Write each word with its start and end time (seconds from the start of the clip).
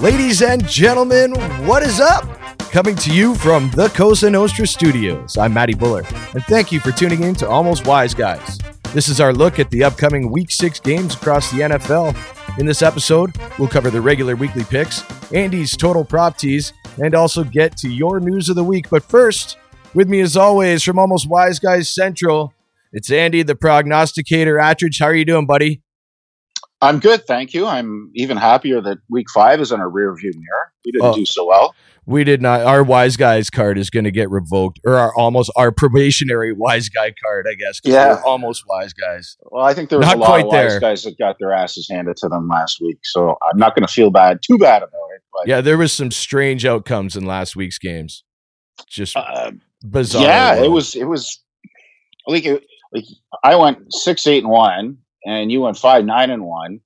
Ladies 0.00 0.40
and 0.40 0.66
gentlemen, 0.66 1.34
what 1.66 1.82
is 1.82 2.00
up? 2.00 2.24
Coming 2.70 2.96
to 2.96 3.12
you 3.12 3.34
from 3.34 3.70
the 3.72 3.88
Cosa 3.90 4.30
Nostra 4.30 4.66
studios, 4.66 5.36
I'm 5.36 5.52
Matty 5.52 5.74
Buller, 5.74 6.04
and 6.32 6.42
thank 6.44 6.72
you 6.72 6.80
for 6.80 6.90
tuning 6.90 7.22
in 7.22 7.34
to 7.34 7.46
Almost 7.46 7.86
Wise 7.86 8.14
Guys. 8.14 8.58
This 8.94 9.08
is 9.08 9.20
our 9.20 9.34
look 9.34 9.58
at 9.58 9.70
the 9.70 9.84
upcoming 9.84 10.32
Week 10.32 10.50
6 10.50 10.80
games 10.80 11.14
across 11.14 11.50
the 11.50 11.58
NFL. 11.58 12.16
In 12.58 12.64
this 12.64 12.80
episode, 12.80 13.36
we'll 13.58 13.68
cover 13.68 13.90
the 13.90 14.00
regular 14.00 14.36
weekly 14.36 14.64
picks, 14.64 15.04
Andy's 15.34 15.76
total 15.76 16.02
prop 16.02 16.38
teas, 16.38 16.72
and 16.96 17.14
also 17.14 17.44
get 17.44 17.76
to 17.76 17.90
your 17.90 18.20
news 18.20 18.48
of 18.48 18.56
the 18.56 18.64
week. 18.64 18.88
But 18.88 19.04
first, 19.04 19.58
with 19.92 20.08
me 20.08 20.22
as 20.22 20.34
always 20.34 20.82
from 20.82 20.98
Almost 20.98 21.28
Wise 21.28 21.58
Guys 21.58 21.90
Central, 21.90 22.54
it's 22.90 23.12
Andy, 23.12 23.42
the 23.42 23.54
prognosticator. 23.54 24.56
Attridge, 24.56 24.98
how 24.98 25.08
are 25.08 25.14
you 25.14 25.26
doing, 25.26 25.44
buddy? 25.44 25.82
I'm 26.82 26.98
good, 26.98 27.26
thank 27.26 27.52
you. 27.52 27.66
I'm 27.66 28.10
even 28.14 28.36
happier 28.36 28.80
that 28.80 28.98
week 29.10 29.26
five 29.32 29.60
is 29.60 29.70
in 29.70 29.80
our 29.80 29.90
rearview 29.90 30.32
mirror. 30.34 30.72
We 30.84 30.92
didn't 30.92 31.04
oh, 31.04 31.14
do 31.14 31.26
so 31.26 31.46
well. 31.46 31.74
We 32.06 32.24
did 32.24 32.40
not. 32.40 32.62
Our 32.62 32.82
wise 32.82 33.16
guys 33.16 33.50
card 33.50 33.76
is 33.76 33.90
going 33.90 34.04
to 34.04 34.10
get 34.10 34.30
revoked, 34.30 34.80
or 34.84 34.96
our 34.96 35.14
almost 35.14 35.52
our 35.56 35.70
probationary 35.70 36.52
wise 36.56 36.88
guy 36.88 37.12
card, 37.22 37.46
I 37.48 37.54
guess. 37.54 37.80
Yeah, 37.84 38.20
almost 38.24 38.64
wise 38.66 38.94
guys. 38.94 39.36
Well, 39.42 39.64
I 39.64 39.74
think 39.74 39.90
there 39.90 39.98
was 39.98 40.08
not 40.08 40.16
a 40.16 40.20
lot 40.20 40.40
of 40.40 40.46
wise 40.46 40.70
there. 40.70 40.80
guys 40.80 41.02
that 41.02 41.18
got 41.18 41.36
their 41.38 41.52
asses 41.52 41.86
handed 41.90 42.16
to 42.18 42.28
them 42.28 42.48
last 42.48 42.80
week, 42.80 42.98
so 43.02 43.36
I'm 43.42 43.58
not 43.58 43.74
going 43.74 43.86
to 43.86 43.92
feel 43.92 44.10
bad, 44.10 44.40
too 44.44 44.56
bad 44.56 44.78
about 44.82 45.08
it. 45.14 45.22
But 45.32 45.48
yeah, 45.48 45.60
there 45.60 45.76
was 45.76 45.92
some 45.92 46.10
strange 46.10 46.64
outcomes 46.64 47.14
in 47.14 47.26
last 47.26 47.54
week's 47.54 47.78
games. 47.78 48.24
Just 48.88 49.14
uh, 49.16 49.52
bizarre. 49.82 50.22
Yeah, 50.22 50.54
it 50.54 50.70
was. 50.70 50.96
It 50.96 51.04
was 51.04 51.42
like 52.26 52.46
it, 52.46 52.64
like 52.92 53.04
I 53.44 53.56
went 53.56 53.92
six, 53.92 54.26
eight, 54.26 54.42
and 54.42 54.50
one 54.50 54.98
and 55.24 55.50
you 55.50 55.60
went 55.60 55.76
five 55.76 56.04
nine 56.04 56.30
and 56.30 56.44
one. 56.44 56.80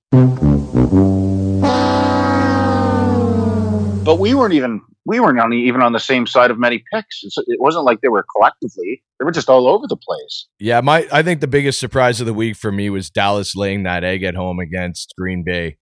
But 4.03 4.19
we 4.19 4.33
weren't 4.33 4.53
even 4.53 4.81
we 5.05 5.19
weren't 5.19 5.39
on 5.39 5.53
even 5.53 5.81
on 5.81 5.93
the 5.93 5.99
same 5.99 6.27
side 6.27 6.51
of 6.51 6.59
many 6.59 6.83
picks. 6.93 7.21
It 7.23 7.59
wasn't 7.59 7.85
like 7.85 8.01
they 8.01 8.07
were 8.07 8.25
collectively; 8.35 9.03
they 9.19 9.25
were 9.25 9.31
just 9.31 9.49
all 9.49 9.67
over 9.67 9.85
the 9.87 9.97
place. 9.97 10.47
Yeah, 10.59 10.81
my 10.81 11.07
I 11.11 11.21
think 11.21 11.41
the 11.41 11.47
biggest 11.47 11.79
surprise 11.79 12.19
of 12.19 12.27
the 12.27 12.33
week 12.33 12.55
for 12.55 12.71
me 12.71 12.89
was 12.89 13.09
Dallas 13.09 13.55
laying 13.55 13.83
that 13.83 14.03
egg 14.03 14.23
at 14.23 14.35
home 14.35 14.59
against 14.59 15.13
Green 15.17 15.43
Bay. 15.43 15.77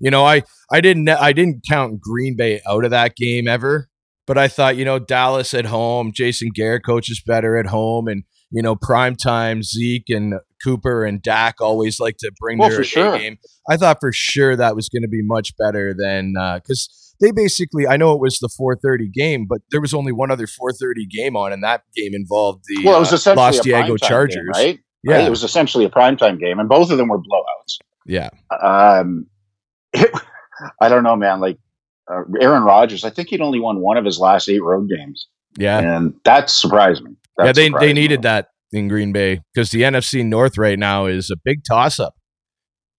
You 0.00 0.10
know, 0.10 0.24
I 0.24 0.42
I 0.70 0.80
didn't 0.80 1.08
I 1.08 1.32
didn't 1.32 1.64
count 1.68 2.00
Green 2.00 2.36
Bay 2.36 2.60
out 2.68 2.84
of 2.84 2.90
that 2.90 3.16
game 3.16 3.48
ever, 3.48 3.88
but 4.26 4.38
I 4.38 4.48
thought 4.48 4.76
you 4.76 4.84
know 4.84 4.98
Dallas 4.98 5.54
at 5.54 5.66
home, 5.66 6.12
Jason 6.14 6.50
Garrett 6.54 6.84
coaches 6.84 7.22
better 7.26 7.56
at 7.58 7.66
home, 7.66 8.08
and 8.08 8.24
you 8.50 8.62
know, 8.62 8.76
prime 8.76 9.16
time 9.16 9.62
Zeke 9.62 10.08
and 10.08 10.34
Cooper 10.62 11.04
and 11.04 11.22
Dak 11.22 11.60
always 11.60 12.00
like 12.00 12.16
to 12.18 12.32
bring 12.38 12.58
well, 12.58 12.70
their 12.70 12.84
sure. 12.84 13.18
game. 13.18 13.38
I 13.68 13.76
thought 13.76 13.98
for 14.00 14.12
sure 14.12 14.56
that 14.56 14.74
was 14.74 14.88
going 14.88 15.02
to 15.02 15.08
be 15.08 15.22
much 15.22 15.56
better 15.56 15.94
than 15.94 16.34
because 16.54 16.88
uh, 16.90 17.24
they 17.24 17.32
basically. 17.32 17.86
I 17.86 17.96
know 17.96 18.12
it 18.12 18.20
was 18.20 18.38
the 18.38 18.48
4:30 18.48 19.12
game, 19.12 19.46
but 19.48 19.60
there 19.70 19.80
was 19.80 19.94
only 19.94 20.12
one 20.12 20.30
other 20.30 20.46
4:30 20.46 21.08
game 21.10 21.36
on, 21.36 21.52
and 21.52 21.62
that 21.62 21.82
game 21.94 22.14
involved 22.14 22.64
the 22.66 22.84
well, 22.84 22.96
it 22.96 23.00
was 23.00 23.12
uh, 23.12 23.16
essentially 23.16 23.42
uh, 23.42 23.46
Los 23.46 23.60
Diego 23.60 23.96
Chargers, 23.96 24.36
game, 24.36 24.48
right? 24.54 24.78
Yeah, 25.02 25.16
right? 25.16 25.26
it 25.26 25.30
was 25.30 25.44
essentially 25.44 25.84
a 25.84 25.90
primetime 25.90 26.38
game, 26.38 26.58
and 26.58 26.68
both 26.68 26.90
of 26.90 26.98
them 26.98 27.08
were 27.08 27.18
blowouts. 27.18 27.78
Yeah. 28.06 28.30
Um, 28.62 29.26
it, 29.92 30.10
I 30.80 30.88
don't 30.88 31.02
know, 31.02 31.16
man. 31.16 31.40
Like 31.40 31.58
uh, 32.10 32.22
Aaron 32.40 32.62
Rodgers, 32.62 33.04
I 33.04 33.10
think 33.10 33.28
he'd 33.28 33.40
only 33.40 33.60
won 33.60 33.80
one 33.80 33.96
of 33.96 34.04
his 34.04 34.18
last 34.18 34.48
eight 34.48 34.62
road 34.62 34.88
games. 34.88 35.28
Yeah, 35.58 35.78
and 35.78 36.14
that 36.24 36.50
surprised 36.50 37.02
me 37.02 37.16
yeah, 37.38 37.52
they 37.52 37.70
they 37.80 37.92
needed 37.92 38.22
that 38.22 38.50
in 38.72 38.88
Green 38.88 39.12
Bay 39.12 39.40
because 39.54 39.70
the 39.70 39.82
NFC 39.82 40.24
North 40.24 40.58
right 40.58 40.78
now 40.78 41.06
is 41.06 41.30
a 41.30 41.36
big 41.44 41.62
toss 41.64 41.98
up. 41.98 42.14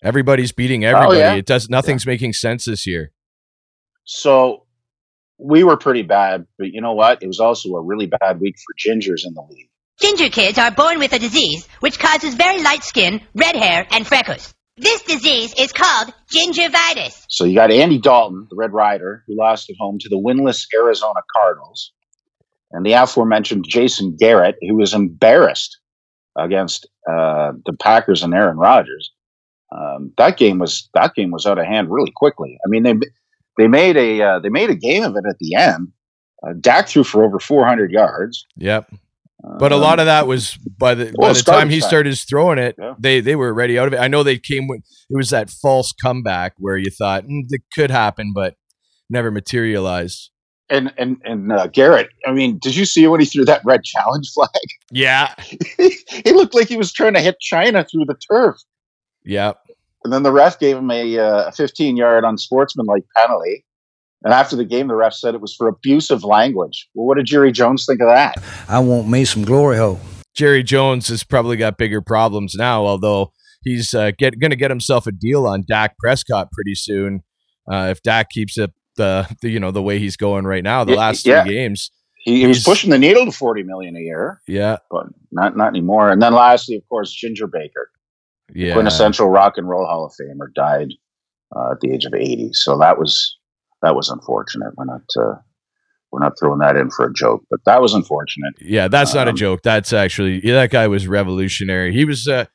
Everybody's 0.04 0.52
beating 0.52 0.86
oh, 0.86 0.90
everybody. 0.90 1.18
Oh, 1.18 1.20
yeah? 1.20 1.34
It 1.34 1.46
does 1.46 1.70
nothing's 1.70 2.06
yeah. 2.06 2.12
making 2.12 2.34
sense 2.34 2.66
this 2.66 2.86
year. 2.86 3.12
So 4.04 4.66
we 5.38 5.64
were 5.64 5.78
pretty 5.78 6.04
bad, 6.04 6.46
but 6.58 6.72
you 6.72 6.82
know 6.82 6.94
what? 6.94 7.22
It 7.22 7.28
was 7.28 7.40
also 7.40 7.70
a 7.76 7.82
really 7.82 8.08
bad 8.08 8.40
week 8.40 8.56
for 8.58 8.74
gingers 8.90 9.26
in 9.26 9.34
the 9.34 9.42
league. 9.50 9.70
Ginger 10.00 10.30
kids 10.30 10.60
are 10.60 10.70
born 10.70 11.00
with 11.00 11.14
a 11.14 11.20
disease 11.20 11.68
which 11.80 11.98
causes 11.98 12.36
very 12.36 12.62
light 12.62 12.84
skin, 12.84 13.20
red 13.34 13.56
hair, 13.56 13.88
and 13.92 14.06
freckles. 14.06 14.54
This 14.78 15.02
disease 15.02 15.56
is 15.58 15.74
called 15.74 16.14
gingivitis. 16.32 17.26
So 17.30 17.46
you 17.46 17.56
got 17.56 17.72
Andy 17.72 17.98
Dalton, 17.98 18.46
the 18.52 18.56
Red 18.56 18.74
Rider, 18.74 19.24
who 19.26 19.36
lost 19.36 19.72
at 19.72 19.76
home 19.80 19.98
to 20.00 20.10
the 20.10 20.18
winless 20.18 20.68
Arizona 20.76 21.22
Cardinals 21.36 21.94
and 22.72 22.86
the 22.86 22.94
aforementioned 22.94 23.66
Jason 23.68 24.16
Garrett, 24.20 24.56
who 24.62 24.76
was 24.76 24.94
embarrassed 24.94 25.78
against 26.38 26.88
uh, 27.10 27.54
the 27.66 27.74
Packers 27.74 28.24
and 28.24 28.34
Aaron 28.34 28.58
Rodgers. 28.58 29.12
Um, 29.72 30.14
that 30.18 30.38
game 30.38 30.60
was 30.60 30.90
that 30.94 31.14
game 31.14 31.32
was 31.32 31.46
out 31.46 31.60
of 31.60 31.66
hand 31.66 31.90
really 31.90 32.12
quickly. 32.16 32.58
I 32.66 32.70
mean, 32.70 32.84
they 32.84 32.94
they 33.58 33.68
made 33.68 33.98
a 33.98 34.22
uh, 34.22 34.40
they 34.40 34.50
made 34.50 34.70
a 34.70 34.76
game 34.76 35.04
of 35.04 35.16
it 35.16 35.26
at 35.28 35.38
the 35.40 35.56
end. 35.56 35.90
Uh, 36.46 36.54
Dak 36.60 36.88
threw 36.88 37.04
for 37.04 37.24
over 37.24 37.40
400 37.40 37.92
yards. 37.92 38.46
Yep. 38.58 38.94
But 39.60 39.72
a 39.72 39.76
um, 39.76 39.82
lot 39.82 40.00
of 40.00 40.08
that 40.08 40.28
was 40.28 40.58
by 40.78 40.94
the 40.96 41.14
well, 41.16 41.30
by 41.30 41.34
the 41.34 41.44
time 41.44 41.70
he 41.70 41.80
started 41.80 42.18
throwing 42.18 42.58
it, 42.58 42.76
yeah. 42.78 42.96
they 42.98 43.20
they 43.20 43.36
were 43.36 43.54
ready 43.54 43.78
out 43.78 43.88
of 43.88 43.94
it. 43.94 44.00
I 44.00 44.08
know 44.08 44.24
they 44.24 44.38
came 44.38 44.68
with 44.68 44.82
it 45.10 45.16
was 45.16 45.30
that 45.30 45.50
false 45.50 45.92
comeback 45.92 46.54
where 46.58 46.78
you 46.78 46.90
thought 46.90 47.24
mm, 47.26 47.44
it 47.50 47.62
could 47.74 47.92
happen, 47.92 48.32
but 48.34 48.56
never 49.10 49.32
materialized 49.32 50.32
and 50.70 50.94
and 50.98 51.18
and 51.24 51.52
uh, 51.52 51.68
Garrett. 51.68 52.10
I 52.26 52.32
mean, 52.32 52.58
did 52.60 52.76
you 52.76 52.86
see 52.86 53.08
when 53.08 53.20
he 53.20 53.26
threw 53.26 53.46
that 53.46 53.62
red 53.66 53.84
challenge 53.84 54.32
flag? 54.34 54.50
Yeah, 54.90 55.34
he 55.78 56.32
looked 56.32 56.56
like 56.56 56.70
he 56.70 56.78
was 56.78 56.94
trying 56.94 57.14
to 57.16 57.20
hit 57.20 57.42
China 57.42 57.84
through 57.84 58.06
the 58.06 58.16
turf. 58.32 58.56
Yeah, 59.26 59.52
And 60.06 60.14
then 60.14 60.24
the 60.24 60.32
ref 60.32 60.58
gave 60.58 60.78
him 60.78 60.90
a, 60.90 61.20
uh, 61.20 61.52
15 61.52 61.98
yard 61.98 62.24
unsportsmanlike 62.24 63.04
penalty. 63.14 63.66
And 64.24 64.34
after 64.34 64.56
the 64.56 64.64
game, 64.64 64.88
the 64.88 64.96
ref 64.96 65.14
said 65.14 65.36
it 65.36 65.42
was 65.42 65.54
for 65.54 65.68
abusive 65.68 66.24
language. 66.24 66.88
Well, 66.94 67.06
what 67.06 67.18
did 67.18 67.26
Jerry 67.26 67.52
Jones 67.52 67.86
think 67.86 68.00
of 68.00 68.08
that? 68.08 68.42
I 68.70 68.80
want 68.80 69.10
me 69.10 69.26
some 69.26 69.44
glory 69.44 69.78
hole. 69.78 70.00
Jerry 70.34 70.64
Jones 70.64 71.10
has 71.10 71.24
probably 71.26 71.58
got 71.58 71.78
bigger 71.78 72.02
problems 72.02 72.56
now, 72.56 72.86
although 72.86 73.34
he's 73.64 73.94
uh, 73.94 74.12
get 74.18 74.40
going 74.40 74.52
to 74.52 74.56
get 74.58 74.72
himself 74.72 75.06
a 75.06 75.12
deal 75.12 75.46
on 75.46 75.66
Dak 75.68 75.98
Prescott 75.98 76.52
pretty 76.54 76.76
soon. 76.76 77.24
Uh, 77.70 77.90
if 77.92 78.02
Dak 78.02 78.30
keeps 78.30 78.58
it 78.58 78.72
the, 78.98 79.28
the 79.42 79.50
you 79.50 79.60
know 79.60 79.72
the 79.72 79.82
way 79.82 80.00
he's 80.00 80.18
going 80.18 80.46
right 80.46 80.64
now. 80.64 80.84
The 80.84 80.94
yeah, 80.94 80.98
last 80.98 81.24
three 81.24 81.34
yeah. 81.34 81.46
games, 81.46 81.92
he, 82.18 82.42
he 82.42 82.48
was 82.48 82.64
pushing 82.64 82.90
the 82.90 83.00
needle 83.00 83.26
to 83.26 83.32
forty 83.32 83.64
million 83.64 83.96
a 83.96 84.00
year. 84.00 84.42
Yeah, 84.48 84.78
but 84.92 85.08
not 85.32 85.56
not 85.56 85.70
anymore. 85.70 86.12
And 86.12 86.22
then 86.22 86.34
lastly, 86.34 86.76
of 86.76 86.88
course, 86.90 87.12
Ginger 87.12 87.48
Baker, 87.48 87.90
yeah, 88.54 88.74
quintessential 88.74 89.30
rock 89.30 89.54
and 89.58 89.68
roll 89.68 89.86
Hall 89.86 90.06
of 90.06 90.14
Famer, 90.20 90.54
died 90.54 90.90
uh, 91.56 91.72
at 91.72 91.80
the 91.80 91.92
age 91.92 92.06
of 92.06 92.14
eighty. 92.14 92.50
So 92.54 92.78
that 92.80 93.00
was 93.00 93.38
that 93.82 93.96
was 93.96 94.10
unfortunate. 94.10 94.74
We're 94.76 94.86
not 94.86 95.02
uh, 95.18 95.36
we're 96.12 96.20
not 96.20 96.34
throwing 96.40 96.60
that 96.60 96.76
in 96.76 96.90
for 96.90 97.06
a 97.06 97.14
joke, 97.14 97.44
but 97.50 97.60
that 97.66 97.82
was 97.82 97.94
unfortunate. 97.94 98.54
Yeah, 98.60 98.88
that's 98.88 99.12
um, 99.12 99.18
not 99.18 99.28
a 99.28 99.32
um, 99.32 99.38
joke. 99.38 99.62
That's 99.64 99.94
actually 99.94 100.42
yeah, 100.44 100.56
that 100.56 100.72
guy 100.72 100.88
was 100.88 101.08
revolutionary. 101.08 101.94
He 101.94 102.06
was 102.06 102.28
a 102.28 102.50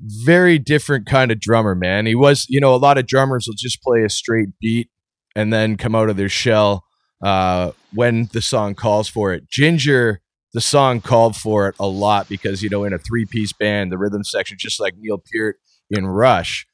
very 0.00 0.58
different 0.58 1.06
kind 1.06 1.30
of 1.30 1.40
drummer, 1.40 1.74
man. 1.74 2.06
He 2.06 2.14
was, 2.14 2.46
you 2.48 2.60
know, 2.60 2.74
a 2.74 2.76
lot 2.76 2.98
of 2.98 3.06
drummers 3.06 3.46
will 3.46 3.54
just 3.56 3.82
play 3.82 4.02
a 4.02 4.08
straight 4.08 4.48
beat 4.60 4.90
and 5.34 5.52
then 5.52 5.76
come 5.76 5.94
out 5.94 6.08
of 6.08 6.16
their 6.16 6.28
shell 6.28 6.84
uh, 7.22 7.72
when 7.92 8.28
the 8.32 8.42
song 8.42 8.74
calls 8.74 9.08
for 9.08 9.32
it. 9.32 9.48
Ginger, 9.48 10.20
the 10.52 10.60
song 10.60 11.00
called 11.00 11.36
for 11.36 11.68
it 11.68 11.74
a 11.80 11.86
lot 11.86 12.28
because 12.28 12.62
you 12.62 12.68
know 12.68 12.84
in 12.84 12.92
a 12.92 12.98
three 12.98 13.24
piece 13.24 13.52
band, 13.52 13.90
the 13.90 13.98
rhythm 13.98 14.24
section, 14.24 14.56
just 14.58 14.80
like 14.80 14.94
Neil 14.98 15.22
Peart 15.32 15.56
in 15.90 16.06
Rush, 16.06 16.66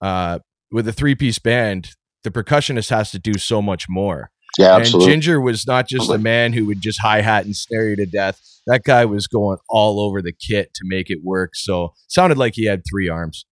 uh, 0.00 0.40
with 0.70 0.88
a 0.88 0.92
three 0.92 1.14
piece 1.14 1.38
band, 1.38 1.90
the 2.24 2.30
percussionist 2.30 2.90
has 2.90 3.10
to 3.12 3.18
do 3.18 3.34
so 3.34 3.62
much 3.62 3.88
more. 3.88 4.30
Yeah, 4.58 4.74
and 4.74 4.82
absolutely. 4.82 5.12
Ginger 5.12 5.40
was 5.40 5.66
not 5.66 5.88
just 5.88 6.10
a 6.10 6.18
man 6.18 6.52
who 6.52 6.66
would 6.66 6.80
just 6.80 7.00
hi 7.00 7.22
hat 7.22 7.46
and 7.46 7.56
snare 7.56 7.90
you 7.90 7.96
to 7.96 8.06
death. 8.06 8.40
That 8.66 8.84
guy 8.84 9.04
was 9.06 9.26
going 9.26 9.58
all 9.68 9.98
over 9.98 10.20
the 10.20 10.32
kit 10.32 10.74
to 10.74 10.82
make 10.84 11.10
it 11.10 11.20
work. 11.22 11.52
So 11.54 11.94
sounded 12.08 12.38
like 12.38 12.54
he 12.54 12.66
had 12.66 12.82
three 12.88 13.08
arms. 13.08 13.46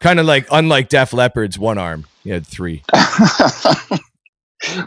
Kind 0.00 0.18
of 0.18 0.26
like, 0.26 0.46
unlike 0.50 0.88
Def 0.88 1.12
Leppard's 1.12 1.58
one 1.58 1.76
arm, 1.76 2.06
he 2.24 2.30
had 2.30 2.46
three. 2.46 2.82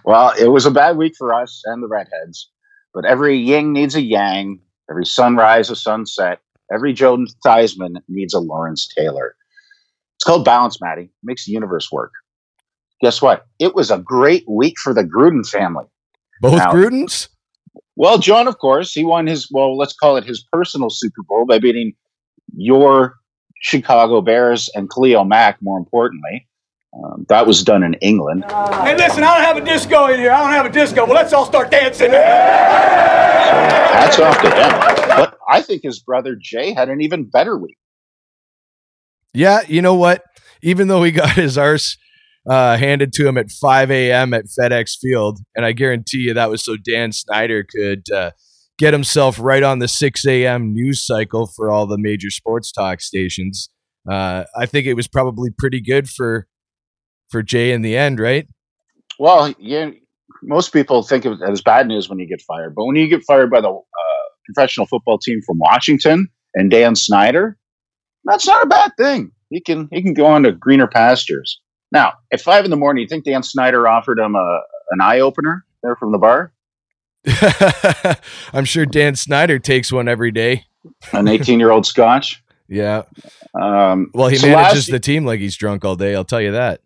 well, 0.03 0.33
it 0.39 0.51
was 0.51 0.65
a 0.65 0.71
bad 0.71 0.97
week 0.97 1.13
for 1.17 1.33
us 1.33 1.61
and 1.65 1.83
the 1.83 1.87
Redheads, 1.87 2.49
but 2.93 3.05
every 3.05 3.37
yin 3.37 3.73
needs 3.73 3.95
a 3.95 4.01
yang, 4.01 4.59
every 4.89 5.05
sunrise 5.05 5.69
a 5.69 5.75
sunset, 5.75 6.39
every 6.73 6.93
Joe 6.93 7.25
Theismann 7.45 7.97
needs 8.07 8.33
a 8.33 8.39
Lawrence 8.39 8.87
Taylor. 8.87 9.35
It's 10.15 10.23
called 10.23 10.45
balance, 10.45 10.81
Maddie. 10.81 11.03
It 11.03 11.11
makes 11.21 11.45
the 11.45 11.51
universe 11.51 11.91
work. 11.91 12.11
Guess 13.01 13.21
what? 13.21 13.45
It 13.59 13.75
was 13.75 13.91
a 13.91 13.99
great 13.99 14.45
week 14.47 14.79
for 14.79 14.93
the 14.93 15.03
Gruden 15.03 15.47
family. 15.47 15.85
Both 16.41 16.57
now, 16.57 16.71
Grudens? 16.71 17.27
Well, 17.95 18.17
Jon, 18.17 18.47
of 18.47 18.57
course, 18.57 18.93
he 18.93 19.03
won 19.03 19.27
his, 19.27 19.47
well, 19.51 19.77
let's 19.77 19.93
call 19.93 20.17
it 20.17 20.23
his 20.23 20.43
personal 20.51 20.89
Super 20.89 21.21
Bowl 21.27 21.45
by 21.45 21.59
beating 21.59 21.93
your 22.55 23.15
Chicago 23.63 24.21
Bears 24.21 24.69
and 24.75 24.89
Khalil 24.89 25.23
Mack, 25.23 25.57
more 25.61 25.77
importantly. 25.77 26.47
Um, 26.93 27.25
that 27.29 27.47
was 27.47 27.63
done 27.63 27.81
in 27.81 27.95
England. 27.95 28.43
Hey, 28.45 28.95
listen, 28.95 29.23
I 29.23 29.37
don't 29.37 29.45
have 29.45 29.57
a 29.57 29.65
disco 29.65 30.07
in 30.07 30.19
here. 30.19 30.31
I 30.31 30.43
don't 30.43 30.51
have 30.51 30.65
a 30.65 30.69
disco. 30.69 31.05
Well, 31.05 31.15
let's 31.15 31.33
all 31.33 31.45
start 31.45 31.71
dancing. 31.71 32.11
So 32.11 32.17
hats 32.17 34.19
off 34.19 34.39
to 34.41 34.49
him. 34.49 35.17
But 35.17 35.37
I 35.49 35.61
think 35.61 35.83
his 35.83 35.99
brother 35.99 36.35
Jay 36.39 36.73
had 36.73 36.89
an 36.89 37.01
even 37.01 37.23
better 37.23 37.57
week. 37.57 37.77
Yeah, 39.33 39.61
you 39.67 39.81
know 39.81 39.95
what? 39.95 40.23
Even 40.61 40.89
though 40.89 41.01
he 41.01 41.11
got 41.11 41.31
his 41.31 41.57
arse 41.57 41.97
uh, 42.47 42.77
handed 42.77 43.13
to 43.13 43.27
him 43.27 43.37
at 43.37 43.49
5 43.49 43.89
a.m. 43.89 44.33
at 44.33 44.45
FedEx 44.45 44.97
Field, 45.01 45.39
and 45.55 45.65
I 45.65 45.71
guarantee 45.71 46.19
you 46.19 46.33
that 46.33 46.49
was 46.49 46.63
so 46.63 46.75
Dan 46.75 47.13
Snyder 47.13 47.63
could 47.63 48.11
uh, 48.11 48.31
get 48.77 48.93
himself 48.93 49.39
right 49.39 49.63
on 49.63 49.79
the 49.79 49.87
6 49.87 50.25
a.m. 50.25 50.73
news 50.73 51.05
cycle 51.05 51.47
for 51.47 51.69
all 51.69 51.85
the 51.85 51.97
major 51.97 52.29
sports 52.29 52.71
talk 52.71 53.01
stations. 53.01 53.69
Uh, 54.09 54.43
I 54.57 54.65
think 54.65 54.87
it 54.87 54.95
was 54.95 55.07
probably 55.07 55.49
pretty 55.57 55.81
good 55.81 56.09
for 56.09 56.47
for 57.29 57.41
Jay 57.41 57.71
in 57.71 57.81
the 57.81 57.97
end, 57.97 58.19
right? 58.19 58.47
Well, 59.17 59.53
yeah, 59.57 59.91
most 60.43 60.73
people 60.73 61.03
think 61.03 61.25
of 61.25 61.33
it 61.33 61.49
as 61.49 61.61
bad 61.61 61.87
news 61.87 62.09
when 62.09 62.19
you 62.19 62.27
get 62.27 62.41
fired, 62.41 62.75
but 62.75 62.85
when 62.85 62.95
you 62.95 63.07
get 63.07 63.23
fired 63.23 63.49
by 63.49 63.61
the 63.61 63.69
uh, 63.69 64.27
professional 64.45 64.85
football 64.85 65.17
team 65.17 65.41
from 65.45 65.57
Washington 65.57 66.27
and 66.53 66.69
Dan 66.69 66.95
Snyder, 66.95 67.57
that's 68.25 68.45
not 68.45 68.63
a 68.63 68.67
bad 68.67 68.91
thing. 68.97 69.31
He 69.49 69.61
can 69.61 69.87
he 69.91 70.01
can 70.01 70.13
go 70.13 70.25
on 70.25 70.43
to 70.43 70.51
greener 70.51 70.87
pastures. 70.87 71.59
Now, 71.91 72.13
at 72.31 72.41
five 72.41 72.65
in 72.65 72.71
the 72.71 72.77
morning, 72.77 73.01
you 73.01 73.07
think 73.07 73.23
Dan 73.23 73.43
Snyder 73.43 73.87
offered 73.87 74.19
him 74.19 74.35
a 74.35 74.59
an 74.91 75.01
eye 75.01 75.19
opener 75.19 75.65
there 75.81 75.95
from 75.95 76.11
the 76.11 76.17
bar? 76.17 76.52
I'm 78.53 78.65
sure 78.65 78.85
Dan 78.85 79.15
Snyder 79.15 79.59
takes 79.59 79.91
one 79.91 80.07
every 80.07 80.31
day. 80.31 80.65
An 81.11 81.27
18 81.27 81.59
year 81.59 81.71
old 81.71 81.85
Scotch. 81.85 82.43
Yeah. 82.67 83.03
Um, 83.59 84.09
Well, 84.13 84.29
he 84.29 84.37
so 84.37 84.47
manages 84.47 84.87
last- 84.87 84.91
the 84.91 84.99
team 84.99 85.25
like 85.25 85.39
he's 85.39 85.55
drunk 85.55 85.85
all 85.85 85.95
day. 85.95 86.15
I'll 86.15 86.25
tell 86.25 86.41
you 86.41 86.51
that. 86.51 86.81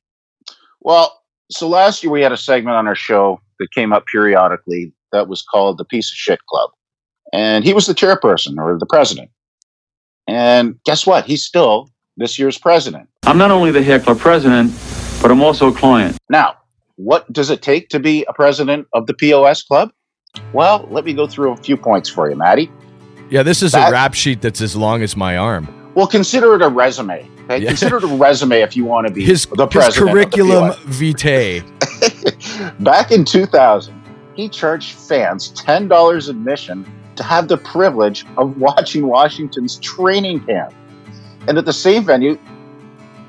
Well, 0.82 1.22
so 1.50 1.68
last 1.68 2.04
year 2.04 2.12
we 2.12 2.22
had 2.22 2.32
a 2.32 2.38
segment 2.38 2.76
on 2.76 2.88
our 2.88 2.96
show 2.96 3.42
that 3.60 3.72
came 3.74 3.94
up 3.94 4.06
periodically 4.12 4.94
that 5.12 5.28
was 5.28 5.42
called 5.44 5.78
the 5.78 5.86
Piece 5.86 6.12
of 6.12 6.16
Shit 6.16 6.40
Club. 6.48 6.70
And 7.34 7.64
he 7.64 7.74
was 7.74 7.88
the 7.88 7.94
chairperson 7.94 8.58
or 8.58 8.78
the 8.78 8.86
president. 8.86 9.30
And 10.28 10.78
guess 10.86 11.06
what? 11.08 11.26
He's 11.26 11.44
still 11.44 11.90
this 12.18 12.38
year's 12.38 12.58
president. 12.58 13.10
I'm 13.24 13.38
not 13.38 13.52
only 13.52 13.72
the 13.72 13.84
heckler 13.84 14.16
president, 14.16 14.74
but 15.22 15.32
I'm 15.32 15.42
also 15.42 15.70
a 15.70 15.74
client. 15.74 16.18
Now, 16.30 16.56
what 16.96 17.32
does 17.32 17.50
it 17.50 17.62
take 17.62 17.90
to 17.90 18.00
be 18.00 18.26
a 18.28 18.34
president 18.34 18.88
of 18.94 19.08
the 19.08 19.14
POS 19.14 19.64
Club? 19.64 19.92
Well, 20.54 20.88
let 20.90 21.06
me 21.06 21.14
go 21.14 21.28
through 21.28 21.52
a 21.52 21.58
few 21.58 21.78
points 21.78 22.10
for 22.10 22.30
you, 22.30 22.36
Maddie. 22.36 22.72
Yeah, 23.30 23.44
this 23.44 23.62
is 23.62 23.74
That- 23.74 23.90
a 23.90 23.92
rap 23.92 24.14
sheet 24.14 24.42
that's 24.42 24.62
as 24.62 24.76
long 24.76 25.02
as 25.04 25.16
my 25.18 25.38
arm. 25.38 25.68
Well, 25.96 26.08
consider 26.08 26.56
it 26.56 26.62
a 26.62 26.70
resume. 26.70 27.28
Okay? 27.46 27.60
Yeah. 27.64 27.70
Consider 27.70 27.98
it 27.98 28.04
a 28.04 28.08
resume 28.08 28.62
if 28.62 28.76
you 28.76 28.86
want 28.86 29.08
to 29.08 29.14
be 29.14 29.24
His, 29.24 29.46
the 29.46 29.68
his 29.68 29.98
curriculum 29.98 30.74
vitae. 30.86 31.64
Back 32.80 33.12
in 33.12 33.26
2000, 33.26 34.00
he 34.36 34.48
charged 34.50 34.94
fans 34.94 35.52
$10 35.54 36.30
admission 36.30 36.86
to 37.16 37.24
have 37.24 37.48
the 37.48 37.58
privilege 37.58 38.26
of 38.38 38.58
watching 38.58 39.08
Washington's 39.08 39.78
training 39.80 40.42
camp. 40.46 40.74
And 41.48 41.58
at 41.58 41.66
the 41.66 41.74
same 41.74 42.04
venue, 42.04 42.38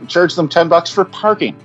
charged 0.06 0.36
them 0.36 0.48
10 0.48 0.68
bucks 0.68 0.90
for 0.90 1.04
parking. 1.04 1.56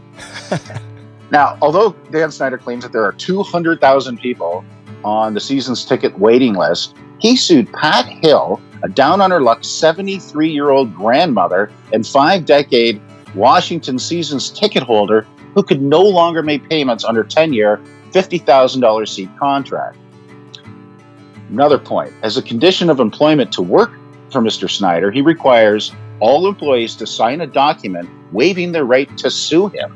now, 1.31 1.57
although 1.62 1.92
Dan 2.12 2.31
Snyder 2.31 2.57
claims 2.57 2.84
that 2.84 2.92
there 2.92 3.04
are 3.04 3.12
200,000 3.13 4.18
people 4.19 4.63
on 5.03 5.33
the 5.33 5.39
season's 5.39 5.85
ticket 5.85 6.17
waiting 6.19 6.53
list, 6.53 6.95
he 7.19 7.35
sued 7.35 7.71
Pat 7.73 8.05
Hill, 8.05 8.61
a 8.83 8.89
down 8.89 9.21
on 9.21 9.31
her 9.31 9.41
luck 9.41 9.63
73 9.63 10.50
year 10.50 10.69
old 10.69 10.94
grandmother 10.95 11.71
and 11.91 12.05
five 12.05 12.45
decade 12.45 13.01
Washington 13.35 13.97
season's 13.97 14.50
ticket 14.50 14.83
holder 14.83 15.25
who 15.53 15.63
could 15.63 15.81
no 15.81 16.01
longer 16.01 16.44
make 16.44 16.67
payments 16.69 17.03
under 17.03 17.23
10 17.23 17.53
year, 17.53 17.79
$50,000 18.11 19.07
seat 19.07 19.29
contract. 19.38 19.97
Another 21.50 21.77
point 21.77 22.11
as 22.23 22.38
a 22.38 22.41
condition 22.41 22.89
of 22.89 23.00
employment 23.00 23.51
to 23.53 23.61
work 23.61 23.91
for 24.31 24.41
Mr. 24.41 24.69
Snyder, 24.69 25.11
he 25.11 25.21
requires 25.21 25.94
all 26.19 26.47
employees 26.47 26.95
to 26.95 27.05
sign 27.05 27.41
a 27.41 27.47
document 27.47 28.09
waiving 28.31 28.71
their 28.71 28.85
right 28.85 29.15
to 29.17 29.29
sue 29.29 29.67
him. 29.67 29.95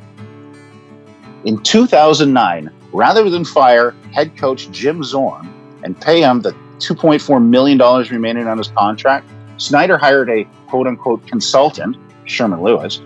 In 1.46 1.62
2009, 1.64 2.70
rather 2.94 3.30
than 3.30 3.46
fire 3.46 3.96
head 4.14 4.38
coach 4.38 4.70
Jim 4.72 5.04
Zorn 5.04 5.54
and 5.84 6.00
pay 6.00 6.22
him 6.22 6.42
the 6.42 6.52
$2.4 6.80 7.44
million 7.44 7.78
remaining 8.10 8.48
on 8.48 8.58
his 8.58 8.70
contract, 8.70 9.30
Snyder 9.58 9.98
hired 9.98 10.30
a 10.30 10.46
quote 10.68 10.88
unquote 10.88 11.26
consultant, 11.28 11.98
Sherman 12.26 12.62
Lewis, 12.62 13.02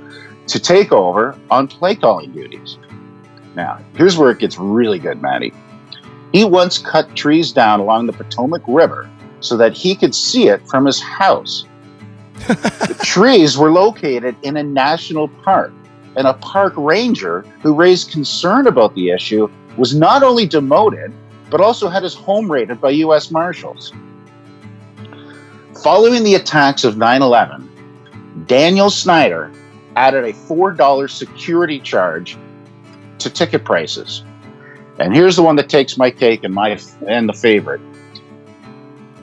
to 0.47 0.59
take 0.59 0.91
over 0.91 1.37
on 1.49 1.67
play 1.67 1.95
calling 1.95 2.31
duties. 2.31 2.77
Now, 3.55 3.79
here's 3.95 4.17
where 4.17 4.31
it 4.31 4.39
gets 4.39 4.57
really 4.57 4.99
good, 4.99 5.21
Matty. 5.21 5.53
He 6.31 6.43
once 6.45 6.77
cut 6.77 7.13
trees 7.15 7.51
down 7.51 7.79
along 7.79 8.07
the 8.07 8.13
Potomac 8.13 8.61
River 8.67 9.09
so 9.41 9.57
that 9.57 9.73
he 9.73 9.95
could 9.95 10.15
see 10.15 10.47
it 10.47 10.65
from 10.67 10.85
his 10.85 11.01
house. 11.01 11.65
the 12.47 12.99
trees 13.03 13.57
were 13.57 13.71
located 13.71 14.35
in 14.43 14.57
a 14.57 14.63
national 14.63 15.27
park, 15.27 15.73
and 16.15 16.27
a 16.27 16.33
park 16.33 16.73
ranger 16.77 17.41
who 17.61 17.73
raised 17.73 18.11
concern 18.11 18.67
about 18.67 18.95
the 18.95 19.09
issue 19.09 19.49
was 19.77 19.95
not 19.95 20.23
only 20.23 20.45
demoted, 20.45 21.13
but 21.49 21.61
also 21.61 21.89
had 21.89 22.03
his 22.03 22.13
home 22.13 22.51
raided 22.51 22.79
by 22.79 22.89
U.S. 22.91 23.31
Marshals. 23.31 23.93
Following 25.83 26.23
the 26.23 26.35
attacks 26.35 26.83
of 26.83 26.97
9 26.97 27.21
11, 27.21 28.45
Daniel 28.47 28.89
Snyder 28.89 29.51
added 29.95 30.23
a 30.23 30.33
$4 30.33 31.09
security 31.09 31.79
charge 31.79 32.37
to 33.19 33.29
ticket 33.29 33.65
prices. 33.65 34.23
And 34.99 35.13
here's 35.15 35.35
the 35.35 35.43
one 35.43 35.55
that 35.55 35.69
takes 35.69 35.97
my 35.97 36.11
cake 36.11 36.43
and 36.43 36.53
my 36.53 36.79
and 37.07 37.27
the 37.27 37.33
favorite. 37.33 37.81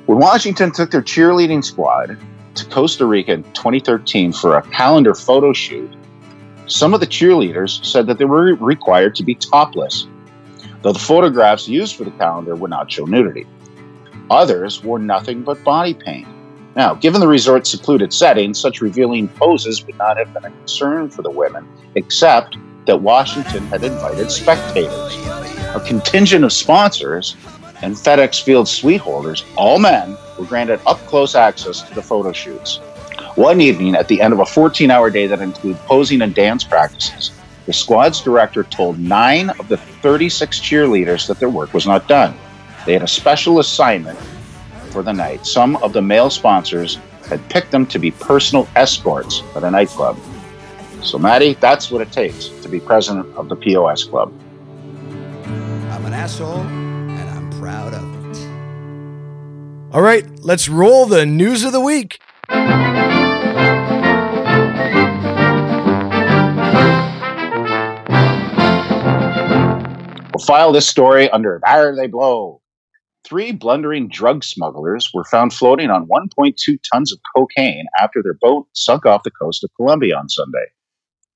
When 0.06 0.18
Washington 0.18 0.72
took 0.72 0.90
their 0.90 1.02
cheerleading 1.02 1.64
squad 1.64 2.18
to 2.54 2.64
Costa 2.66 3.06
Rica 3.06 3.32
in 3.32 3.42
2013 3.52 4.32
for 4.32 4.56
a 4.56 4.62
calendar 4.70 5.14
photo 5.14 5.52
shoot, 5.52 5.90
some 6.66 6.94
of 6.94 7.00
the 7.00 7.06
cheerleaders 7.06 7.84
said 7.84 8.06
that 8.06 8.18
they 8.18 8.24
were 8.24 8.54
required 8.54 9.14
to 9.16 9.22
be 9.22 9.34
topless, 9.34 10.06
though 10.82 10.92
the 10.92 10.98
photographs 10.98 11.68
used 11.68 11.96
for 11.96 12.04
the 12.04 12.10
calendar 12.12 12.54
would 12.54 12.70
not 12.70 12.90
show 12.90 13.04
nudity. 13.04 13.46
Others 14.30 14.82
wore 14.84 14.98
nothing 14.98 15.42
but 15.42 15.62
body 15.64 15.94
paint. 15.94 16.28
Now, 16.76 16.94
given 16.94 17.20
the 17.20 17.28
resort's 17.28 17.70
secluded 17.70 18.12
setting, 18.12 18.54
such 18.54 18.80
revealing 18.80 19.28
poses 19.28 19.84
would 19.84 19.98
not 19.98 20.16
have 20.16 20.32
been 20.32 20.44
a 20.44 20.50
concern 20.50 21.10
for 21.10 21.22
the 21.22 21.30
women, 21.30 21.66
except 21.94 22.56
that 22.86 23.00
Washington 23.00 23.66
had 23.66 23.82
invited 23.82 24.30
spectators. 24.30 25.16
A 25.74 25.82
contingent 25.84 26.44
of 26.44 26.52
sponsors 26.52 27.36
and 27.82 27.94
FedEx 27.94 28.42
Field 28.42 28.68
suite 28.68 29.00
holders, 29.00 29.44
all 29.56 29.78
men, 29.78 30.16
were 30.38 30.46
granted 30.46 30.80
up 30.86 30.98
close 31.06 31.34
access 31.34 31.82
to 31.82 31.94
the 31.94 32.02
photo 32.02 32.32
shoots. 32.32 32.78
One 33.34 33.60
evening, 33.60 33.94
at 33.94 34.08
the 34.08 34.20
end 34.20 34.32
of 34.32 34.40
a 34.40 34.46
14 34.46 34.90
hour 34.90 35.10
day 35.10 35.26
that 35.26 35.40
included 35.40 35.80
posing 35.82 36.22
and 36.22 36.34
dance 36.34 36.64
practices, 36.64 37.30
the 37.68 37.74
squad's 37.74 38.22
director 38.22 38.64
told 38.64 38.98
nine 38.98 39.50
of 39.50 39.68
the 39.68 39.76
36 39.76 40.58
cheerleaders 40.58 41.26
that 41.28 41.38
their 41.38 41.50
work 41.50 41.74
was 41.74 41.86
not 41.86 42.08
done. 42.08 42.34
They 42.86 42.94
had 42.94 43.02
a 43.02 43.06
special 43.06 43.58
assignment 43.58 44.18
for 44.88 45.02
the 45.02 45.12
night. 45.12 45.44
Some 45.46 45.76
of 45.76 45.92
the 45.92 46.00
male 46.00 46.30
sponsors 46.30 46.98
had 47.28 47.46
picked 47.50 47.70
them 47.70 47.84
to 47.88 47.98
be 47.98 48.10
personal 48.10 48.66
escorts 48.74 49.42
at 49.54 49.64
a 49.64 49.70
nightclub. 49.70 50.18
So, 51.02 51.18
Maddie, 51.18 51.58
that's 51.60 51.90
what 51.90 52.00
it 52.00 52.10
takes 52.10 52.48
to 52.48 52.70
be 52.70 52.80
president 52.80 53.36
of 53.36 53.50
the 53.50 53.56
POS 53.56 54.04
Club. 54.04 54.32
I'm 55.90 56.06
an 56.06 56.14
asshole, 56.14 56.60
and 56.60 57.28
I'm 57.28 57.50
proud 57.60 57.92
of 57.92 58.30
it. 58.30 59.94
All 59.94 60.00
right, 60.00 60.24
let's 60.40 60.70
roll 60.70 61.04
the 61.04 61.26
news 61.26 61.64
of 61.64 61.72
the 61.72 61.80
week. 61.82 62.18
File 70.48 70.72
this 70.72 70.88
story 70.88 71.28
under 71.28 71.60
There 71.62 71.94
They 71.94 72.06
Blow. 72.06 72.62
Three 73.28 73.52
blundering 73.52 74.08
drug 74.08 74.42
smugglers 74.42 75.10
were 75.12 75.24
found 75.24 75.52
floating 75.52 75.90
on 75.90 76.08
1.2 76.08 76.78
tons 76.90 77.12
of 77.12 77.18
cocaine 77.36 77.84
after 78.00 78.22
their 78.22 78.38
boat 78.40 78.66
sunk 78.72 79.04
off 79.04 79.24
the 79.24 79.30
coast 79.30 79.62
of 79.62 79.68
Colombia 79.76 80.16
on 80.16 80.30
Sunday, 80.30 80.64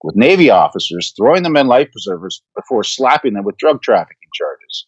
with 0.02 0.16
Navy 0.16 0.48
officers 0.48 1.12
throwing 1.14 1.42
them 1.42 1.58
in 1.58 1.66
life 1.66 1.90
preservers 1.92 2.42
before 2.56 2.82
slapping 2.82 3.34
them 3.34 3.44
with 3.44 3.58
drug 3.58 3.82
trafficking 3.82 4.30
charges. 4.34 4.86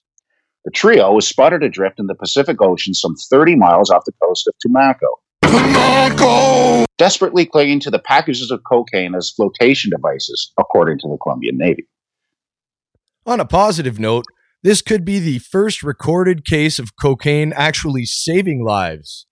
The 0.64 0.70
trio 0.70 1.12
was 1.12 1.28
spotted 1.28 1.62
adrift 1.62 2.00
in 2.00 2.06
the 2.06 2.14
Pacific 2.14 2.62
Ocean 2.62 2.94
some 2.94 3.16
30 3.30 3.56
miles 3.56 3.90
off 3.90 4.06
the 4.06 4.12
coast 4.22 4.48
of 4.48 4.54
Tumaco. 4.66 5.18
Tumaco. 5.44 6.86
Desperately 6.96 7.44
clinging 7.44 7.80
to 7.80 7.90
the 7.90 7.98
packages 7.98 8.50
of 8.50 8.62
cocaine 8.66 9.14
as 9.14 9.32
flotation 9.32 9.90
devices, 9.90 10.50
according 10.58 10.98
to 11.00 11.08
the 11.08 11.18
Colombian 11.22 11.58
Navy. 11.58 11.86
On 13.26 13.40
a 13.40 13.46
positive 13.46 13.98
note, 13.98 14.26
this 14.62 14.82
could 14.82 15.04
be 15.04 15.18
the 15.18 15.38
first 15.38 15.82
recorded 15.82 16.44
case 16.44 16.78
of 16.78 16.96
cocaine 17.00 17.54
actually 17.54 18.04
saving 18.04 18.62
lives. 18.64 19.26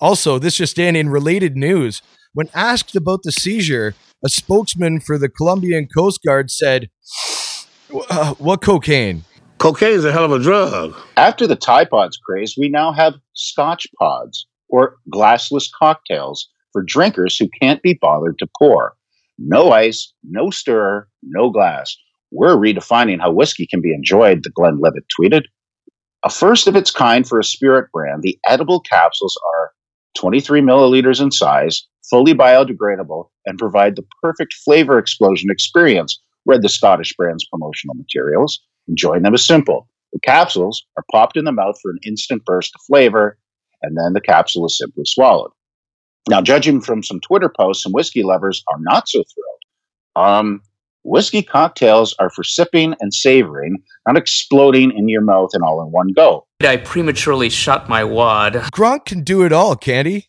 Also, 0.00 0.38
this 0.38 0.56
just 0.56 0.78
in 0.78 0.96
in 0.96 1.08
related 1.08 1.56
news. 1.56 2.02
When 2.32 2.48
asked 2.52 2.96
about 2.96 3.22
the 3.22 3.32
seizure, 3.32 3.94
a 4.24 4.28
spokesman 4.28 5.00
for 5.00 5.18
the 5.18 5.28
Colombian 5.28 5.86
Coast 5.86 6.20
Guard 6.24 6.50
said, 6.50 6.90
"Uh, 8.10 8.34
What 8.34 8.60
cocaine? 8.60 9.24
Cocaine 9.58 9.92
is 9.92 10.04
a 10.04 10.12
hell 10.12 10.24
of 10.24 10.32
a 10.32 10.38
drug. 10.38 10.96
After 11.16 11.46
the 11.46 11.56
Tide 11.56 11.90
Pods 11.90 12.16
craze, 12.16 12.56
we 12.56 12.68
now 12.68 12.92
have 12.92 13.14
Scotch 13.34 13.86
Pods, 14.00 14.46
or 14.68 14.96
glassless 15.12 15.68
cocktails 15.76 16.48
for 16.72 16.82
drinkers 16.82 17.36
who 17.36 17.48
can't 17.60 17.82
be 17.82 17.98
bothered 18.00 18.38
to 18.40 18.48
pour. 18.58 18.94
No 19.38 19.70
ice, 19.70 20.12
no 20.22 20.50
stir, 20.50 21.08
no 21.22 21.50
glass. 21.50 21.96
We're 22.30 22.56
redefining 22.56 23.20
how 23.20 23.30
whiskey 23.30 23.66
can 23.66 23.80
be 23.80 23.94
enjoyed, 23.94 24.44
the 24.44 24.50
Glenlivet 24.50 25.04
tweeted. 25.18 25.44
A 26.24 26.30
first 26.30 26.66
of 26.66 26.76
its 26.76 26.90
kind 26.90 27.26
for 27.26 27.38
a 27.38 27.44
spirit 27.44 27.90
brand, 27.92 28.22
the 28.22 28.38
edible 28.46 28.80
capsules 28.80 29.38
are 29.54 29.72
23 30.16 30.60
milliliters 30.60 31.20
in 31.20 31.30
size, 31.30 31.86
fully 32.10 32.34
biodegradable, 32.34 33.28
and 33.46 33.58
provide 33.58 33.96
the 33.96 34.04
perfect 34.22 34.52
flavor 34.64 34.98
explosion 34.98 35.50
experience, 35.50 36.20
read 36.44 36.62
the 36.62 36.68
Scottish 36.68 37.14
brand's 37.16 37.46
promotional 37.46 37.94
materials. 37.94 38.60
Enjoying 38.88 39.22
them 39.22 39.34
is 39.34 39.46
simple. 39.46 39.88
The 40.12 40.20
capsules 40.20 40.84
are 40.96 41.04
popped 41.12 41.36
in 41.36 41.44
the 41.44 41.52
mouth 41.52 41.76
for 41.80 41.90
an 41.90 41.98
instant 42.04 42.44
burst 42.44 42.74
of 42.74 42.80
flavor, 42.86 43.38
and 43.82 43.96
then 43.96 44.14
the 44.14 44.20
capsule 44.20 44.66
is 44.66 44.76
simply 44.76 45.04
swallowed. 45.04 45.50
Now, 46.28 46.40
judging 46.40 46.80
from 46.80 47.02
some 47.02 47.20
Twitter 47.20 47.48
posts, 47.54 47.82
some 47.82 47.92
whiskey 47.92 48.22
lovers 48.22 48.62
are 48.68 48.78
not 48.80 49.08
so 49.08 49.22
thrilled. 49.22 50.26
Um, 50.26 50.62
whiskey 51.08 51.42
cocktails 51.42 52.14
are 52.18 52.30
for 52.30 52.44
sipping 52.44 52.94
and 53.00 53.12
savoring, 53.12 53.82
not 54.06 54.16
exploding 54.16 54.96
in 54.96 55.08
your 55.08 55.22
mouth 55.22 55.50
and 55.54 55.62
all 55.62 55.82
in 55.82 55.90
one 55.90 56.12
go. 56.12 56.46
I 56.60 56.76
prematurely 56.76 57.48
shot 57.48 57.88
my 57.88 58.04
wad. 58.04 58.54
Gronk 58.54 59.06
can 59.06 59.24
do 59.24 59.42
it 59.44 59.52
all, 59.52 59.76
can't 59.76 60.06
he? 60.06 60.26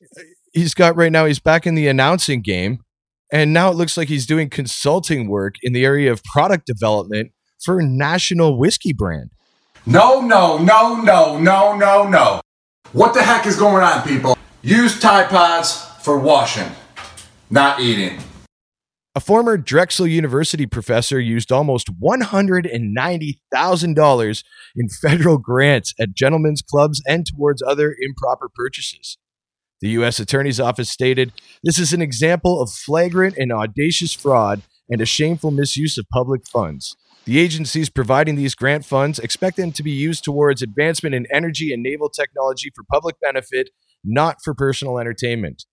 He's 0.54 0.74
got 0.74 0.96
right 0.96 1.12
now, 1.12 1.26
he's 1.26 1.40
back 1.40 1.68
in 1.68 1.76
the 1.76 1.88
announcing 1.88 2.42
game. 2.42 2.80
And 3.32 3.54
now 3.54 3.70
it 3.70 3.76
looks 3.76 3.96
like 3.96 4.08
he's 4.08 4.26
doing 4.26 4.50
consulting 4.50 5.30
work 5.30 5.56
in 5.62 5.74
the 5.74 5.86
area 5.86 6.12
of 6.12 6.24
product 6.24 6.66
development 6.66 7.32
for 7.64 7.80
a 7.80 7.86
national 7.86 8.58
whiskey 8.58 8.94
brand. 8.94 9.30
No, 9.86 10.22
no, 10.22 10.58
no, 10.58 11.00
no, 11.02 11.40
no, 11.40 11.76
no, 11.76 12.08
no. 12.08 12.42
What 12.92 13.14
the 13.14 13.22
heck 13.22 13.46
is 13.46 13.56
going 13.56 13.84
on, 13.84 14.08
people? 14.08 14.36
Use 14.62 15.00
Tide 15.00 15.30
Pods 15.30 15.86
for 16.02 16.18
washing, 16.18 16.70
not 17.50 17.80
eating. 17.80 18.20
A 19.16 19.20
former 19.20 19.58
Drexel 19.58 20.06
University 20.06 20.68
professor 20.68 21.20
used 21.20 21.52
almost 21.52 21.90
$190,000 22.00 24.44
in 24.76 24.90
federal 25.02 25.40
grants 25.40 25.96
at 26.00 26.14
gentlemen's 26.14 26.62
clubs 26.62 27.02
and 27.08 27.26
towards 27.26 27.64
other 27.64 27.96
improper 28.00 28.50
purchases. 28.54 29.18
The 29.82 29.90
U.S. 29.90 30.20
Attorney's 30.20 30.60
Office 30.60 30.92
stated 30.92 31.32
this 31.64 31.80
is 31.80 31.92
an 31.92 32.04
example 32.04 32.62
of 32.62 32.70
flagrant 32.70 33.36
and 33.36 33.52
audacious 33.52 34.14
fraud 34.14 34.62
and 34.90 35.02
a 35.02 35.08
shameful 35.08 35.50
misuse 35.50 35.98
of 35.98 36.06
public 36.14 36.46
funds. 36.46 36.96
The 37.26 37.40
agencies 37.40 37.90
providing 37.90 38.36
these 38.36 38.54
grant 38.54 38.86
funds 38.86 39.18
expect 39.18 39.58
them 39.58 39.72
to 39.72 39.82
be 39.82 39.92
used 39.92 40.24
towards 40.24 40.62
advancement 40.62 41.16
in 41.16 41.26
energy 41.34 41.74
and 41.74 41.82
naval 41.82 42.10
technology 42.10 42.70
for 42.76 42.84
public 42.92 43.20
benefit, 43.20 43.72
not 44.04 44.38
for 44.44 44.54
personal 44.54 45.00
entertainment. 45.00 45.66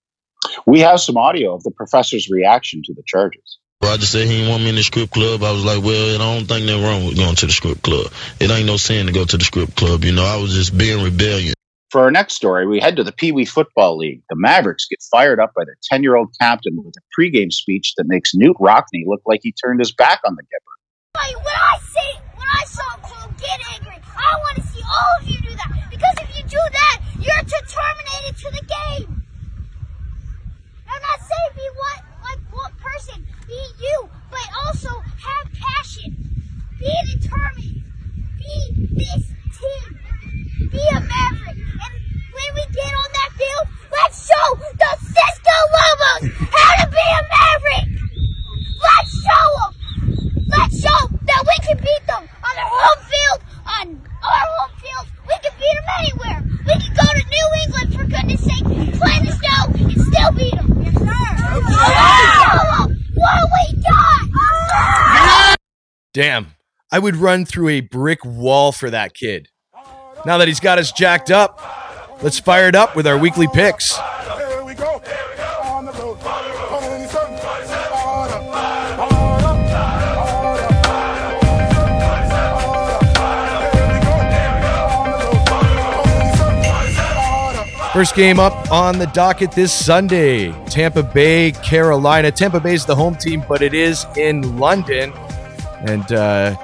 We 0.66 0.80
have 0.80 1.00
some 1.00 1.16
audio 1.16 1.54
of 1.54 1.62
the 1.62 1.70
professor's 1.70 2.30
reaction 2.30 2.82
to 2.84 2.94
the 2.94 3.02
charges. 3.06 3.58
Roger 3.82 4.06
said 4.06 4.26
he 4.26 4.38
didn't 4.38 4.48
want 4.48 4.62
me 4.62 4.70
in 4.70 4.75
the 4.75 4.82
script 4.82 5.12
club. 5.12 5.42
I 5.42 5.52
was 5.52 5.64
like, 5.64 5.84
well, 5.84 6.14
I 6.14 6.18
don't 6.18 6.46
think 6.46 6.66
nothing 6.66 6.82
wrong 6.82 7.04
with 7.04 7.16
going 7.16 7.36
to 7.36 7.46
the 7.46 7.52
script 7.52 7.82
club. 7.82 8.10
It 8.40 8.50
ain't 8.50 8.66
no 8.66 8.78
sin 8.78 9.06
to 9.06 9.12
go 9.12 9.25
to 9.25 9.36
the 9.36 9.44
script 9.44 9.76
club. 9.76 10.02
You 10.04 10.12
know, 10.12 10.25
I 10.25 10.36
was 10.36 10.54
just 10.54 10.76
being 10.76 11.04
rebellious. 11.04 11.54
For 11.90 12.00
our 12.00 12.10
next 12.10 12.34
story, 12.34 12.66
we 12.66 12.80
head 12.80 12.96
to 12.96 13.04
the 13.04 13.12
Pee 13.12 13.32
Wee 13.32 13.44
Football 13.44 13.98
League. 13.98 14.22
The 14.30 14.36
Mavericks 14.36 14.86
get 14.86 15.02
fired 15.10 15.38
up 15.38 15.52
by 15.54 15.64
their 15.64 15.76
10 15.90 16.02
year 16.02 16.16
old 16.16 16.34
captain 16.40 16.82
with 16.82 16.94
a 16.96 17.20
pregame 17.20 17.52
speech 17.52 17.94
that 17.96 18.04
makes 18.08 18.34
Knute 18.34 18.56
Rockne 18.58 19.04
look 19.06 19.20
like 19.26 19.40
he 19.42 19.52
turned 19.52 19.80
his 19.80 19.92
back 19.92 20.20
on 20.25 20.36
the 20.36 20.42
Gipper. 20.42 21.34
When 21.36 21.54
I 21.54 21.78
see, 21.78 22.18
when 22.34 22.46
I 22.60 22.64
saw 22.64 22.96
Cole 23.02 23.32
get 23.38 23.60
angry, 23.75 24.02
I 24.16 24.36
want 24.38 24.56
to 24.56 24.62
see 24.62 24.82
all 24.82 25.20
of 25.20 25.28
you 25.28 25.38
do 25.38 25.54
that. 25.54 25.88
Because 25.90 26.14
if 26.22 26.36
you 26.36 26.42
do 26.44 26.58
that, 26.72 27.00
you're 27.20 27.44
determined 27.44 28.36
to 28.36 28.50
the 28.50 28.64
game. 28.66 29.25
I'm 30.97 31.03
not 31.03 31.21
saying 31.21 31.53
be 31.57 31.69
what 31.76 32.00
like 32.25 32.41
one 32.57 32.73
person, 32.81 33.26
be 33.47 33.61
you, 33.81 34.09
but 34.31 34.49
also 34.65 34.88
have 34.88 35.53
passion. 35.53 36.17
Be 36.81 36.93
determined. 37.12 37.85
Be 38.38 38.88
this 38.97 39.29
team. 39.53 40.00
Be 40.73 40.81
a 40.97 41.00
maverick. 41.00 41.59
And 41.59 41.95
when 42.33 42.50
we 42.55 42.65
get 42.73 42.93
on 42.97 43.09
that 43.12 43.31
field, 43.37 43.67
let's 43.93 44.26
show 44.26 44.57
the 44.57 44.91
Cisco 45.05 45.57
Lobos 45.76 46.33
how 46.49 46.73
to 46.81 46.88
be 46.88 47.07
a 47.12 47.23
maverick. 47.29 47.88
Let's 48.81 49.12
show 49.21 49.47
them. 49.61 49.73
Let's 50.49 50.81
show 50.81 51.00
that 51.29 51.45
we 51.45 51.57
can 51.61 51.76
beat 51.76 52.07
them 52.07 52.25
on 52.25 52.53
their 52.57 52.71
home 52.73 53.05
field, 53.05 53.38
on 53.66 54.00
our 54.23 54.46
home 54.56 54.75
field. 54.78 55.06
We 55.26 55.35
can 55.42 55.52
beat 55.58 55.75
them 55.75 55.88
anywhere. 55.99 56.40
We 56.66 56.73
can 56.80 56.92
go 56.94 57.06
to 57.12 57.23
New 57.28 57.49
England, 57.64 57.88
for 57.94 58.04
goodness 58.04 58.42
sake, 58.44 58.64
play 58.99 59.16
in 59.18 59.25
the 59.26 59.32
snow, 59.32 59.61
and 59.75 59.92
still 59.92 60.32
beat 60.32 60.54
them. 60.54 60.76
Damn, 66.12 66.54
I 66.90 66.99
would 66.99 67.16
run 67.16 67.44
through 67.44 67.68
a 67.68 67.80
brick 67.82 68.25
wall 68.25 68.73
for 68.73 68.88
that 68.88 69.12
kid. 69.12 69.49
Now 70.25 70.38
that 70.38 70.49
he's 70.49 70.61
got 70.61 70.78
us 70.78 70.90
jacked 70.90 71.30
up, 71.30 71.61
let's 72.23 72.38
fire 72.38 72.68
it 72.68 72.75
up 72.75 72.96
with 72.96 73.06
our 73.06 73.18
weekly 73.18 73.46
picks. 73.52 73.99
First 87.97 88.15
game 88.15 88.38
up 88.38 88.71
on 88.71 88.99
the 88.99 89.07
docket 89.07 89.53
this 89.53 89.73
Sunday 89.73 90.53
Tampa 90.67 91.03
Bay, 91.03 91.53
Carolina. 91.53 92.31
Tampa 92.31 92.61
Bay 92.61 92.75
is 92.75 92.85
the 92.85 92.95
home 92.95 93.15
team, 93.15 93.43
but 93.49 93.62
it 93.62 93.73
is 93.73 94.05
in 94.19 94.59
London. 94.59 95.15
And, 95.88 96.12
uh, 96.12 96.55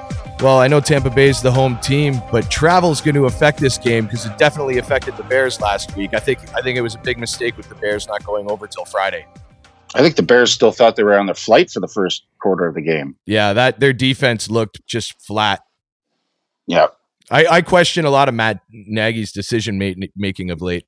well, 0.41 0.59
I 0.59 0.69
know 0.69 0.79
Tampa 0.79 1.09
Bay 1.09 1.31
is 1.31 1.41
the 1.41 1.51
home 1.51 1.79
team, 1.79 2.21
but 2.31 2.51
travel 2.51 2.91
is 2.91 3.01
going 3.01 3.15
to 3.15 3.25
affect 3.25 3.61
this 3.61 3.79
game 3.79 4.05
because 4.05 4.27
it 4.27 4.37
definitely 4.37 4.77
affected 4.77 5.17
the 5.17 5.23
Bears 5.23 5.59
last 5.59 5.97
week. 5.97 6.13
I 6.13 6.19
think 6.19 6.39
I 6.55 6.61
think 6.61 6.77
it 6.77 6.83
was 6.83 6.97
a 6.97 6.99
big 6.99 7.17
mistake 7.17 7.57
with 7.57 7.71
the 7.71 7.77
Bears 7.77 8.07
not 8.07 8.23
going 8.25 8.51
over 8.51 8.67
till 8.67 8.85
Friday. 8.85 9.27
I 9.95 10.03
think 10.03 10.17
the 10.17 10.23
Bears 10.23 10.53
still 10.53 10.71
thought 10.71 10.97
they 10.97 11.03
were 11.03 11.19
on 11.19 11.25
their 11.25 11.35
flight 11.35 11.71
for 11.71 11.81
the 11.81 11.89
first 11.89 12.27
quarter 12.43 12.67
of 12.67 12.75
the 12.75 12.83
game. 12.83 13.17
Yeah, 13.25 13.55
that 13.55 13.81
their 13.81 13.95
defense 13.95 14.51
looked 14.51 14.87
just 14.87 15.19
flat. 15.23 15.63
Yeah. 16.67 16.89
I, 17.31 17.47
I 17.47 17.63
question 17.63 18.05
a 18.05 18.11
lot 18.11 18.29
of 18.29 18.35
Matt 18.35 18.61
Nagy's 18.71 19.33
decision 19.33 19.79
making 20.15 20.51
of 20.51 20.61
late. 20.61 20.85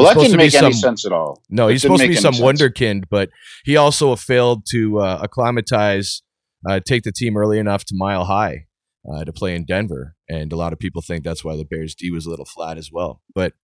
Well, 0.00 0.14
that 0.14 0.20
didn't 0.20 0.36
make 0.36 0.54
any 0.54 0.72
sense 0.72 1.04
at 1.04 1.12
all. 1.12 1.42
No, 1.48 1.68
It 1.68 1.72
he's 1.72 1.82
supposed 1.82 2.02
to 2.02 2.08
be 2.08 2.16
some 2.16 2.34
sense. 2.34 2.44
wonderkind, 2.44 3.04
but 3.10 3.30
he 3.64 3.76
also 3.76 4.14
failed 4.16 4.64
to 4.70 5.00
uh, 5.00 5.18
acclimatize, 5.22 6.22
uh, 6.68 6.80
take 6.86 7.02
the 7.04 7.12
team 7.12 7.36
early 7.36 7.58
enough 7.58 7.84
to 7.86 7.94
mile 7.96 8.24
high 8.24 8.66
uh, 9.10 9.24
to 9.24 9.32
play 9.32 9.54
in 9.54 9.64
Denver. 9.64 10.16
And 10.28 10.52
a 10.52 10.56
lot 10.56 10.72
of 10.72 10.78
people 10.78 11.02
think 11.02 11.24
that's 11.24 11.44
why 11.44 11.56
the 11.56 11.64
Bears 11.64 11.94
D 11.94 12.10
was 12.10 12.26
a 12.26 12.30
little 12.30 12.44
flat 12.44 12.78
as 12.78 12.90
well. 12.92 13.20
But 13.34 13.54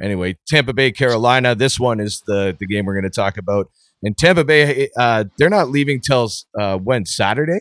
anyway, 0.00 0.36
Tampa 0.48 0.72
Bay, 0.72 0.92
Carolina. 0.92 1.54
This 1.54 1.78
one 1.78 2.00
is 2.00 2.22
the 2.26 2.56
the 2.58 2.66
game 2.66 2.84
we're 2.86 2.94
going 2.94 3.04
to 3.04 3.10
talk 3.10 3.36
about. 3.38 3.66
And 4.02 4.16
Tampa 4.16 4.44
Bay, 4.44 4.88
uh, 4.98 5.24
they're 5.38 5.50
not 5.50 5.70
leaving 5.70 6.00
till 6.00 6.30
uh, 6.58 6.76
when 6.78 7.06
Saturday. 7.06 7.60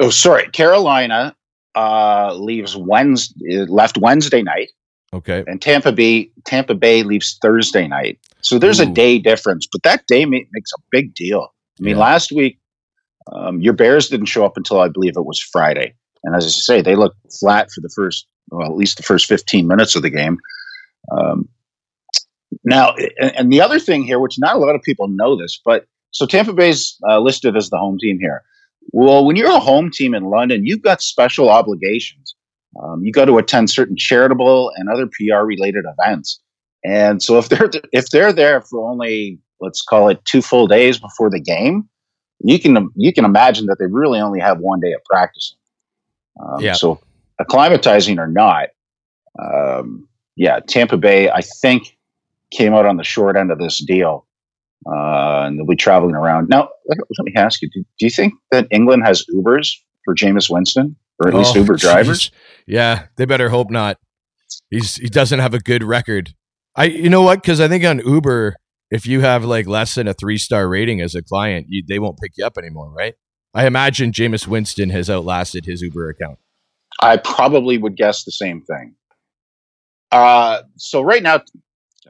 Oh, 0.00 0.10
sorry. 0.10 0.48
Carolina 0.50 1.34
uh, 1.74 2.34
leaves 2.34 2.76
Wednesday, 2.76 3.64
left 3.64 3.98
Wednesday 3.98 4.42
night, 4.42 4.68
Okay. 5.12 5.42
and 5.46 5.60
Tampa 5.62 5.90
Bay 5.92 6.30
Tampa 6.44 6.74
Bay 6.74 7.02
leaves 7.02 7.38
Thursday 7.40 7.88
night. 7.88 8.18
So 8.42 8.58
there's 8.58 8.78
a 8.80 8.86
day 8.86 9.18
difference, 9.18 9.66
but 9.70 9.82
that 9.82 10.06
day 10.06 10.24
ma- 10.26 10.38
makes 10.52 10.70
a 10.72 10.80
big 10.90 11.14
deal. 11.14 11.48
I 11.80 11.82
mean, 11.82 11.96
Yeah. 11.96 12.02
last 12.02 12.30
week 12.32 12.58
um, 13.32 13.60
your 13.60 13.72
Bears 13.72 14.08
didn't 14.08 14.26
show 14.26 14.44
up 14.44 14.56
until 14.56 14.80
I 14.80 14.88
believe 14.88 15.16
it 15.16 15.24
was 15.24 15.40
Friday, 15.40 15.94
and 16.24 16.34
as 16.36 16.44
I 16.44 16.48
say, 16.48 16.82
they 16.82 16.94
looked 16.96 17.16
flat 17.40 17.70
for 17.74 17.80
the 17.80 17.90
first, 17.94 18.26
well, 18.50 18.66
at 18.70 18.76
least 18.76 18.96
the 18.96 19.02
first 19.02 19.26
15 19.26 19.66
minutes 19.66 19.94
of 19.96 20.02
the 20.02 20.10
game. 20.10 20.38
Um, 21.16 21.48
now, 22.64 22.94
and, 23.18 23.36
and 23.36 23.52
the 23.52 23.60
other 23.60 23.78
thing 23.78 24.02
here, 24.04 24.18
which 24.18 24.38
not 24.38 24.56
a 24.56 24.58
lot 24.58 24.74
of 24.74 24.82
people 24.82 25.08
know 25.08 25.36
this, 25.36 25.60
but 25.64 25.86
so 26.10 26.26
Tampa 26.26 26.52
Bay's 26.54 26.96
uh, 27.08 27.18
listed 27.20 27.56
as 27.56 27.68
the 27.70 27.78
home 27.78 27.98
team 28.00 28.18
here. 28.18 28.42
Well, 28.92 29.24
when 29.26 29.36
you're 29.36 29.50
a 29.54 29.60
home 29.60 29.90
team 29.90 30.14
in 30.14 30.24
London, 30.24 30.64
you've 30.64 30.82
got 30.82 31.02
special 31.02 31.50
obligations. 31.50 32.27
Um, 32.82 33.02
you 33.04 33.12
got 33.12 33.26
to 33.26 33.38
attend 33.38 33.70
certain 33.70 33.96
charitable 33.96 34.72
and 34.76 34.88
other 34.88 35.06
PR 35.06 35.44
related 35.44 35.84
events. 35.98 36.40
And 36.84 37.22
so 37.22 37.38
if 37.38 37.48
they're 37.48 37.70
if 37.92 38.10
they're 38.10 38.32
there 38.32 38.60
for 38.62 38.88
only 38.88 39.38
let's 39.60 39.82
call 39.82 40.08
it 40.08 40.24
two 40.24 40.42
full 40.42 40.66
days 40.66 40.98
before 40.98 41.30
the 41.30 41.40
game, 41.40 41.88
you 42.40 42.58
can 42.58 42.90
you 42.94 43.12
can 43.12 43.24
imagine 43.24 43.66
that 43.66 43.78
they 43.78 43.86
really 43.86 44.20
only 44.20 44.40
have 44.40 44.58
one 44.58 44.80
day 44.80 44.92
of 44.92 45.02
practicing. 45.04 45.58
Um, 46.40 46.60
Yeah. 46.60 46.74
So 46.74 47.00
acclimatizing 47.40 48.18
or 48.18 48.28
not, 48.28 48.68
um, 49.38 50.08
yeah, 50.36 50.60
Tampa 50.60 50.96
Bay 50.96 51.30
I 51.30 51.40
think 51.40 51.96
came 52.50 52.74
out 52.74 52.86
on 52.86 52.96
the 52.96 53.04
short 53.04 53.36
end 53.36 53.50
of 53.50 53.58
this 53.58 53.84
deal, 53.84 54.26
uh, 54.86 55.42
and 55.46 55.58
they'll 55.58 55.66
be 55.66 55.76
traveling 55.76 56.14
around. 56.14 56.48
Now, 56.48 56.68
let, 56.86 56.98
let 57.18 57.24
me 57.24 57.32
ask 57.34 57.60
you: 57.60 57.68
do, 57.70 57.80
do 57.98 58.06
you 58.06 58.10
think 58.10 58.34
that 58.52 58.68
England 58.70 59.04
has 59.04 59.24
Ubers 59.34 59.74
for 60.04 60.14
Jameis 60.14 60.48
Winston, 60.48 60.96
or 61.20 61.28
at 61.28 61.34
least 61.34 61.56
Oh, 61.56 61.60
Uber 61.60 61.76
drivers? 61.76 62.30
Yeah, 62.66 63.06
they 63.16 63.24
better 63.24 63.48
hope 63.48 63.70
not. 63.70 63.98
He's 64.70 64.96
he 64.96 65.08
doesn't 65.08 65.38
have 65.38 65.54
a 65.54 65.58
good 65.58 65.82
record. 65.82 66.34
I 66.76 66.84
you 66.84 67.08
know 67.10 67.22
what? 67.22 67.42
Because 67.42 67.60
I 67.60 67.68
think 67.68 67.84
on 67.84 67.98
Uber, 67.98 68.56
if 68.90 69.06
you 69.06 69.20
have 69.20 69.44
like 69.44 69.66
less 69.66 69.94
than 69.94 70.08
a 70.08 70.14
three 70.14 70.38
star 70.38 70.68
rating 70.68 71.00
as 71.00 71.14
a 71.14 71.22
client, 71.22 71.66
you, 71.68 71.82
they 71.86 71.98
won't 71.98 72.18
pick 72.18 72.32
you 72.36 72.44
up 72.46 72.56
anymore, 72.58 72.90
right? 72.92 73.14
I 73.54 73.66
imagine 73.66 74.12
Jameis 74.12 74.46
Winston 74.46 74.90
has 74.90 75.08
outlasted 75.10 75.64
his 75.66 75.82
Uber 75.82 76.10
account. 76.10 76.38
I 77.00 77.16
probably 77.16 77.78
would 77.78 77.96
guess 77.96 78.24
the 78.24 78.32
same 78.32 78.62
thing. 78.62 78.94
Uh, 80.10 80.62
so 80.76 81.02
right 81.02 81.22
now, 81.22 81.42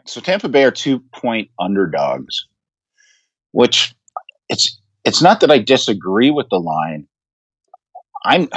so 0.07 0.21
Tampa 0.21 0.49
Bay 0.49 0.65
are 0.65 0.71
two 0.71 1.01
point 1.13 1.51
underdogs, 1.61 2.47
which 3.53 3.95
it's 4.49 4.81
it's 5.05 5.23
not 5.23 5.41
that 5.41 5.51
I 5.51 5.59
disagree 5.59 6.31
with 6.31 6.49
the 6.51 6.59
line. 6.61 7.07
I'm, 8.25 8.49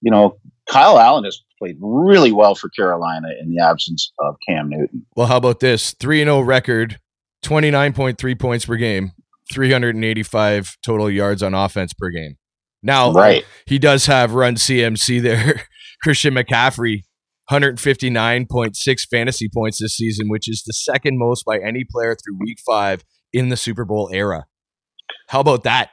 you 0.00 0.10
know, 0.10 0.36
Kyle 0.68 0.98
Allen 0.98 1.24
has 1.24 1.40
played 1.58 1.76
really 1.80 2.32
well 2.32 2.54
for 2.54 2.68
Carolina 2.70 3.28
in 3.40 3.54
the 3.54 3.62
absence 3.62 4.12
of 4.20 4.36
Cam 4.48 4.68
Newton. 4.70 5.04
Well, 5.16 5.26
how 5.26 5.36
about 5.36 5.60
this? 5.60 5.94
3 5.94 6.18
0 6.24 6.40
record, 6.40 6.98
29.3 7.44 8.38
points 8.38 8.64
per 8.64 8.76
game, 8.76 9.12
385 9.52 10.76
total 10.84 11.10
yards 11.10 11.42
on 11.42 11.54
offense 11.54 11.92
per 11.92 12.10
game. 12.10 12.36
Now, 12.82 13.10
uh, 13.10 13.14
Right. 13.14 13.44
he 13.66 13.78
does 13.78 14.06
have 14.06 14.32
run 14.34 14.54
CMC 14.56 15.20
there. 15.22 15.64
Christian 16.02 16.34
McCaffrey, 16.34 17.02
159.6 17.50 19.00
fantasy 19.10 19.48
points 19.52 19.80
this 19.80 19.96
season, 19.96 20.28
which 20.28 20.48
is 20.48 20.62
the 20.66 20.72
second 20.72 21.18
most 21.18 21.44
by 21.44 21.58
any 21.58 21.84
player 21.84 22.14
through 22.16 22.38
week 22.40 22.58
five 22.64 23.04
in 23.32 23.48
the 23.48 23.56
Super 23.56 23.84
Bowl 23.84 24.08
era. 24.12 24.46
How 25.28 25.40
about 25.40 25.64
that? 25.64 25.90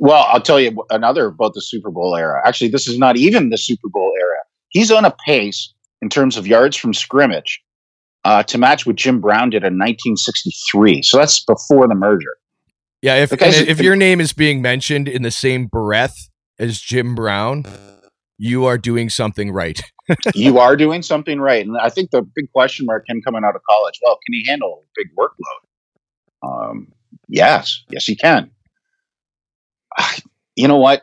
Well, 0.00 0.24
I'll 0.30 0.40
tell 0.40 0.58
you 0.58 0.82
another 0.88 1.26
about 1.26 1.52
the 1.52 1.60
Super 1.60 1.90
Bowl 1.90 2.16
era. 2.16 2.40
Actually, 2.46 2.70
this 2.70 2.88
is 2.88 2.98
not 2.98 3.18
even 3.18 3.50
the 3.50 3.58
Super 3.58 3.86
Bowl 3.90 4.14
era. 4.18 4.38
He's 4.70 4.90
on 4.90 5.04
a 5.04 5.14
pace 5.26 5.74
in 6.00 6.08
terms 6.08 6.38
of 6.38 6.46
yards 6.46 6.74
from 6.74 6.94
scrimmage 6.94 7.60
uh, 8.24 8.42
to 8.44 8.56
match 8.56 8.86
what 8.86 8.96
Jim 8.96 9.20
Brown 9.20 9.50
did 9.50 9.62
in 9.62 9.74
1963. 9.74 11.02
So 11.02 11.18
that's 11.18 11.44
before 11.44 11.86
the 11.86 11.94
merger. 11.94 12.38
Yeah, 13.02 13.16
if 13.16 13.30
if 13.32 13.80
your 13.80 13.94
name 13.94 14.22
is 14.22 14.32
being 14.32 14.62
mentioned 14.62 15.06
in 15.06 15.20
the 15.20 15.30
same 15.30 15.66
breath 15.66 16.30
as 16.58 16.80
Jim 16.80 17.14
Brown, 17.14 17.66
you 18.38 18.64
are 18.64 18.78
doing 18.78 19.10
something 19.10 19.52
right. 19.52 19.82
you 20.34 20.58
are 20.58 20.76
doing 20.76 21.02
something 21.02 21.40
right. 21.40 21.66
And 21.66 21.76
I 21.76 21.90
think 21.90 22.10
the 22.10 22.22
big 22.22 22.50
question 22.52 22.86
mark 22.86 23.04
him 23.06 23.20
coming 23.20 23.44
out 23.44 23.54
of 23.54 23.60
college, 23.68 24.00
well, 24.02 24.18
can 24.26 24.32
he 24.32 24.46
handle 24.48 24.82
a 24.82 24.86
big 24.96 25.08
workload? 25.14 26.70
Um, 26.70 26.92
yes, 27.28 27.84
yes, 27.90 28.06
he 28.06 28.16
can. 28.16 28.50
You 30.56 30.68
know 30.68 30.76
what? 30.78 31.02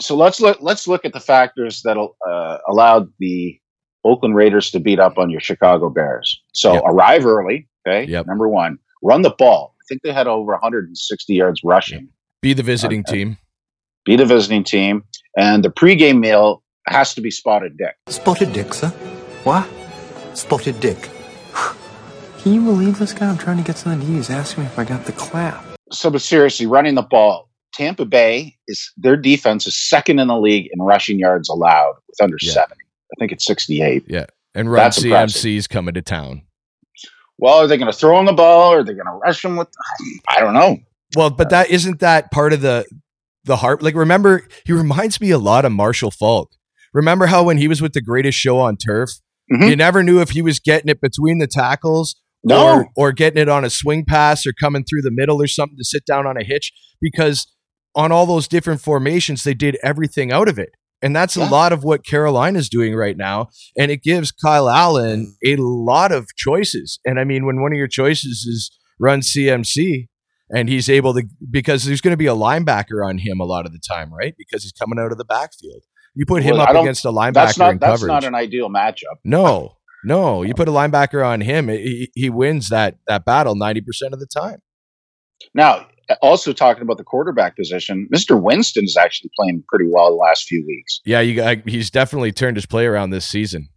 So 0.00 0.14
let's 0.16 0.40
look. 0.40 0.58
Let's 0.60 0.86
look 0.86 1.04
at 1.04 1.12
the 1.12 1.20
factors 1.20 1.82
that 1.82 1.96
uh, 1.98 2.58
allowed 2.68 3.08
the 3.18 3.58
Oakland 4.04 4.36
Raiders 4.36 4.70
to 4.70 4.78
beat 4.80 5.00
up 5.00 5.18
on 5.18 5.30
your 5.30 5.40
Chicago 5.40 5.90
Bears. 5.90 6.40
So 6.52 6.74
Yep. 6.74 6.82
arrive 6.86 7.26
early. 7.26 7.68
Okay, 7.86 8.04
Yep. 8.10 8.26
number 8.26 8.48
one, 8.48 8.78
run 9.02 9.22
the 9.22 9.30
ball. 9.30 9.74
I 9.80 9.82
think 9.88 10.02
they 10.02 10.12
had 10.12 10.26
over 10.28 10.52
160 10.52 11.34
yards 11.34 11.60
rushing. 11.64 12.08
Be 12.42 12.52
the 12.52 12.62
visiting 12.62 13.00
Okay. 13.00 13.12
team. 13.16 13.38
Be 14.04 14.14
the 14.16 14.26
visiting 14.26 14.62
team, 14.62 15.02
and 15.36 15.64
the 15.64 15.70
pregame 15.70 16.20
meal 16.20 16.62
has 16.86 17.14
to 17.14 17.20
be 17.20 17.30
spotted 17.30 17.76
dick. 17.76 17.96
Spotted 18.08 18.52
dick, 18.52 18.72
sir. 18.74 18.88
What? 19.44 19.68
Spotted 20.34 20.78
dick. 20.80 21.08
Can 22.38 22.54
you 22.54 22.60
believe 22.62 22.98
this 22.98 23.12
guy? 23.12 23.28
I'm 23.28 23.36
trying 23.36 23.56
to 23.56 23.64
get 23.64 23.76
something 23.76 24.06
to 24.06 24.12
eat. 24.12 24.16
He's 24.16 24.30
asking 24.30 24.62
me 24.64 24.70
if 24.70 24.78
I 24.78 24.84
got 24.84 25.04
the 25.06 25.12
clap. 25.12 25.64
so 25.90 26.10
but 26.10 26.20
seriously, 26.22 26.66
running 26.66 26.94
the 26.94 27.02
ball, 27.02 27.47
Tampa 27.74 28.04
Bay 28.04 28.56
is 28.66 28.92
their 28.96 29.16
defense 29.16 29.66
is 29.66 29.76
second 29.76 30.18
in 30.18 30.28
the 30.28 30.38
league 30.38 30.68
in 30.72 30.80
rushing 30.80 31.18
yards 31.18 31.48
allowed 31.48 31.94
with 32.08 32.20
under 32.22 32.36
Yeah. 32.40 32.52
70. 32.52 32.74
I 32.74 33.14
think 33.18 33.32
it's 33.32 33.44
68. 33.46 34.04
Yeah. 34.08 34.26
And 34.54 34.70
Run 34.70 34.82
That's 34.84 35.02
impressive. 35.02 35.42
CMC's 35.42 35.66
coming 35.66 35.94
to 35.94 36.02
town. 36.02 36.42
Well, 37.38 37.58
are 37.58 37.66
they 37.66 37.76
going 37.78 37.90
to 37.90 37.96
throw 37.96 38.18
him 38.18 38.26
the 38.26 38.32
ball 38.32 38.72
or 38.72 38.80
are 38.80 38.84
they 38.84 38.94
going 38.94 39.06
to 39.06 39.12
rush 39.12 39.44
him 39.44 39.56
with 39.56 39.68
I 40.28 40.40
don't 40.40 40.54
know. 40.54 40.78
Well, 41.16 41.30
but 41.30 41.50
that 41.50 41.70
isn't 41.70 42.00
that 42.00 42.30
part 42.30 42.52
of 42.52 42.60
the 42.60 42.84
the 43.44 43.56
heart. 43.56 43.82
Like, 43.82 43.94
remember, 43.94 44.46
he 44.66 44.72
reminds 44.72 45.20
me 45.20 45.30
a 45.30 45.38
lot 45.38 45.64
of 45.64 45.72
Marshall 45.72 46.10
Faulk. 46.10 46.50
Remember 46.92 47.26
how 47.26 47.44
when 47.44 47.56
he 47.56 47.68
was 47.68 47.80
with 47.80 47.92
the 47.94 48.02
greatest 48.02 48.36
show 48.38 48.58
on 48.58 48.76
turf, 48.76 49.10
Mhm. 49.50 49.70
you 49.70 49.76
never 49.76 50.02
knew 50.02 50.20
if 50.20 50.30
he 50.30 50.42
was 50.42 50.58
getting 50.58 50.90
it 50.90 51.00
between 51.00 51.38
the 51.38 51.46
tackles 51.46 52.16
No. 52.44 52.66
or 52.66 52.88
or 52.96 53.12
getting 53.12 53.40
it 53.40 53.48
on 53.48 53.64
a 53.64 53.70
swing 53.70 54.04
pass 54.04 54.44
or 54.46 54.52
coming 54.52 54.84
through 54.84 55.02
the 55.02 55.10
middle 55.10 55.40
or 55.40 55.46
something 55.46 55.78
to 55.78 55.84
sit 55.84 56.04
down 56.04 56.26
on 56.26 56.36
a 56.36 56.44
hitch 56.44 56.72
because 57.00 57.46
on 57.94 58.12
all 58.12 58.26
those 58.26 58.48
different 58.48 58.80
formations 58.80 59.44
they 59.44 59.54
did 59.54 59.76
everything 59.82 60.30
out 60.32 60.48
of 60.48 60.58
it. 60.58 60.70
And 61.00 61.14
that's 61.14 61.36
a 61.36 61.44
lot 61.44 61.72
of 61.72 61.84
what 61.84 62.04
Carolina's 62.04 62.68
doing 62.68 62.94
right 62.94 63.16
now 63.16 63.48
and 63.76 63.90
it 63.90 64.02
gives 64.02 64.32
Kyle 64.32 64.68
Allen 64.68 65.36
a 65.44 65.56
lot 65.56 66.10
of 66.12 66.28
choices. 66.36 66.98
And 67.04 67.20
I 67.20 67.24
mean 67.24 67.46
when 67.46 67.60
one 67.62 67.72
of 67.72 67.78
your 67.78 67.86
choices 67.88 68.44
is 68.46 68.70
run 68.98 69.20
CMC 69.20 70.08
and 70.50 70.68
he's 70.68 70.88
able 70.88 71.14
to 71.14 71.22
because 71.50 71.84
there's 71.84 72.00
going 72.00 72.12
to 72.12 72.16
be 72.16 72.26
a 72.26 72.34
linebacker 72.34 73.06
on 73.06 73.18
him 73.18 73.38
a 73.40 73.44
lot 73.44 73.64
of 73.66 73.72
the 73.72 73.78
time, 73.78 74.12
right? 74.12 74.34
Because 74.36 74.62
he's 74.62 74.72
coming 74.72 74.98
out 74.98 75.12
of 75.12 75.18
the 75.18 75.24
backfield. 75.24 75.82
You 76.14 76.26
put 76.26 76.42
him 76.42 76.56
Well, 76.56 76.62
up 76.66 76.70
against 76.74 77.04
a 77.04 77.10
linebacker 77.10 77.34
That's 77.34 77.58
not 77.58 77.72
in 77.72 77.78
that's 77.78 78.00
coverage. 78.00 78.08
not 78.08 78.24
an 78.24 78.34
ideal 78.34 78.68
matchup. 78.68 79.18
No, 79.24 79.76
no. 80.04 80.42
You 80.42 80.54
put 80.54 80.66
a 80.68 80.72
linebacker 80.72 81.24
on 81.24 81.42
him, 81.42 81.68
he, 81.68 82.10
he 82.14 82.28
wins 82.30 82.70
that 82.70 82.96
that 83.06 83.24
battle 83.24 83.54
ninety 83.54 83.80
percent 83.82 84.14
of 84.14 84.20
the 84.20 84.26
time. 84.26 84.58
Now, 85.54 85.86
also 86.22 86.52
talking 86.52 86.82
about 86.82 86.96
the 86.98 87.04
quarterback 87.04 87.56
position, 87.56 88.08
Mr. 88.14 88.40
Winston 88.40 88.84
is 88.84 88.96
actually 88.96 89.30
playing 89.38 89.62
pretty 89.68 89.86
well 89.92 90.08
the 90.10 90.16
last 90.16 90.44
few 90.44 90.64
weeks. 90.66 91.00
Yeah, 91.04 91.20
you 91.20 91.34
got, 91.36 91.68
he's 91.68 91.90
definitely 91.90 92.32
turned 92.32 92.56
his 92.56 92.66
play 92.66 92.86
around 92.86 93.10
this 93.10 93.26
season. 93.26 93.68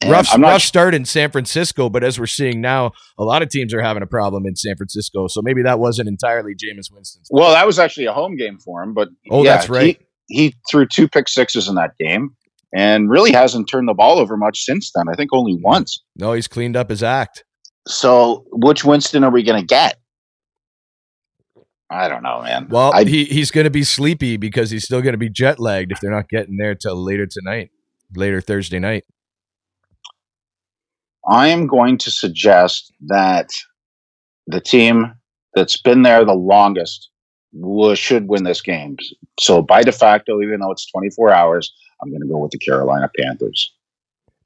And 0.00 0.10
rough, 0.10 0.36
rough 0.38 0.60
sh- 0.60 0.66
start 0.66 0.94
in 0.94 1.04
San 1.04 1.30
Francisco, 1.30 1.88
but 1.88 2.04
as 2.04 2.18
we're 2.18 2.26
seeing 2.26 2.60
now, 2.60 2.92
a 3.18 3.24
lot 3.24 3.42
of 3.42 3.48
teams 3.48 3.72
are 3.72 3.80
having 3.80 4.02
a 4.02 4.06
problem 4.06 4.44
in 4.46 4.56
San 4.56 4.76
Francisco. 4.76 5.28
So 5.28 5.40
maybe 5.42 5.62
that 5.62 5.78
wasn't 5.78 6.08
entirely 6.08 6.52
Jameis 6.52 6.92
Winston's. 6.92 7.28
Well, 7.30 7.52
that 7.52 7.66
was 7.66 7.78
actually 7.78 8.06
a 8.06 8.12
home 8.12 8.36
game 8.36 8.58
for 8.58 8.82
him, 8.82 8.92
but 8.92 9.08
Oh, 9.30 9.44
yeah, 9.44 9.54
that's 9.54 9.68
right. 9.68 9.98
He, 10.26 10.46
he 10.46 10.54
threw 10.70 10.86
two 10.86 11.08
pick 11.08 11.28
sixes 11.28 11.68
in 11.68 11.76
that 11.76 11.92
game 11.98 12.30
and 12.76 13.08
really 13.08 13.32
hasn't 13.32 13.68
turned 13.68 13.88
the 13.88 13.94
ball 13.94 14.18
over 14.18 14.36
much 14.36 14.60
since 14.64 14.90
then. 14.94 15.04
I 15.08 15.14
think 15.14 15.30
only 15.32 15.58
once. 15.62 16.02
No, 16.16 16.32
he's 16.32 16.48
cleaned 16.48 16.76
up 16.76 16.90
his 16.90 17.02
act. 17.02 17.44
So, 17.86 18.44
which 18.50 18.84
Winston 18.84 19.24
are 19.24 19.30
we 19.30 19.42
going 19.42 19.60
to 19.60 19.66
get? 19.66 19.98
I 21.90 22.08
don't 22.08 22.22
know, 22.22 22.42
man. 22.42 22.68
Well, 22.70 22.92
I, 22.92 23.04
he, 23.04 23.24
he's 23.26 23.50
going 23.50 23.64
to 23.64 23.70
be 23.70 23.84
sleepy 23.84 24.36
because 24.36 24.70
he's 24.70 24.84
still 24.84 25.02
going 25.02 25.12
to 25.12 25.18
be 25.18 25.28
jet 25.28 25.60
lagged 25.60 25.92
if 25.92 26.00
they're 26.00 26.10
not 26.10 26.28
getting 26.28 26.56
there 26.56 26.74
till 26.74 26.96
later 26.96 27.26
tonight, 27.26 27.70
later 28.14 28.40
Thursday 28.40 28.78
night. 28.78 29.04
I 31.28 31.48
am 31.48 31.66
going 31.66 31.98
to 31.98 32.10
suggest 32.10 32.92
that 33.06 33.50
the 34.46 34.60
team 34.60 35.14
that's 35.54 35.80
been 35.80 36.02
there 36.02 36.24
the 36.24 36.34
longest 36.34 37.10
will, 37.52 37.94
should 37.94 38.28
win 38.28 38.44
this 38.44 38.60
game. 38.60 38.96
So, 39.40 39.62
by 39.62 39.82
de 39.82 39.92
facto, 39.92 40.42
even 40.42 40.60
though 40.60 40.70
it's 40.70 40.90
24 40.90 41.32
hours, 41.32 41.72
I'm 42.02 42.10
going 42.10 42.20
to 42.20 42.28
go 42.28 42.38
with 42.38 42.50
the 42.50 42.58
Carolina 42.58 43.10
Panthers. 43.18 43.72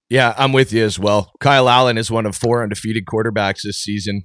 Yeah, 0.09 0.35
I'm 0.39 0.53
with 0.53 0.73
you 0.73 0.85
as 0.85 0.99
well. 0.99 1.33
Kyle 1.41 1.69
Allen 1.69 1.99
is 1.99 2.11
one 2.11 2.27
of 2.27 2.37
four 2.37 2.63
undefeated 2.63 3.05
quarterbacks 3.05 3.63
this 3.63 3.79
season. 3.79 4.25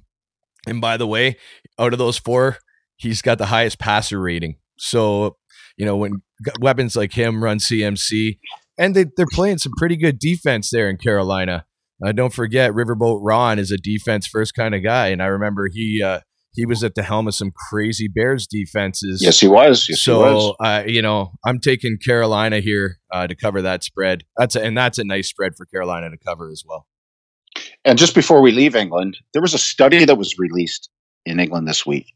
And 0.66 0.80
by 0.80 0.96
the 0.96 1.06
way, 1.06 1.36
out 1.78 1.92
of 1.92 1.98
those 1.98 2.16
four, 2.16 2.58
he's 2.96 3.22
got 3.22 3.38
the 3.38 3.46
highest 3.46 3.78
passer 3.78 4.20
rating. 4.20 4.56
So, 4.78 5.36
you 5.76 5.84
know, 5.84 5.96
when 5.96 6.22
weapons 6.60 6.96
like 6.96 7.12
him 7.12 7.42
run 7.42 7.58
CMC, 7.58 8.38
and 8.76 8.94
they, 8.94 9.06
they're 9.16 9.26
playing 9.32 9.58
some 9.58 9.72
pretty 9.76 9.96
good 9.96 10.18
defense 10.18 10.70
there 10.70 10.88
in 10.88 10.96
Carolina. 10.96 11.64
Uh, 12.04 12.12
don't 12.12 12.32
forget, 12.32 12.72
Riverboat 12.72 13.20
Ron 13.22 13.58
is 13.58 13.70
a 13.70 13.76
defense 13.76 14.26
first 14.26 14.54
kind 14.54 14.74
of 14.74 14.82
guy. 14.82 15.08
And 15.08 15.22
I 15.22 15.26
remember 15.26 15.68
he, 15.72 16.02
uh, 16.02 16.20
he 16.54 16.66
was 16.66 16.82
at 16.82 16.94
the 16.94 17.02
helm 17.02 17.28
of 17.28 17.34
some 17.34 17.52
crazy 17.70 18.08
Bears 18.08 18.46
defenses. 18.46 19.22
Yes, 19.22 19.40
he 19.40 19.46
was. 19.46 19.88
Yes, 19.88 20.02
he 20.02 20.10
was. 20.10 20.56
So, 20.58 20.64
uh, 20.64 20.84
you 20.86 21.02
know, 21.02 21.32
I'm 21.46 21.60
taking 21.60 21.98
Carolina 22.04 22.60
here 22.60 22.98
uh, 23.12 23.26
to 23.26 23.34
cover 23.34 23.62
that 23.62 23.84
spread. 23.84 24.24
That's 24.36 24.56
a, 24.56 24.64
and 24.64 24.76
that's 24.76 24.98
a 24.98 25.04
nice 25.04 25.28
spread 25.28 25.52
for 25.56 25.66
Carolina 25.66 26.10
to 26.10 26.18
cover 26.18 26.50
as 26.50 26.64
well. 26.66 26.86
And 27.84 27.98
just 27.98 28.14
before 28.14 28.40
we 28.40 28.50
leave 28.50 28.74
England, 28.74 29.18
there 29.32 29.42
was 29.42 29.54
a 29.54 29.58
study 29.58 30.04
that 30.04 30.16
was 30.16 30.36
released 30.38 30.90
in 31.24 31.38
England 31.38 31.68
this 31.68 31.86
week 31.86 32.12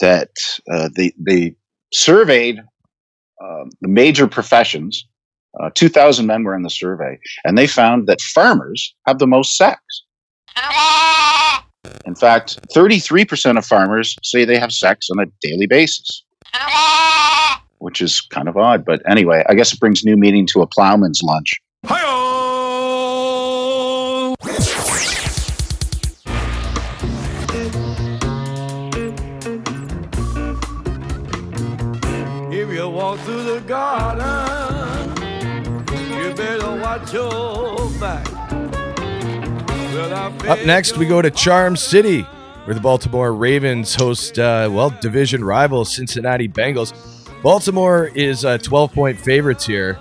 that 0.00 0.30
uh, 0.72 0.88
they 0.96 1.12
they 1.18 1.54
surveyed 1.92 2.58
um, 3.42 3.70
the 3.80 3.88
major 3.88 4.26
professions. 4.26 5.06
Uh, 5.60 5.70
Two 5.74 5.88
thousand 5.88 6.26
men 6.26 6.42
were 6.42 6.56
in 6.56 6.62
the 6.62 6.70
survey, 6.70 7.18
and 7.44 7.56
they 7.56 7.66
found 7.66 8.06
that 8.08 8.20
farmers 8.20 8.94
have 9.06 9.18
the 9.18 9.26
most 9.26 9.56
sex. 9.56 9.80
In 12.06 12.14
fact, 12.14 12.58
thirty-three 12.74 13.24
percent 13.24 13.58
of 13.58 13.64
farmers 13.64 14.16
say 14.22 14.44
they 14.44 14.58
have 14.58 14.72
sex 14.72 15.08
on 15.10 15.20
a 15.20 15.30
daily 15.42 15.66
basis, 15.66 16.24
which 17.78 18.00
is 18.00 18.20
kind 18.20 18.48
of 18.48 18.56
odd. 18.56 18.84
But 18.84 19.00
anyway, 19.08 19.44
I 19.48 19.54
guess 19.54 19.72
it 19.72 19.80
brings 19.80 20.04
new 20.04 20.16
meaning 20.16 20.46
to 20.48 20.62
a 20.62 20.66
plowman's 20.66 21.22
lunch. 21.22 21.60
If 21.84 21.90
walk 33.14 33.24
through 33.26 33.44
the 33.44 33.60
garden, 33.60 35.10
you 36.10 36.34
better 36.34 36.80
watch 36.80 37.12
your 37.12 37.90
back. 38.00 38.26
Well, 39.92 40.50
Up 40.50 40.66
next, 40.66 40.98
we 40.98 41.06
go 41.06 41.22
to 41.22 41.30
Charm 41.30 41.76
City, 41.76 42.22
where 42.64 42.74
the 42.74 42.80
Baltimore 42.80 43.32
Ravens 43.32 43.94
host, 43.94 44.38
uh, 44.38 44.68
well, 44.72 44.90
division 45.00 45.44
rival 45.44 45.84
Cincinnati 45.84 46.48
Bengals. 46.48 46.92
Baltimore 47.42 48.10
is 48.14 48.44
uh, 48.44 48.58
12 48.58 48.92
point 48.92 49.18
favorites 49.18 49.64
here, 49.64 49.98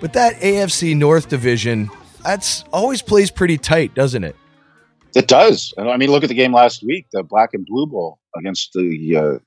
but 0.00 0.12
that 0.14 0.34
AFC 0.36 0.96
North 0.96 1.28
division, 1.28 1.88
that's 2.24 2.64
always 2.72 3.02
plays 3.02 3.30
pretty 3.30 3.58
tight, 3.58 3.94
doesn't 3.94 4.24
it? 4.24 4.34
It 5.14 5.28
does. 5.28 5.72
I 5.78 5.96
mean, 5.96 6.10
look 6.10 6.24
at 6.24 6.28
the 6.28 6.34
game 6.34 6.52
last 6.52 6.82
week, 6.82 7.06
the 7.12 7.22
Black 7.22 7.54
and 7.54 7.64
Blue 7.64 7.86
Bowl 7.86 8.18
against 8.36 8.72
the 8.72 9.16
uh, 9.16 9.38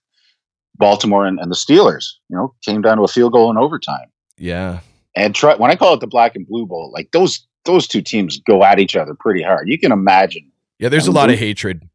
Baltimore 0.75 1.25
and, 1.25 1.39
and, 1.39 1.51
the 1.51 1.55
Steelers. 1.55 2.05
You 2.29 2.37
know, 2.37 2.53
came 2.65 2.81
down 2.81 2.97
to 2.97 3.03
a 3.03 3.07
field 3.07 3.33
goal 3.33 3.51
in 3.51 3.57
overtime. 3.57 4.07
Yeah. 4.37 4.79
And 5.15 5.35
try, 5.35 5.55
when 5.55 5.71
I 5.71 5.75
call 5.75 5.93
it 5.93 5.99
the 5.99 6.07
Black 6.07 6.35
and 6.35 6.47
Blue 6.47 6.65
Bowl, 6.65 6.91
like 6.93 7.11
those 7.11 7.45
those 7.65 7.87
two 7.87 8.01
teams 8.01 8.39
go 8.39 8.63
at 8.63 8.79
each 8.79 8.95
other 8.95 9.13
pretty 9.19 9.43
hard. 9.43 9.69
You 9.69 9.77
can 9.77 9.91
imagine. 9.91 10.51
Yeah, 10.79 10.89
there's 10.89 11.07
a 11.07 11.11
lot 11.11 11.29
of 11.29 11.37
hatred. 11.37 11.87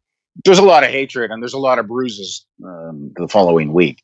There's 0.45 0.59
a 0.59 0.65
lot 0.65 0.85
of 0.85 0.91
hatred, 0.91 1.31
and 1.31 1.43
there's 1.43 1.55
a 1.55 1.59
lot 1.59 1.79
of 1.79 1.89
bruises 1.89 2.45
um, 2.65 3.13
the 3.17 3.27
following 3.27 3.73
week. 3.73 4.03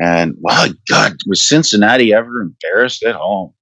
And 0.00 0.36
my 0.40 0.70
God, 0.88 1.16
was 1.26 1.42
Cincinnati 1.42 2.12
ever 2.12 2.42
embarrassed 2.42 3.02
at 3.02 3.14
home? 3.14 3.52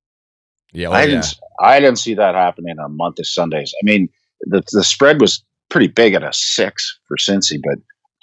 Yeah, 0.73 0.89
well, 0.89 0.99
I 0.99 1.07
didn't. 1.07 1.37
Yeah. 1.61 1.67
I 1.67 1.81
didn't 1.81 1.99
see 1.99 2.15
that 2.15 2.35
happening 2.35 2.79
on 2.79 2.85
a 2.87 2.89
month 2.89 3.19
of 3.19 3.27
Sundays. 3.27 3.75
I 3.83 3.85
mean, 3.85 4.09
the 4.43 4.63
the 4.73 4.85
spread 4.85 5.21
was 5.21 5.43
pretty 5.69 5.89
big 5.89 6.15
at 6.15 6.23
a 6.23 6.33
six 6.33 6.99
for 7.07 7.17
Cincy, 7.17 7.59
but 7.63 7.79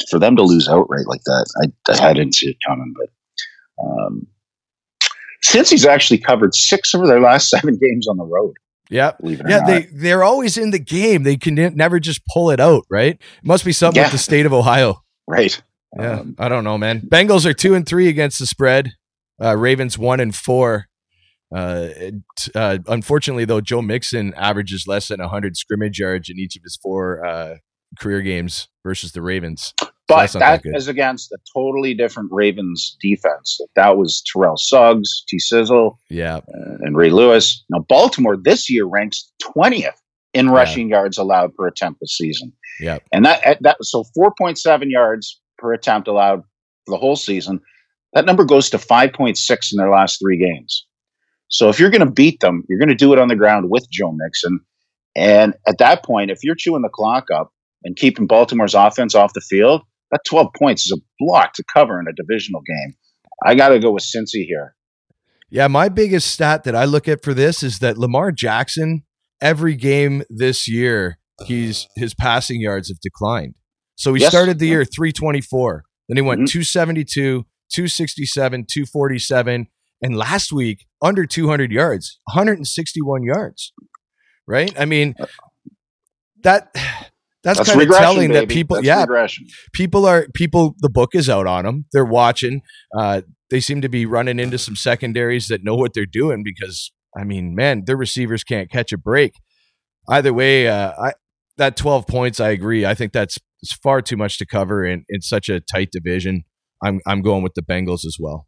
for 0.09 0.19
them 0.19 0.35
to 0.35 0.43
lose 0.43 0.67
outright 0.69 1.07
like 1.07 1.23
that, 1.25 1.45
I, 1.87 2.07
I 2.07 2.13
didn't 2.13 2.35
see 2.35 2.49
it 2.49 2.57
coming. 2.67 2.93
But 2.97 3.85
um, 3.85 4.27
Cincy's 5.43 5.85
actually 5.85 6.19
covered 6.19 6.55
six 6.55 6.93
of 6.93 7.07
their 7.07 7.19
last 7.19 7.49
seven 7.49 7.77
games 7.77 8.07
on 8.07 8.17
the 8.17 8.25
road. 8.25 8.55
Yeah, 8.89 9.11
yeah, 9.21 9.63
they 9.67 9.87
they're 9.93 10.23
always 10.23 10.57
in 10.57 10.71
the 10.71 10.79
game. 10.79 11.21
They 11.21 11.37
can 11.37 11.53
never 11.53 11.99
just 11.99 12.21
pull 12.33 12.49
it 12.49 12.59
out, 12.59 12.85
right? 12.89 13.13
It 13.15 13.45
must 13.45 13.63
be 13.63 13.71
something 13.71 13.99
yeah. 13.99 14.07
with 14.07 14.13
the 14.13 14.17
state 14.17 14.47
of 14.47 14.53
Ohio, 14.53 15.03
right? 15.27 15.61
Yeah, 15.95 16.21
um, 16.21 16.35
I 16.39 16.49
don't 16.49 16.63
know, 16.63 16.75
man. 16.77 17.01
Bengals 17.01 17.45
are 17.45 17.53
two 17.53 17.75
and 17.75 17.85
three 17.85 18.07
against 18.07 18.39
the 18.39 18.47
spread. 18.47 18.93
Uh, 19.41 19.55
Ravens 19.55 19.97
one 19.97 20.19
and 20.19 20.33
four. 20.33 20.87
Uh, 21.55 21.89
uh, 22.55 22.77
unfortunately, 22.87 23.45
though, 23.45 23.61
Joe 23.61 23.81
Mixon 23.81 24.33
averages 24.35 24.85
less 24.87 25.07
than 25.07 25.19
100 25.19 25.57
scrimmage 25.57 25.99
yards 25.99 26.29
in 26.29 26.37
each 26.37 26.55
of 26.55 26.63
his 26.63 26.77
four 26.81 27.25
uh, 27.25 27.55
career 27.99 28.21
games 28.21 28.67
versus 28.83 29.11
the 29.13 29.21
Ravens. 29.21 29.73
But 30.09 30.31
so 30.31 30.39
that, 30.39 30.61
is 30.65 30.87
against 30.87 31.31
a 31.31 31.37
totally 31.55 31.93
different 31.93 32.29
Ravens 32.31 32.97
defense. 32.99 33.59
That 33.75 33.95
was 33.95 34.23
Terrell 34.23 34.57
Suggs, 34.57 35.23
T 35.27 35.37
Sizzle, 35.37 35.99
yeah, 36.09 36.37
uh, 36.37 36.77
and 36.81 36.97
Ray 36.97 37.11
Lewis. 37.11 37.63
Now, 37.69 37.85
Baltimore 37.87 38.35
this 38.35 38.71
year 38.71 38.85
ranks 38.85 39.31
20th 39.55 39.93
in 40.33 40.49
rushing 40.49 40.89
yeah. 40.89 40.97
yards 40.97 41.19
allowed 41.19 41.53
per 41.53 41.67
attempt 41.67 41.99
this 42.01 42.17
season. 42.17 42.51
Yeah, 42.79 42.97
and 43.13 43.23
that 43.25 43.59
that 43.61 43.77
so 43.83 44.03
4.7 44.17 44.89
yards 44.89 45.39
per 45.59 45.73
attempt 45.73 46.07
allowed 46.07 46.41
for 46.85 46.95
the 46.95 46.97
whole 46.97 47.15
season. 47.15 47.59
That 48.13 48.25
number 48.25 48.43
goes 48.43 48.71
to 48.71 48.77
5.6 48.79 49.71
in 49.71 49.77
their 49.77 49.91
last 49.91 50.17
three 50.19 50.37
games. 50.37 50.87
So 51.49 51.69
if 51.69 51.79
you're 51.79 51.91
going 51.91 52.05
to 52.05 52.11
beat 52.11 52.39
them, 52.39 52.63
you're 52.67 52.79
going 52.79 52.89
to 52.89 52.95
do 52.95 53.13
it 53.13 53.19
on 53.19 53.27
the 53.27 53.35
ground 53.35 53.69
with 53.69 53.87
Joe 53.91 54.11
Mixon. 54.11 54.59
And 55.15 55.53
at 55.67 55.77
that 55.77 56.03
point, 56.03 56.31
if 56.31 56.39
you're 56.41 56.55
chewing 56.55 56.81
the 56.81 56.89
clock 56.89 57.27
up 57.31 57.51
and 57.83 57.95
keeping 57.95 58.25
Baltimore's 58.25 58.73
offense 58.73 59.13
off 59.13 59.33
the 59.33 59.41
field, 59.41 59.83
that 60.11 60.21
12 60.27 60.47
points 60.57 60.85
is 60.85 60.91
a 60.91 61.01
block 61.19 61.53
to 61.53 61.63
cover 61.73 61.99
in 61.99 62.07
a 62.07 62.13
divisional 62.13 62.61
game. 62.61 62.95
I 63.45 63.55
got 63.55 63.69
to 63.69 63.79
go 63.79 63.91
with 63.91 64.03
Cincy 64.03 64.45
here. 64.45 64.75
Yeah, 65.49 65.67
my 65.67 65.89
biggest 65.89 66.31
stat 66.31 66.63
that 66.65 66.75
I 66.75 66.85
look 66.85 67.07
at 67.07 67.23
for 67.23 67.33
this 67.33 67.63
is 67.63 67.79
that 67.79 67.97
Lamar 67.97 68.31
Jackson, 68.31 69.03
every 69.41 69.75
game 69.75 70.23
this 70.29 70.67
year, 70.67 71.17
he's 71.45 71.87
his 71.95 72.13
passing 72.13 72.61
yards 72.61 72.89
have 72.89 72.99
declined. 72.99 73.55
So 73.95 74.13
he 74.13 74.21
yes. 74.21 74.29
started 74.29 74.59
the 74.59 74.67
year 74.67 74.85
324. 74.85 75.83
Then 76.07 76.17
he 76.17 76.21
went 76.21 76.39
mm-hmm. 76.39 76.45
272, 76.45 77.45
267, 77.71 78.65
247. 78.69 79.67
And 80.01 80.15
last 80.15 80.53
week, 80.53 80.85
under 81.01 81.25
200 81.25 81.71
yards, 81.71 82.19
161 82.25 83.23
yards. 83.23 83.73
Right? 84.47 84.73
I 84.79 84.85
mean, 84.85 85.15
that 86.43 86.73
that's, 87.43 87.59
that's 87.59 87.69
kind 87.69 87.81
of 87.81 87.95
telling 87.95 88.29
baby. 88.29 88.33
that 88.33 88.49
people, 88.49 88.75
that's 88.75 88.87
yeah, 88.87 89.01
regression. 89.01 89.47
people 89.73 90.05
are 90.05 90.27
people. 90.33 90.75
The 90.79 90.89
book 90.89 91.11
is 91.13 91.29
out 91.29 91.47
on 91.47 91.65
them. 91.65 91.85
They're 91.93 92.05
watching. 92.05 92.61
Uh, 92.97 93.21
they 93.49 93.59
seem 93.59 93.81
to 93.81 93.89
be 93.89 94.05
running 94.05 94.39
into 94.39 94.57
some 94.57 94.75
secondaries 94.75 95.47
that 95.47 95.63
know 95.63 95.75
what 95.75 95.93
they're 95.93 96.05
doing 96.05 96.43
because, 96.43 96.91
I 97.17 97.23
mean, 97.23 97.55
man, 97.55 97.83
their 97.85 97.97
receivers 97.97 98.43
can't 98.43 98.69
catch 98.69 98.91
a 98.91 98.97
break. 98.97 99.33
Either 100.09 100.33
way, 100.33 100.67
uh, 100.67 100.91
I 101.01 101.13
that 101.57 101.77
12 101.77 102.07
points, 102.07 102.39
I 102.39 102.49
agree. 102.49 102.85
I 102.85 102.93
think 102.93 103.13
that's 103.13 103.37
far 103.83 104.01
too 104.01 104.17
much 104.17 104.37
to 104.39 104.45
cover 104.45 104.85
in, 104.85 105.03
in 105.09 105.21
such 105.21 105.49
a 105.49 105.59
tight 105.59 105.89
division. 105.91 106.43
I'm 106.83 106.99
I'm 107.05 107.21
going 107.21 107.43
with 107.43 107.53
the 107.55 107.61
Bengals 107.61 108.05
as 108.05 108.17
well. 108.19 108.47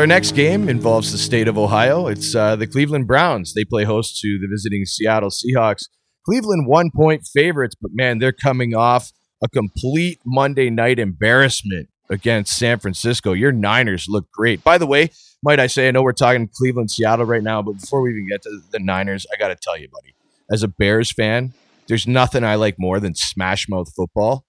Our 0.00 0.06
next 0.06 0.32
game 0.32 0.70
involves 0.70 1.12
the 1.12 1.18
state 1.18 1.46
of 1.46 1.58
Ohio. 1.58 2.06
It's 2.06 2.34
uh, 2.34 2.56
the 2.56 2.66
Cleveland 2.66 3.06
Browns. 3.06 3.52
They 3.52 3.66
play 3.66 3.84
host 3.84 4.18
to 4.20 4.38
the 4.40 4.48
visiting 4.50 4.86
Seattle 4.86 5.28
Seahawks. 5.28 5.82
Cleveland 6.24 6.66
one 6.66 6.90
point 6.90 7.26
favorites, 7.30 7.74
but 7.78 7.90
man, 7.92 8.18
they're 8.18 8.32
coming 8.32 8.74
off 8.74 9.12
a 9.44 9.48
complete 9.48 10.18
Monday 10.24 10.70
night 10.70 10.98
embarrassment 10.98 11.90
against 12.08 12.56
San 12.56 12.78
Francisco. 12.78 13.34
Your 13.34 13.52
Niners 13.52 14.06
look 14.08 14.32
great. 14.32 14.64
By 14.64 14.78
the 14.78 14.86
way, 14.86 15.10
might 15.42 15.60
I 15.60 15.66
say, 15.66 15.86
I 15.86 15.90
know 15.90 16.02
we're 16.02 16.12
talking 16.12 16.48
Cleveland, 16.48 16.90
Seattle 16.90 17.26
right 17.26 17.42
now, 17.42 17.60
but 17.60 17.72
before 17.72 18.00
we 18.00 18.12
even 18.12 18.26
get 18.26 18.40
to 18.44 18.60
the 18.72 18.78
Niners, 18.78 19.26
I 19.30 19.36
got 19.36 19.48
to 19.48 19.54
tell 19.54 19.78
you, 19.78 19.88
buddy, 19.92 20.14
as 20.50 20.62
a 20.62 20.68
Bears 20.68 21.12
fan, 21.12 21.52
there's 21.88 22.06
nothing 22.06 22.42
I 22.42 22.54
like 22.54 22.76
more 22.78 23.00
than 23.00 23.14
smash 23.14 23.68
mouth 23.68 23.92
football. 23.94 24.46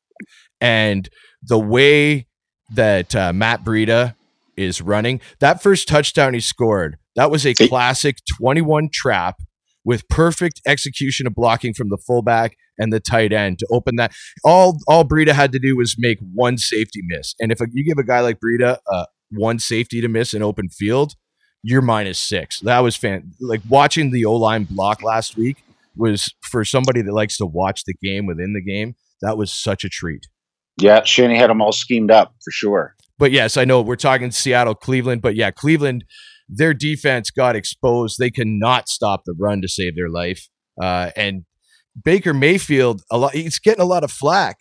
And 0.62 1.10
the 1.44 1.60
way 1.60 2.28
that 2.70 3.14
uh, 3.14 3.34
Matt 3.34 3.66
Breida 3.66 4.16
is 4.62 4.82
running. 4.82 5.21
That 5.39 5.62
first 5.62 5.88
touchdown 5.88 6.34
he 6.34 6.39
scored, 6.39 6.97
that 7.15 7.32
was 7.32 7.45
a 7.45 7.54
classic 7.54 8.17
21 8.38 8.89
trap 8.93 9.38
with 9.84 10.08
perfect 10.10 10.62
execution 10.65 11.28
of 11.28 11.34
blocking 11.34 11.74
from 11.74 11.89
the 11.89 11.97
fullback 11.97 12.56
and 12.78 12.93
the 12.93 13.00
tight 13.00 13.34
end 13.34 13.60
to 13.60 13.67
open 13.71 13.95
that. 13.97 14.13
All 14.43 14.78
all 14.88 15.04
Breida 15.04 15.32
had 15.32 15.52
to 15.54 15.60
do 15.60 15.76
was 15.76 15.95
make 15.97 16.19
one 16.34 16.58
safety 16.58 17.02
miss. 17.04 17.36
And 17.39 17.52
if 17.52 17.60
you 17.74 17.84
give 17.84 17.97
a 17.97 18.04
guy 18.04 18.21
like 18.21 18.39
Breida 18.39 18.78
uh, 18.91 19.06
one 19.32 19.60
safety 19.60 20.02
to 20.02 20.08
miss 20.08 20.34
in 20.34 20.43
open 20.43 20.69
field, 20.69 21.15
you're 21.63 21.82
minus 21.82 22.19
six. 22.19 22.60
That 22.62 22.80
was 22.80 22.95
fan 22.95 23.32
like 23.39 23.62
watching 23.69 24.12
the 24.12 24.26
O 24.26 24.36
line 24.36 24.65
block 24.65 25.04
last 25.04 25.38
week 25.38 25.63
was 25.95 26.34
for 26.41 26.63
somebody 26.63 27.02
that 27.02 27.13
likes 27.13 27.38
to 27.38 27.45
watch 27.45 27.84
the 27.86 27.93
game 28.02 28.26
within 28.26 28.54
the 28.54 28.62
game. 28.62 28.95
That 29.21 29.38
was 29.38 29.52
such 29.52 29.84
a 29.84 29.89
treat. 29.89 30.28
Yeah, 30.80 31.04
Shanny 31.04 31.38
had 31.38 31.50
them 31.50 31.62
all 31.62 31.74
schemed 31.74 32.12
up 32.12 32.34
for 32.43 32.52
sure 32.52 32.95
but 33.22 33.32
yes, 33.32 33.56
I 33.56 33.66
know 33.66 33.84
we're 33.84 33.98
talking 33.98 34.32
Seattle, 34.32 34.74
Cleveland, 34.74 35.22
but 35.22 35.36
yeah, 35.36 35.52
Cleveland, 35.52 36.06
their 36.50 36.74
defense 36.74 37.30
got 37.30 37.56
exposed. 37.56 38.18
They 38.18 38.32
cannot 38.32 38.90
stop 38.90 39.26
the 39.28 39.36
run 39.38 39.62
to 39.62 39.68
save 39.68 39.96
their 39.96 40.10
life. 40.10 40.50
Uh, 40.82 41.12
and 41.16 41.46
Baker 42.04 42.34
Mayfield, 42.34 43.04
a 43.12 43.20
lot, 43.20 43.36
he's 43.36 43.60
getting 43.60 43.84
a 43.84 43.86
lot 43.86 44.04
of 44.04 44.12
flack, 44.12 44.58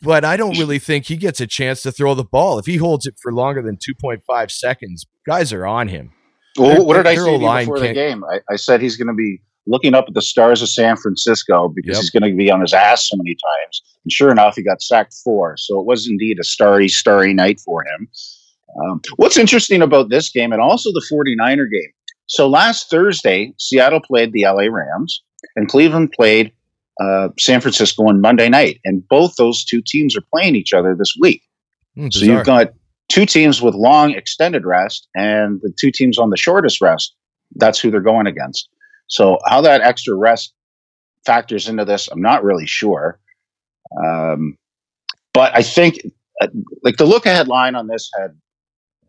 but 0.00 0.24
I 0.24 0.38
don't 0.38 0.58
really 0.58 0.78
think 0.78 1.04
he 1.04 1.18
gets 1.18 1.38
a 1.38 1.46
chance 1.46 1.82
to 1.82 1.92
throw 1.92 2.14
the 2.14 2.24
ball. 2.24 2.58
If 2.58 2.64
he 2.64 2.78
holds 2.78 3.04
it 3.04 3.16
for 3.20 3.30
longer 3.30 3.60
than 3.60 3.76
2.5 3.76 4.50
seconds, 4.50 5.04
guys 5.26 5.52
are 5.52 5.66
on 5.66 5.88
him. 5.88 6.12
Well, 6.56 6.86
what 6.86 6.96
did 6.96 7.06
I 7.06 7.14
say 7.14 7.38
before 7.38 7.78
the 7.78 7.92
game? 7.92 8.24
I, 8.24 8.40
I 8.50 8.56
said 8.56 8.80
he's 8.80 8.96
going 8.96 9.08
to 9.08 9.14
be 9.14 9.42
looking 9.66 9.94
up 9.94 10.06
at 10.08 10.14
the 10.14 10.22
stars 10.22 10.62
of 10.62 10.68
San 10.68 10.96
Francisco 10.96 11.68
because 11.68 11.96
yep. 11.96 12.00
he's 12.00 12.10
going 12.10 12.30
to 12.30 12.36
be 12.36 12.50
on 12.50 12.60
his 12.60 12.72
ass 12.72 13.08
so 13.08 13.16
many 13.16 13.34
times. 13.34 13.82
And 14.04 14.12
sure 14.12 14.30
enough, 14.30 14.56
he 14.56 14.62
got 14.62 14.82
sacked 14.82 15.14
four. 15.24 15.56
So 15.56 15.78
it 15.78 15.86
was 15.86 16.08
indeed 16.08 16.38
a 16.40 16.44
starry, 16.44 16.88
starry 16.88 17.32
night 17.32 17.60
for 17.60 17.84
him. 17.84 18.08
Um, 18.80 19.00
what's 19.16 19.36
interesting 19.36 19.82
about 19.82 20.08
this 20.08 20.30
game 20.30 20.52
and 20.52 20.60
also 20.60 20.90
the 20.92 21.06
49er 21.12 21.70
game? 21.70 21.92
So 22.26 22.48
last 22.48 22.88
Thursday, 22.90 23.52
Seattle 23.58 24.00
played 24.00 24.32
the 24.32 24.44
LA 24.44 24.66
Rams 24.70 25.22
and 25.54 25.68
Cleveland 25.68 26.12
played 26.12 26.52
uh, 27.00 27.28
San 27.38 27.60
Francisco 27.60 28.04
on 28.04 28.20
Monday 28.20 28.48
night. 28.48 28.80
And 28.84 29.06
both 29.08 29.36
those 29.36 29.64
two 29.64 29.82
teams 29.84 30.16
are 30.16 30.22
playing 30.32 30.56
each 30.56 30.72
other 30.72 30.94
this 30.94 31.14
week. 31.20 31.42
Mm, 31.96 32.12
so 32.12 32.24
you've 32.24 32.46
got 32.46 32.72
two 33.10 33.26
teams 33.26 33.60
with 33.60 33.74
long 33.74 34.12
extended 34.12 34.64
rest 34.64 35.08
and 35.14 35.60
the 35.62 35.72
two 35.78 35.90
teams 35.90 36.18
on 36.18 36.30
the 36.30 36.36
shortest 36.36 36.80
rest. 36.80 37.14
That's 37.56 37.78
who 37.78 37.90
they're 37.90 38.00
going 38.00 38.26
against. 38.26 38.68
So 39.12 39.38
how 39.46 39.60
that 39.60 39.82
extra 39.82 40.16
rest 40.16 40.54
factors 41.26 41.68
into 41.68 41.84
this, 41.84 42.08
I'm 42.08 42.22
not 42.22 42.42
really 42.42 42.66
sure. 42.66 43.20
Um, 44.02 44.56
but 45.34 45.54
I 45.54 45.62
think 45.62 46.00
uh, 46.40 46.48
like 46.82 46.96
the 46.96 47.04
look 47.04 47.26
ahead 47.26 47.46
line 47.46 47.74
on 47.74 47.88
this 47.88 48.10
had 48.18 48.30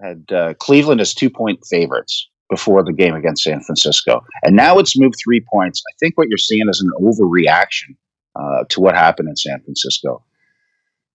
had 0.02 0.36
uh, 0.36 0.54
Cleveland 0.56 1.00
as 1.00 1.14
two 1.14 1.30
point 1.30 1.60
favorites 1.70 2.30
before 2.50 2.84
the 2.84 2.92
game 2.92 3.16
against 3.16 3.44
San 3.44 3.62
Francisco, 3.62 4.22
and 4.44 4.58
now 4.58 4.78
it's 4.78 5.00
moved 5.00 5.16
three 5.24 5.40
points. 5.40 5.82
I 5.90 5.94
think 6.02 6.18
what 6.18 6.28
you're 6.28 6.38
seeing 6.38 6.68
is 6.68 6.82
an 6.82 6.92
overreaction 7.02 7.96
uh, 8.36 8.66
to 8.70 8.82
what 8.82 8.96
happened 8.96 9.30
in 9.30 9.38
San 9.38 9.62
Francisco. 9.62 10.22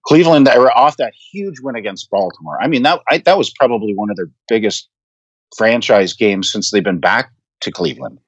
Cleveland 0.07 0.46
they 0.46 0.59
were 0.59 0.72
off 0.72 0.96
that 0.96 1.12
huge 1.31 1.61
win 1.61 1.77
against 1.77 2.09
Baltimore. 2.09 2.57
I 2.62 2.68
mean 2.68 2.85
that 2.85 3.03
I, 3.11 3.18
that 3.18 3.37
was 3.37 3.53
probably 3.53 3.94
one 3.94 4.09
of 4.09 4.16
their 4.16 4.31
biggest 4.48 4.88
franchise 5.59 6.14
games 6.14 6.51
since 6.51 6.70
they've 6.70 6.83
been 6.83 7.01
back 7.01 7.31
to 7.61 7.70
Cleveland. 7.70 8.18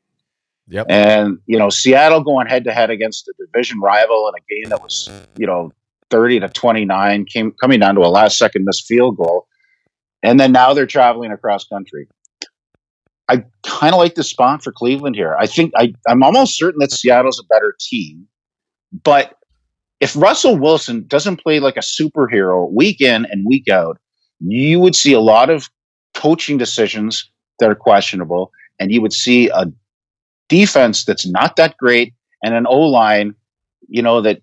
Yep. 0.71 0.87
And 0.89 1.39
you 1.47 1.59
know 1.59 1.69
Seattle 1.69 2.23
going 2.23 2.47
head 2.47 2.65
to 2.65 2.73
head 2.73 2.91
against 2.91 3.29
a 3.29 3.35
division 3.39 3.81
rival 3.81 4.29
in 4.29 4.41
a 4.41 4.55
game 4.55 4.71
that 4.71 4.83
was 4.83 5.11
you 5.37 5.47
know 5.47 5.73
thirty 6.11 6.39
to 6.41 6.49
twenty 6.49 6.85
nine, 6.85 7.25
came 7.25 7.53
coming 7.61 7.81
down 7.81 7.97
to 7.97 8.03
a 8.03 8.09
last 8.09 8.39
second 8.39 8.65
missed 8.65 8.87
field 8.87 9.17
goal, 9.17 9.47
and 10.23 10.39
then 10.39 10.53
now 10.53 10.73
they're 10.73 10.87
traveling 10.87 11.33
across 11.33 11.65
country. 11.65 12.07
I 13.29 13.45
kind 13.65 13.95
of 13.95 13.99
like 13.99 14.15
the 14.15 14.25
spot 14.25 14.63
for 14.63 14.73
Cleveland 14.73 15.15
here. 15.15 15.37
I 15.39 15.47
think 15.47 15.73
I, 15.77 15.93
I'm 16.09 16.23
almost 16.23 16.57
certain 16.57 16.79
that 16.81 16.93
Seattle's 16.93 17.41
a 17.41 17.45
better 17.53 17.77
team, 17.79 18.27
but 19.05 19.37
if 20.01 20.17
Russell 20.17 20.57
Wilson 20.57 21.05
doesn't 21.07 21.43
play 21.43 21.61
like 21.61 21.77
a 21.77 21.81
superhero 21.81 22.71
week 22.73 23.01
in 23.01 23.27
and 23.27 23.45
week 23.47 23.69
out, 23.69 23.99
you 24.41 24.81
would 24.81 24.97
see 24.97 25.13
a 25.13 25.21
lot 25.21 25.51
of 25.51 25.69
coaching 26.15 26.59
decisions 26.59 27.29
that 27.59 27.71
are 27.71 27.75
questionable, 27.75 28.51
and 28.79 28.93
you 28.93 29.03
would 29.03 29.13
see 29.13 29.49
a 29.49 29.67
defense 30.51 31.05
that's 31.05 31.27
not 31.27 31.57
that 31.57 31.77
great 31.79 32.13
and 32.43 32.55
an 32.55 32.67
O 32.67 32.81
line, 32.81 33.35
you 33.89 34.03
know, 34.03 34.21
that 34.21 34.43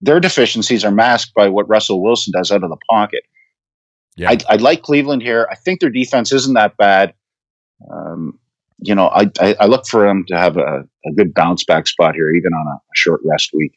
their 0.00 0.18
deficiencies 0.18 0.84
are 0.84 0.90
masked 0.90 1.34
by 1.34 1.48
what 1.48 1.68
Russell 1.68 2.02
Wilson 2.02 2.32
does 2.32 2.50
out 2.50 2.64
of 2.64 2.70
the 2.70 2.78
pocket. 2.88 3.22
Yeah. 4.16 4.30
I, 4.30 4.38
I 4.48 4.56
like 4.56 4.82
Cleveland 4.82 5.22
here. 5.22 5.46
I 5.50 5.54
think 5.54 5.80
their 5.80 5.90
defense 5.90 6.32
isn't 6.32 6.54
that 6.54 6.76
bad. 6.76 7.14
Um, 7.90 8.38
you 8.82 8.94
know, 8.94 9.08
I, 9.08 9.30
I, 9.38 9.56
I, 9.60 9.66
look 9.66 9.86
for 9.86 10.06
them 10.06 10.24
to 10.28 10.36
have 10.36 10.56
a, 10.56 10.84
a 11.06 11.12
good 11.14 11.32
bounce 11.34 11.64
back 11.64 11.86
spot 11.86 12.14
here, 12.14 12.30
even 12.30 12.52
on 12.52 12.66
a, 12.66 12.76
a 12.76 12.94
short 12.94 13.20
rest 13.24 13.50
week. 13.52 13.72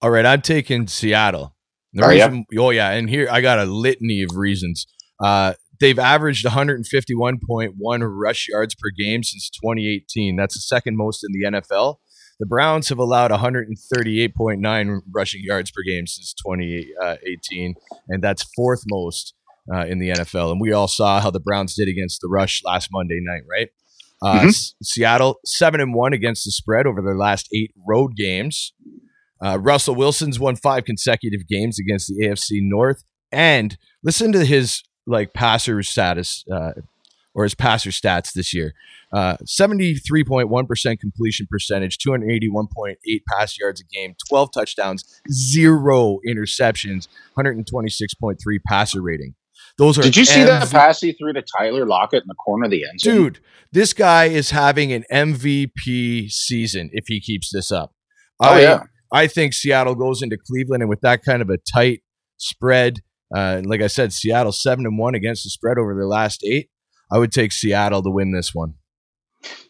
All 0.00 0.10
right, 0.10 0.26
I'm 0.26 0.42
taking 0.42 0.86
Seattle. 0.86 1.54
The 1.92 2.02
Are 2.02 2.10
reason, 2.10 2.46
oh 2.58 2.70
yeah, 2.70 2.90
and 2.90 3.08
here 3.08 3.28
I 3.30 3.40
got 3.40 3.58
a 3.58 3.64
litany 3.64 4.22
of 4.22 4.36
reasons. 4.36 4.86
Uh, 5.20 5.54
they've 5.82 5.98
averaged 5.98 6.46
151.1 6.46 7.72
rush 8.10 8.48
yards 8.48 8.74
per 8.74 8.88
game 8.96 9.22
since 9.22 9.50
2018. 9.50 10.36
That's 10.36 10.54
the 10.54 10.60
second 10.60 10.96
most 10.96 11.24
in 11.24 11.32
the 11.32 11.60
NFL. 11.60 11.96
The 12.40 12.46
Browns 12.46 12.88
have 12.88 12.98
allowed 12.98 13.30
138.9 13.30 15.00
rushing 15.14 15.42
yards 15.44 15.70
per 15.70 15.82
game 15.86 16.06
since 16.06 16.34
2018, 16.34 17.74
and 18.08 18.22
that's 18.22 18.42
fourth 18.56 18.82
most 18.88 19.34
uh, 19.72 19.84
in 19.86 19.98
the 19.98 20.08
NFL. 20.10 20.50
And 20.52 20.60
we 20.60 20.72
all 20.72 20.88
saw 20.88 21.20
how 21.20 21.30
the 21.30 21.40
Browns 21.40 21.74
did 21.74 21.88
against 21.88 22.20
the 22.20 22.28
rush 22.28 22.62
last 22.64 22.88
Monday 22.92 23.18
night, 23.20 23.42
right? 23.48 23.68
Uh, 24.24 24.40
Mhm. 24.44 24.48
S- 24.48 24.74
Seattle 24.82 25.40
seven 25.44 25.80
and 25.80 25.94
one 25.94 26.12
against 26.12 26.44
the 26.44 26.52
spread 26.52 26.86
over 26.86 27.02
their 27.02 27.16
last 27.16 27.48
eight 27.54 27.72
road 27.86 28.16
games. 28.16 28.72
Uh, 29.44 29.58
Russell 29.60 29.96
Wilson's 29.96 30.38
won 30.38 30.54
five 30.54 30.84
consecutive 30.84 31.48
games 31.48 31.78
against 31.80 32.06
the 32.08 32.24
AFC 32.24 32.60
North, 32.62 33.02
and 33.32 33.76
listen 34.04 34.30
to 34.32 34.44
his 34.44 34.82
like 35.06 35.32
passer 35.34 35.82
status 35.82 36.44
uh, 36.52 36.72
or 37.34 37.44
his 37.44 37.54
passer 37.54 37.90
stats 37.90 38.32
this 38.32 38.52
year. 38.52 38.74
Uh, 39.12 39.36
73.1% 39.44 40.98
completion 40.98 41.46
percentage, 41.50 41.98
281.8 41.98 42.94
pass 43.28 43.58
yards 43.58 43.80
a 43.80 43.84
game, 43.84 44.14
12 44.28 44.52
touchdowns, 44.52 45.20
zero 45.30 46.18
interceptions, 46.26 47.08
126.3 47.36 48.38
passer 48.66 49.02
rating. 49.02 49.34
Those 49.78 49.98
are 49.98 50.02
Did 50.02 50.16
you 50.16 50.24
see 50.24 50.44
that 50.44 50.62
MV 50.62 50.72
pass 50.72 51.00
he 51.00 51.12
threw 51.12 51.32
to 51.32 51.42
Tyler 51.42 51.86
Lockett 51.86 52.22
in 52.22 52.28
the 52.28 52.34
corner 52.34 52.66
of 52.66 52.70
the 52.70 52.84
end 52.88 53.00
zone? 53.00 53.14
Dude, 53.14 53.40
this 53.70 53.92
guy 53.92 54.26
is 54.26 54.50
having 54.50 54.92
an 54.92 55.04
MVP 55.10 56.30
season 56.30 56.90
if 56.92 57.04
he 57.06 57.20
keeps 57.20 57.50
this 57.52 57.72
up. 57.72 57.94
Oh, 58.40 58.54
I, 58.54 58.60
yeah. 58.60 58.82
I 59.12 59.26
think 59.26 59.54
Seattle 59.54 59.94
goes 59.94 60.22
into 60.22 60.36
Cleveland 60.36 60.82
and 60.82 60.90
with 60.90 61.00
that 61.02 61.22
kind 61.22 61.42
of 61.42 61.50
a 61.50 61.58
tight 61.58 62.02
spread, 62.38 63.00
uh, 63.34 63.56
and 63.58 63.66
like 63.66 63.80
I 63.80 63.86
said, 63.86 64.12
Seattle 64.12 64.52
seven 64.52 64.86
and 64.86 64.98
one 64.98 65.14
against 65.14 65.44
the 65.44 65.50
spread 65.50 65.78
over 65.78 65.94
their 65.94 66.06
last 66.06 66.44
eight. 66.44 66.68
I 67.10 67.18
would 67.18 67.32
take 67.32 67.52
Seattle 67.52 68.02
to 68.02 68.10
win 68.10 68.32
this 68.32 68.54
one 68.54 68.74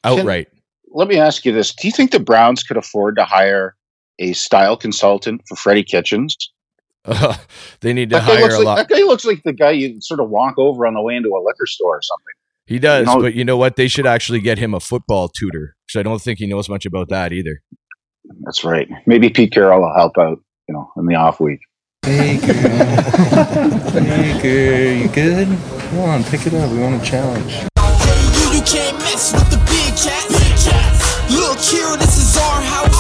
outright. 0.05 0.49
Let 0.91 1.09
me 1.09 1.19
ask 1.19 1.45
you 1.45 1.53
this: 1.53 1.75
Do 1.75 1.89
you 1.89 1.93
think 1.93 2.11
the 2.11 2.21
Browns 2.21 2.63
could 2.63 2.77
afford 2.77 3.17
to 3.17 3.25
hire 3.25 3.77
a 4.19 4.33
style 4.33 4.77
consultant 4.77 5.43
for 5.49 5.57
Freddie 5.57 5.85
Kitchens? 5.85 6.37
they 7.81 7.93
need 7.93 8.11
to 8.11 8.21
hire 8.21 8.49
a 8.49 8.59
like, 8.59 8.65
lot. 8.65 8.77
that 8.77 8.89
guy 8.89 9.03
looks 9.03 9.25
like 9.25 9.43
the 9.45 9.53
guy 9.53 9.73
you 9.73 10.01
sort 10.01 10.21
of 10.21 10.31
walk 10.31 10.55
over 10.57 10.87
on 10.87 10.95
the 10.95 11.03
way 11.03 11.17
into 11.17 11.31
a 11.31 11.43
liquor 11.43 11.67
store 11.67 11.97
or 11.97 12.03
something. 12.03 12.35
He 12.67 12.79
does, 12.79 13.09
you 13.09 13.15
know- 13.15 13.21
but 13.21 13.35
you 13.35 13.45
know 13.45 13.57
what? 13.57 13.77
They 13.77 13.89
should 13.89 14.07
actually 14.07 14.41
get 14.41 14.59
him 14.59 14.73
a 14.73 14.81
football 14.81 15.29
tutor 15.29 15.75
because 15.87 15.99
I 15.99 16.03
don't 16.05 16.23
think 16.23 16.39
he 16.39 16.47
knows 16.47 16.69
much 16.69 16.87
about 16.87 17.09
that 17.09 17.33
either. 17.33 17.61
That's 18.45 18.63
right. 18.63 18.89
Maybe 19.05 19.31
Pete 19.31 19.53
Carroll 19.53 19.81
will 19.81 19.95
help 19.95 20.17
out, 20.17 20.39
you 20.69 20.75
know, 20.75 20.93
in 20.97 21.07
the 21.07 21.17
off 21.17 21.41
week. 21.41 21.59
Baker, 22.03 22.53
Baker, 23.93 24.93
you 24.93 25.09
good? 25.09 25.47
Come 25.47 25.99
on, 26.01 26.25
pick 26.25 26.47
it 26.49 26.55
up. 26.55 26.71
We 26.73 26.79
want 26.81 27.01
a 27.01 27.05
challenge. 27.05 27.53
You, 27.53 28.59
you 28.59 28.63
can't 28.63 28.99
mess 28.99 29.33
with 29.33 29.49
the 29.51 29.59
big 29.59 29.95
cats. 29.95 30.27
Big 30.29 30.57
cats. 30.59 31.31
Look 31.31 31.61
here, 31.61 31.97
this 31.97 32.19
is 32.19 32.37
our 32.37 32.61
house. 32.61 32.99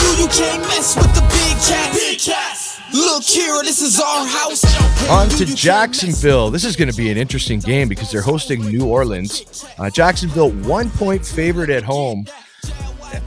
You, 0.00 0.22
you 0.24 0.28
can't 0.28 0.62
mess 0.62 0.96
with 0.96 1.14
the 1.14 1.20
big 1.20 1.56
cats. 1.60 1.98
Big 1.98 2.18
cats. 2.18 2.80
Look 2.94 3.22
here, 3.22 3.62
this 3.62 3.82
is 3.82 4.00
our 4.00 4.26
house. 4.26 4.64
On 5.10 5.28
to 5.28 5.44
Jacksonville. 5.44 6.50
This 6.50 6.64
is 6.64 6.74
going 6.74 6.90
to 6.90 6.96
be 6.96 7.10
an 7.10 7.18
interesting 7.18 7.60
game 7.60 7.86
because 7.86 8.10
they're 8.10 8.22
hosting 8.22 8.62
New 8.62 8.86
Orleans. 8.86 9.66
Uh, 9.78 9.90
Jacksonville, 9.90 10.52
one 10.52 10.88
point 10.88 11.26
favorite 11.26 11.68
at 11.68 11.82
home. 11.82 12.26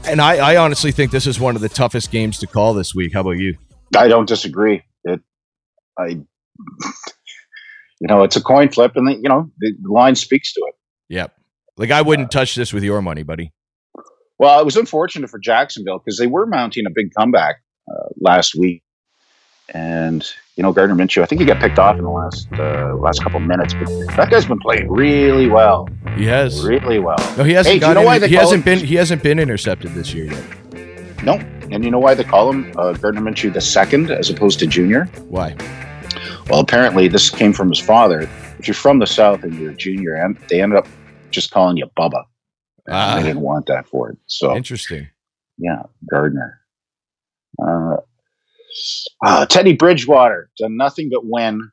And 0.04 0.20
I, 0.20 0.54
I 0.54 0.56
honestly 0.56 0.90
think 0.90 1.12
this 1.12 1.28
is 1.28 1.38
one 1.38 1.54
of 1.54 1.62
the 1.62 1.68
toughest 1.68 2.10
games 2.10 2.38
to 2.40 2.48
call 2.48 2.74
this 2.74 2.92
week. 2.92 3.12
How 3.12 3.20
about 3.20 3.38
you? 3.38 3.56
I 3.96 4.08
don't 4.08 4.26
disagree. 4.26 4.82
It, 5.06 5.20
I, 5.98 6.06
you 6.08 6.26
know, 8.08 8.22
it's 8.22 8.36
a 8.36 8.42
coin 8.42 8.70
flip, 8.70 8.92
and 8.96 9.06
the, 9.08 9.14
you 9.14 9.28
know 9.28 9.50
the 9.58 9.72
line 9.84 10.14
speaks 10.14 10.52
to 10.54 10.60
it. 10.68 10.74
Yep. 11.08 11.32
Like 11.76 11.90
I 11.90 12.02
wouldn't 12.02 12.30
touch 12.30 12.54
this 12.54 12.72
with 12.72 12.82
your 12.84 13.02
money, 13.02 13.22
buddy. 13.22 13.52
Well, 14.38 14.60
it 14.60 14.64
was 14.64 14.76
unfortunate 14.76 15.30
for 15.30 15.38
Jacksonville 15.38 15.98
because 15.98 16.18
they 16.18 16.26
were 16.26 16.46
mounting 16.46 16.86
a 16.86 16.90
big 16.94 17.12
comeback 17.16 17.56
uh, 17.90 18.08
last 18.20 18.54
week, 18.54 18.82
and 19.72 20.26
you 20.56 20.62
know 20.62 20.72
Gardner 20.72 20.96
Minshew. 20.96 21.22
I 21.22 21.26
think 21.26 21.40
he 21.40 21.46
got 21.46 21.60
picked 21.60 21.78
off 21.78 21.96
in 21.96 22.02
the 22.04 22.10
last 22.10 22.48
uh, 22.54 22.94
last 22.96 23.22
couple 23.22 23.40
of 23.40 23.46
minutes, 23.46 23.72
but 23.74 23.86
that 24.16 24.30
guy's 24.30 24.46
been 24.46 24.58
playing 24.58 24.90
really 24.90 25.48
well, 25.48 25.88
He 26.16 26.26
has. 26.26 26.64
really 26.66 26.98
well. 26.98 27.16
No, 27.38 27.44
he 27.44 27.52
hasn't 27.52 27.74
Hey, 27.74 27.78
do 27.78 27.86
you 27.86 27.94
got 27.94 28.00
know 28.00 28.06
why 28.06 28.16
any- 28.16 28.20
they 28.22 28.28
he 28.28 28.34
hasn't 28.34 28.66
him- 28.66 28.78
been 28.78 28.86
he 28.86 28.94
hasn't 28.96 29.22
been 29.22 29.38
intercepted 29.38 29.94
this 29.94 30.12
year 30.12 30.32
yet. 30.32 31.24
No, 31.24 31.38
and 31.70 31.84
you 31.84 31.90
know 31.90 31.98
why 31.98 32.14
they 32.14 32.24
call 32.24 32.50
him 32.50 32.72
uh, 32.76 32.92
Gardner 32.92 33.20
Minshew 33.20 33.52
the 33.52 33.60
second 33.60 34.10
as 34.10 34.30
opposed 34.30 34.58
to 34.60 34.66
Junior? 34.66 35.04
Why? 35.28 35.56
Well, 36.48 36.60
apparently 36.60 37.08
this 37.08 37.28
came 37.30 37.52
from 37.52 37.68
his 37.68 37.80
father. 37.80 38.28
If 38.58 38.68
you're 38.68 38.74
from 38.74 38.98
the 38.98 39.06
South 39.06 39.42
and 39.42 39.54
you're 39.54 39.72
a 39.72 39.74
junior, 39.74 40.14
and 40.14 40.36
they 40.48 40.62
ended 40.62 40.78
up 40.78 40.86
just 41.30 41.50
calling 41.50 41.76
you 41.76 41.86
Bubba. 41.98 42.22
Ah. 42.88 43.16
they 43.16 43.24
didn't 43.24 43.42
want 43.42 43.66
that 43.66 43.86
for 43.88 44.10
it. 44.10 44.18
So 44.26 44.56
Interesting. 44.56 45.08
yeah, 45.58 45.82
Gardner. 46.10 46.60
Uh, 47.60 47.96
uh, 49.24 49.46
Teddy 49.46 49.74
Bridgewater 49.74 50.50
done 50.58 50.76
nothing 50.76 51.10
but 51.12 51.22
win 51.24 51.70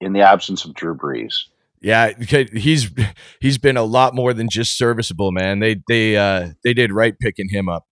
in 0.00 0.12
the 0.12 0.20
absence 0.20 0.64
of 0.64 0.74
Drew 0.74 0.96
Brees. 0.96 1.34
Yeah, 1.80 2.12
he's 2.52 2.90
he's 3.40 3.58
been 3.58 3.76
a 3.76 3.84
lot 3.84 4.14
more 4.14 4.34
than 4.34 4.48
just 4.50 4.76
serviceable, 4.76 5.30
man. 5.30 5.60
They 5.60 5.76
they 5.86 6.16
uh 6.16 6.50
they 6.64 6.74
did 6.74 6.92
right 6.92 7.16
picking 7.18 7.48
him 7.48 7.68
up. 7.68 7.84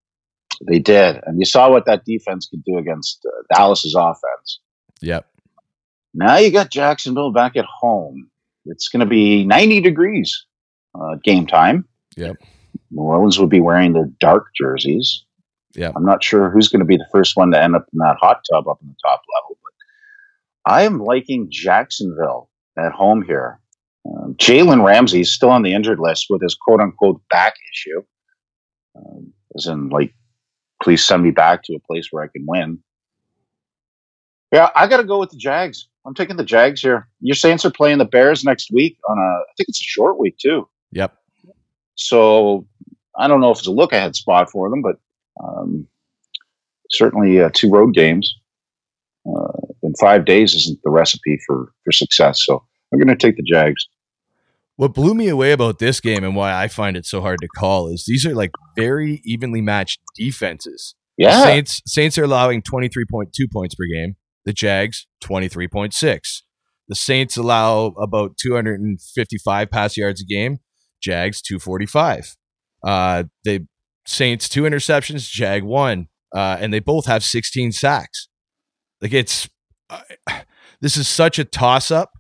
They 0.69 0.79
did, 0.79 1.21
and 1.27 1.39
you 1.39 1.45
saw 1.45 1.71
what 1.71 1.87
that 1.87 2.05
defense 2.05 2.47
could 2.47 2.65
do 2.65 2.79
against 2.79 3.25
uh, 3.27 3.55
Dallas's 3.55 3.95
offense. 3.95 4.61
Yep. 5.03 5.27
Now 6.15 6.37
you 6.37 6.51
got 6.51 6.71
Jacksonville 6.71 7.33
back 7.33 7.57
at 7.57 7.67
home. 7.67 8.31
It's 8.65 8.89
going 8.89 9.01
to 9.01 9.07
be 9.07 9.45
90 9.45 9.81
degrees 9.81 10.47
uh, 10.95 11.17
game 11.23 11.47
time. 11.47 11.87
Yep. 12.17 12.37
New 12.91 13.03
Orleans 13.03 13.39
will 13.39 13.47
be 13.47 13.61
wearing 13.61 13.93
their 13.93 14.11
dark 14.19 14.47
jerseys. 14.57 15.25
Yeah. 15.75 15.93
I'm 15.95 16.05
not 16.05 16.25
sure 16.25 16.51
who's 16.51 16.69
going 16.69 16.81
to 16.81 16.87
be 16.87 16.97
the 16.97 17.07
first 17.13 17.37
one 17.37 17.51
to 17.51 17.63
end 17.63 17.77
up 17.77 17.87
in 17.93 17.99
that 17.99 18.17
hot 18.19 18.41
tub 18.51 18.67
up 18.67 18.79
in 18.81 18.89
the 18.89 18.97
top 19.05 19.21
level, 19.35 19.59
but 19.63 20.73
I 20.73 20.83
am 20.83 21.01
liking 21.01 21.49
Jacksonville 21.51 22.49
at 22.79 22.93
home 22.93 23.23
here. 23.23 23.61
Um, 24.07 24.35
Jalen 24.39 24.85
Ramsey 24.85 25.21
is 25.21 25.35
still 25.35 25.51
on 25.51 25.63
the 25.63 25.75
injured 25.75 25.99
list 25.99 26.27
with 26.31 26.43
his 26.43 26.55
quote 26.55 26.81
unquote 26.81 27.21
back 27.29 27.55
issue, 27.75 28.03
um, 28.97 29.33
as 29.57 29.67
in, 29.67 29.91
like, 29.91 30.15
please 30.83 31.05
send 31.07 31.23
me 31.23 31.31
back 31.31 31.63
to 31.65 31.75
a 31.75 31.81
place 31.81 32.09
where 32.11 32.25
I 32.25 32.29
can 32.29 32.45
win. 32.47 32.79
Yeah, 34.53 34.71
I 34.75 34.87
got 34.87 34.99
to 34.99 35.05
go 35.05 35.19
with 35.19 35.31
the 35.31 35.37
Jags. 35.37 35.89
I'm 36.07 36.15
taking 36.15 36.37
the 36.37 36.45
Jags 36.45 36.81
here. 36.81 37.09
Your 37.21 37.35
Saints 37.35 37.65
are 37.65 37.71
playing 37.71 37.99
the 37.99 38.05
Bears 38.05 38.45
next 38.45 38.71
week 38.73 38.97
on 39.09 39.19
a, 39.19 39.23
I 39.23 39.53
think 39.57 39.69
it's 39.69 39.81
a 39.81 39.85
short 39.85 40.19
week 40.19 40.39
too. 40.39 40.69
Yep. 40.93 41.15
So 41.97 42.67
I 43.19 43.27
don't 43.27 43.41
know 43.41 43.51
if 43.51 43.59
it's 43.59 43.67
a 43.67 43.73
look 43.73 43.93
ahead 43.93 44.15
spot 44.15 44.51
for 44.51 44.71
them, 44.71 44.83
but 44.83 44.97
um, 45.43 45.87
certainly 46.91 47.41
uh, 47.41 47.51
two 47.53 47.71
road 47.71 47.93
games 47.95 48.33
uh, 49.27 49.67
in 49.83 49.95
five 50.01 50.25
days 50.25 50.55
isn't 50.55 50.81
the 50.85 50.91
recipe 50.91 51.41
for 51.47 51.73
for 51.85 51.93
success. 51.93 52.41
So 52.45 52.63
I'm 52.93 52.99
going 52.99 53.09
to 53.09 53.17
take 53.17 53.37
the 53.37 53.43
Jags. 53.43 53.87
What 54.77 54.93
blew 54.93 55.15
me 55.15 55.29
away 55.29 55.53
about 55.53 55.79
this 55.79 56.01
game 56.01 56.23
and 56.23 56.37
why 56.37 56.53
I 56.53 56.69
find 56.69 56.97
it 56.97 57.07
so 57.07 57.23
hard 57.23 57.41
to 57.41 57.49
call 57.49 57.89
is 57.89 58.05
these 58.07 58.27
are 58.27 58.35
like 58.35 58.51
very 58.77 59.23
evenly 59.25 59.63
matched 59.63 60.01
defenses. 60.15 60.95
Yeah. 61.17 61.39
The 61.39 61.45
Saints 61.45 61.83
Saints 61.87 62.19
are 62.19 62.25
allowing 62.25 62.63
23.2 62.63 63.31
points 63.51 63.75
per 63.75 63.85
game. 63.93 64.17
The 64.45 64.53
Jags 64.53 65.07
23.6. 65.25 66.43
The 66.89 66.95
Saints 66.95 67.37
allow 67.37 67.87
about 68.01 68.37
255 68.37 69.71
pass 69.71 69.97
yards 69.97 70.21
a 70.21 70.25
game. 70.25 70.59
Jags 71.03 71.41
245. 71.43 72.37
Uh, 72.87 73.25
the 73.45 73.67
Saints 74.07 74.49
two 74.49 74.63
interceptions. 74.63 75.29
Jag 75.29 75.65
one, 75.65 76.09
uh, 76.35 76.59
and 76.61 76.73
they 76.73 76.81
both 76.81 77.07
have 77.07 77.25
16 77.25 77.73
sacks. 77.73 78.29
Like 79.01 79.13
it's 79.13 79.49
uh, 79.91 80.01
this 80.81 80.97
is 80.97 81.09
such 81.09 81.39
a 81.39 81.45
toss 81.45 81.91
up, 81.91 82.11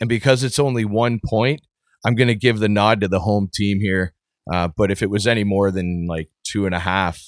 and 0.00 0.08
because 0.08 0.42
it's 0.42 0.58
only 0.58 0.84
one 0.84 1.20
point, 1.24 1.60
I'm 2.06 2.14
going 2.14 2.28
to 2.28 2.34
give 2.36 2.60
the 2.60 2.68
nod 2.68 3.00
to 3.00 3.08
the 3.08 3.18
home 3.20 3.48
team 3.52 3.80
here. 3.80 4.14
Uh, 4.50 4.68
but 4.76 4.90
if 4.92 5.02
it 5.02 5.10
was 5.10 5.26
any 5.26 5.42
more 5.42 5.72
than 5.72 6.06
like 6.08 6.30
two 6.44 6.66
and 6.66 6.74
a 6.74 6.78
half, 6.78 7.18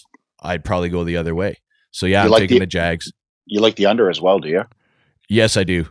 I'd 0.41 0.65
probably 0.65 0.89
go 0.89 1.03
the 1.03 1.17
other 1.17 1.35
way. 1.35 1.57
So 1.91 2.07
yeah, 2.07 2.21
You 2.23 2.27
I'm 2.27 2.31
like 2.31 2.41
taking 2.43 2.57
the- 2.57 2.61
the 2.61 2.67
Jags. 2.67 3.13
You 3.47 3.61
like 3.61 3.75
the 3.77 3.87
under 3.87 4.09
as 4.09 4.21
well, 4.21 4.39
do 4.39 4.49
you? 4.49 4.63
Yes, 5.29 5.57
I 5.57 5.65
do. 5.65 5.87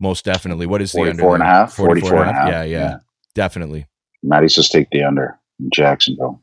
Most 0.00 0.24
definitely. 0.24 0.66
What 0.66 0.82
is 0.82 0.90
the 0.92 1.00
under? 1.02 1.22
44 1.22 1.34
and 1.34 1.42
a 1.42 1.46
half, 1.46 1.72
44 1.74 2.10
44 2.10 2.22
and 2.26 2.30
a 2.30 2.32
half. 2.40 2.48
Yeah, 2.48 2.62
yeah, 2.64 2.78
Yeah. 2.90 2.96
definitely. 3.34 3.86
Matty 4.24 4.48
says 4.48 4.68
take 4.68 4.90
the 4.90 5.04
under 5.04 5.38
in 5.60 5.70
Jacksonville. 5.72 6.42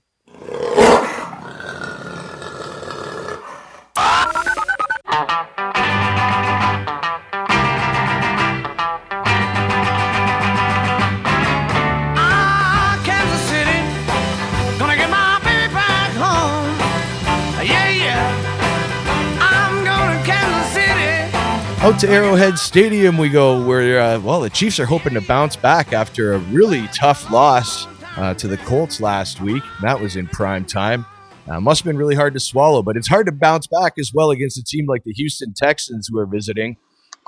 Out 21.89 21.99
to 22.01 22.07
Arrowhead 22.07 22.59
Stadium 22.59 23.17
we 23.17 23.29
go, 23.29 23.65
where 23.65 23.99
uh, 23.99 24.19
well 24.19 24.41
the 24.41 24.49
Chiefs 24.51 24.79
are 24.79 24.85
hoping 24.85 25.15
to 25.15 25.21
bounce 25.21 25.55
back 25.55 25.91
after 25.91 26.33
a 26.33 26.37
really 26.37 26.85
tough 26.89 27.31
loss 27.31 27.87
uh, 28.15 28.35
to 28.35 28.47
the 28.47 28.57
Colts 28.57 29.01
last 29.01 29.41
week. 29.41 29.63
That 29.81 29.99
was 29.99 30.15
in 30.15 30.27
prime 30.27 30.65
time. 30.65 31.03
Uh, 31.47 31.59
must 31.59 31.81
have 31.81 31.85
been 31.87 31.97
really 31.97 32.13
hard 32.13 32.35
to 32.35 32.39
swallow, 32.39 32.83
but 32.83 32.95
it's 32.95 33.07
hard 33.07 33.25
to 33.25 33.31
bounce 33.31 33.65
back 33.65 33.93
as 33.97 34.11
well 34.13 34.29
against 34.29 34.59
a 34.59 34.63
team 34.63 34.85
like 34.85 35.03
the 35.03 35.13
Houston 35.13 35.55
Texans 35.55 36.07
who 36.07 36.19
are 36.19 36.27
visiting. 36.27 36.77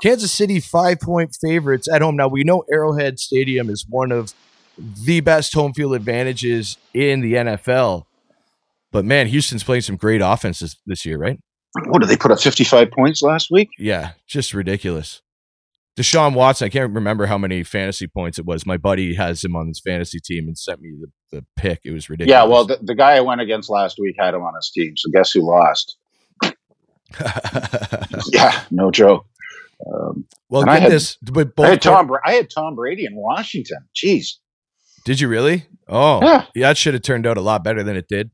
Kansas 0.00 0.30
City 0.30 0.60
five 0.60 1.00
point 1.00 1.36
favorites 1.40 1.88
at 1.92 2.00
home. 2.00 2.14
Now 2.14 2.28
we 2.28 2.44
know 2.44 2.62
Arrowhead 2.72 3.18
Stadium 3.18 3.68
is 3.68 3.84
one 3.88 4.12
of 4.12 4.32
the 4.78 5.18
best 5.22 5.54
home 5.54 5.72
field 5.72 5.96
advantages 5.96 6.76
in 6.94 7.20
the 7.20 7.32
NFL. 7.32 8.04
But 8.92 9.04
man, 9.04 9.26
Houston's 9.26 9.64
playing 9.64 9.82
some 9.82 9.96
great 9.96 10.20
offenses 10.22 10.76
this 10.86 11.04
year, 11.04 11.18
right? 11.18 11.40
What 11.86 12.00
did 12.00 12.08
they 12.10 12.16
put 12.16 12.30
up 12.30 12.40
55 12.40 12.90
points 12.90 13.22
last 13.22 13.50
week? 13.50 13.70
Yeah, 13.78 14.12
just 14.26 14.52
ridiculous. 14.52 15.22
Deshaun 15.96 16.34
Watson, 16.34 16.66
I 16.66 16.68
can't 16.70 16.92
remember 16.92 17.26
how 17.26 17.36
many 17.36 17.62
fantasy 17.62 18.06
points 18.06 18.38
it 18.38 18.46
was. 18.46 18.64
My 18.64 18.76
buddy 18.78 19.14
has 19.14 19.44
him 19.44 19.54
on 19.56 19.68
his 19.68 19.78
fantasy 19.80 20.20
team 20.20 20.46
and 20.48 20.56
sent 20.56 20.80
me 20.80 20.92
the, 21.00 21.36
the 21.38 21.44
pick. 21.56 21.80
It 21.84 21.92
was 21.92 22.08
ridiculous. 22.08 22.30
Yeah, 22.34 22.44
well, 22.44 22.64
the, 22.64 22.78
the 22.82 22.94
guy 22.94 23.12
I 23.16 23.20
went 23.20 23.40
against 23.42 23.68
last 23.68 23.98
week 23.98 24.16
had 24.18 24.34
him 24.34 24.42
on 24.42 24.54
his 24.54 24.70
team. 24.70 24.94
So 24.96 25.10
guess 25.10 25.32
who 25.32 25.40
lost? 25.42 25.96
yeah, 28.32 28.64
no 28.70 28.90
joke. 28.90 29.26
Um, 29.86 30.24
well, 30.48 30.62
I 30.68 30.74
get 30.76 30.82
had- 30.82 30.92
this. 30.92 31.16
But 31.22 31.52
I 31.58 31.70
had 31.70 31.82
Tom. 31.82 32.06
Bra- 32.06 32.20
I 32.24 32.32
had 32.34 32.48
Tom 32.50 32.74
Brady 32.74 33.04
in 33.04 33.14
Washington. 33.14 33.78
Jeez. 33.94 34.34
Did 35.04 35.20
you 35.20 35.28
really? 35.28 35.66
Oh, 35.88 36.20
Yeah. 36.22 36.46
That 36.54 36.76
should 36.78 36.94
have 36.94 37.02
turned 37.02 37.26
out 37.26 37.36
a 37.36 37.40
lot 37.40 37.64
better 37.64 37.82
than 37.82 37.96
it 37.96 38.06
did. 38.08 38.30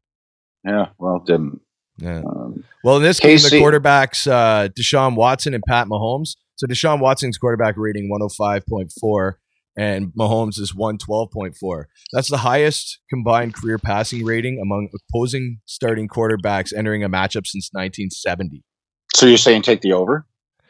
Yeah. 0.65 0.89
Well, 0.99 1.17
it 1.17 1.25
didn't. 1.27 1.61
Yeah. 1.99 2.19
Um, 2.21 2.65
Well, 2.85 2.97
in 2.97 3.03
this 3.03 3.21
game, 3.21 3.37
the 3.39 3.51
quarterbacks, 3.61 4.31
uh, 4.31 4.69
Deshaun 4.69 5.17
Watson 5.17 5.53
and 5.55 5.63
Pat 5.69 5.87
Mahomes. 5.89 6.37
So 6.57 6.67
Deshaun 6.67 7.01
Watson's 7.01 7.39
quarterback 7.39 7.75
rating 7.77 8.09
105.4 8.11 9.33
and 9.77 10.09
Mahomes 10.19 10.59
is 10.59 10.73
112.4. 10.73 11.85
That's 12.13 12.29
the 12.29 12.39
highest 12.39 12.99
combined 13.11 13.55
career 13.55 13.79
passing 13.79 14.25
rating 14.25 14.59
among 14.61 14.89
opposing 15.13 15.61
starting 15.67 16.09
quarterbacks 16.09 16.73
entering 16.77 17.05
a 17.05 17.09
matchup 17.09 17.47
since 17.47 17.71
1970. 17.73 18.65
so 19.15 19.27
you're 19.27 19.37
saying 19.39 19.63
take 19.63 19.81
the 19.83 19.93
over? 19.93 20.27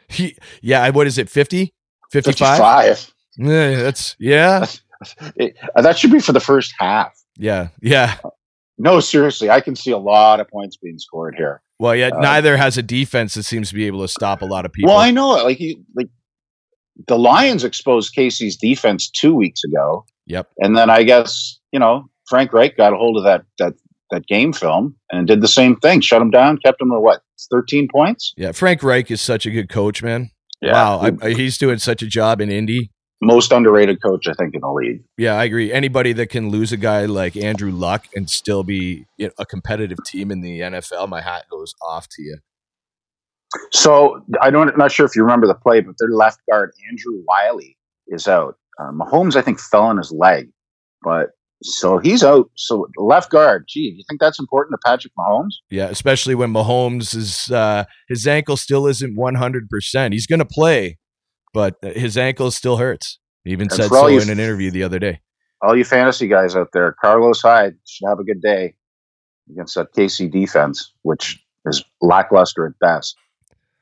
He, 0.09 0.35
yeah, 0.61 0.89
what 0.89 1.05
is 1.07 1.17
it, 1.17 1.29
50? 1.29 1.73
55? 2.11 2.57
55. 2.57 3.13
Yeah, 3.37 3.81
that's, 3.83 4.15
yeah, 4.19 4.65
It- 5.35 5.55
that 5.75 5.97
should 5.97 6.11
be 6.11 6.19
for 6.19 6.33
the 6.33 6.39
first 6.39 6.73
half. 6.77 7.13
yeah, 7.37 7.69
yeah. 7.81 8.17
No, 8.79 8.99
seriously, 9.01 9.49
I 9.49 9.59
can 9.61 9.75
see 9.75 9.91
a 9.91 9.97
lot 9.97 10.39
of 10.39 10.47
points 10.49 10.77
being 10.77 10.97
scored 10.97 11.35
here. 11.37 11.61
Well, 11.79 11.95
yet 11.95 12.13
Uh, 12.13 12.19
neither 12.19 12.57
has 12.57 12.77
a 12.77 12.81
defense 12.81 13.33
that 13.35 13.43
seems 13.43 13.69
to 13.69 13.75
be 13.75 13.85
able 13.85 14.01
to 14.01 14.07
stop 14.07 14.41
a 14.41 14.45
lot 14.45 14.65
of 14.65 14.71
people. 14.73 14.89
Well, 14.91 14.99
I 14.99 15.11
know 15.11 15.37
it. 15.37 15.43
Like 15.43 15.59
you, 15.59 15.83
like 15.95 16.07
the 17.07 17.17
Lions 17.19 17.63
exposed 17.63 18.13
KC's 18.15 18.57
defense 18.57 19.09
two 19.09 19.33
weeks 19.35 19.63
ago, 19.63 20.05
Yep. 20.27 20.49
and 20.59 20.75
then 20.77 20.89
I 20.89 21.03
guess 21.03 21.59
you 21.71 21.79
know 21.79 22.09
Frank 22.29 22.51
Reich 22.53 22.75
got 22.77 22.93
a 22.93 22.97
hold 22.97 23.17
of 23.17 23.23
that 23.23 23.43
that 23.59 23.73
that 24.11 24.25
game 24.27 24.53
film 24.53 24.95
and 25.11 25.27
did 25.27 25.41
the 25.41 25.47
same 25.47 25.75
thing. 25.77 26.01
Shut 26.01 26.21
him 26.21 26.31
down, 26.31 26.57
kept 26.57 26.81
him 26.81 26.91
at 26.91 27.01
what 27.01 27.21
thirteen 27.51 27.87
points. 27.93 28.33
Yeah, 28.37 28.51
Frank 28.53 28.81
Reich 28.83 29.09
is 29.11 29.21
such 29.21 29.45
a 29.45 29.51
good 29.51 29.69
coach, 29.69 30.01
man. 30.03 30.31
Yeah. 30.61 30.73
Wow, 30.73 30.99
I, 30.99 31.27
I- 31.27 31.33
he's 31.33 31.57
doing 31.57 31.77
such 31.79 32.01
a 32.01 32.07
job 32.07 32.41
in 32.41 32.49
Indy. 32.51 32.91
Most 33.21 33.51
underrated 33.51 34.01
coach, 34.01 34.27
I 34.27 34.33
think, 34.33 34.55
in 34.55 34.61
the 34.61 34.71
league. 34.71 35.03
Yeah, 35.17 35.33
I 35.33 35.43
agree. 35.43 35.73
Anybody 35.73 36.13
that 36.13 36.27
can 36.27 36.49
lose 36.49 36.71
a 36.71 36.77
guy 36.77 37.05
like 37.05 37.35
Andrew 37.35 37.71
Luck 37.71 38.07
and 38.15 38.29
still 38.29 38.63
be 38.63 39.05
you 39.17 39.27
know, 39.27 39.33
a 39.37 39.45
competitive 39.45 39.97
team 40.05 40.31
in 40.31 40.41
the 40.41 40.61
NFL, 40.61 41.09
my 41.09 41.21
hat 41.21 41.45
goes 41.51 41.75
off 41.81 42.07
to 42.09 42.21
you. 42.21 42.37
So 43.71 44.23
I 44.41 44.51
don't 44.51 44.77
not 44.77 44.91
sure 44.91 45.05
if 45.05 45.15
you 45.15 45.23
remember 45.23 45.47
the 45.47 45.55
play, 45.55 45.81
but 45.81 45.95
their 45.99 46.09
left 46.09 46.39
guard 46.49 46.71
Andrew 46.89 47.23
Wylie 47.27 47.77
is 48.07 48.27
out. 48.27 48.55
Uh, 48.79 48.91
Mahomes, 48.91 49.35
I 49.35 49.41
think, 49.41 49.59
fell 49.59 49.83
on 49.83 49.97
his 49.97 50.11
leg, 50.11 50.49
but 51.01 51.31
so 51.63 51.97
he's 51.97 52.23
out. 52.23 52.49
So 52.55 52.87
left 52.97 53.31
guard, 53.31 53.65
gee, 53.67 53.93
you 53.97 54.03
think 54.07 54.21
that's 54.21 54.39
important 54.39 54.73
to 54.73 54.89
Patrick 54.89 55.13
Mahomes? 55.17 55.55
Yeah, 55.69 55.87
especially 55.87 56.35
when 56.35 56.53
Mahomes 56.53 57.15
is 57.15 57.51
uh, 57.51 57.85
his 58.07 58.25
ankle 58.27 58.55
still 58.55 58.87
isn't 58.87 59.15
one 59.15 59.35
hundred 59.35 59.69
percent. 59.69 60.13
He's 60.13 60.27
going 60.27 60.39
to 60.39 60.45
play, 60.45 60.97
but 61.53 61.75
uh, 61.83 61.89
his 61.89 62.17
ankle 62.17 62.51
still 62.51 62.77
hurts. 62.77 63.19
He 63.43 63.51
even 63.51 63.63
And 63.69 63.71
said 63.73 63.89
so 63.89 64.07
you- 64.07 64.19
in 64.21 64.29
an 64.29 64.39
interview 64.39 64.71
the 64.71 64.83
other 64.83 64.99
day. 64.99 65.21
all 65.61 65.75
you 65.75 65.83
fantasy 65.85 66.27
guys 66.27 66.55
out 66.55 66.69
there, 66.73 66.95
Carlos 67.01 67.41
Hyde 67.41 67.75
should 67.85 68.07
have 68.07 68.19
a 68.19 68.23
good 68.23 68.41
day 68.41 68.75
against 69.51 69.75
that 69.75 69.93
KC 69.93 70.31
defense, 70.31 70.93
which 71.01 71.43
is 71.65 71.83
lackluster 72.01 72.65
at 72.67 72.77
best. 72.79 73.15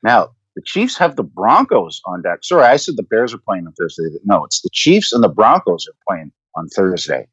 Now, 0.02 0.30
the 0.56 0.62
Chiefs 0.64 0.96
have 0.98 1.14
the 1.16 1.22
Broncos 1.22 2.00
on 2.06 2.22
deck. 2.22 2.40
Sorry, 2.42 2.64
I 2.64 2.76
said 2.76 2.96
the 2.96 3.02
Bears 3.04 3.32
are 3.34 3.38
playing 3.38 3.66
on 3.66 3.72
Thursday. 3.74 4.04
No, 4.24 4.44
it's 4.44 4.60
the 4.62 4.70
Chiefs 4.72 5.12
and 5.12 5.22
the 5.22 5.28
Broncos 5.28 5.86
are 5.86 5.94
playing 6.08 6.32
on 6.56 6.66
Thursday. 6.68 7.28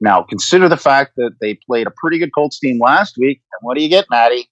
Now, 0.00 0.22
consider 0.22 0.68
the 0.68 0.76
fact 0.76 1.12
that 1.16 1.32
they 1.40 1.54
played 1.66 1.86
a 1.86 1.92
pretty 1.96 2.18
good 2.18 2.30
Colts 2.34 2.58
team 2.58 2.78
last 2.80 3.16
week. 3.18 3.42
And 3.52 3.66
what 3.66 3.76
do 3.76 3.82
you 3.82 3.88
get, 3.88 4.06
Matty? 4.10 4.48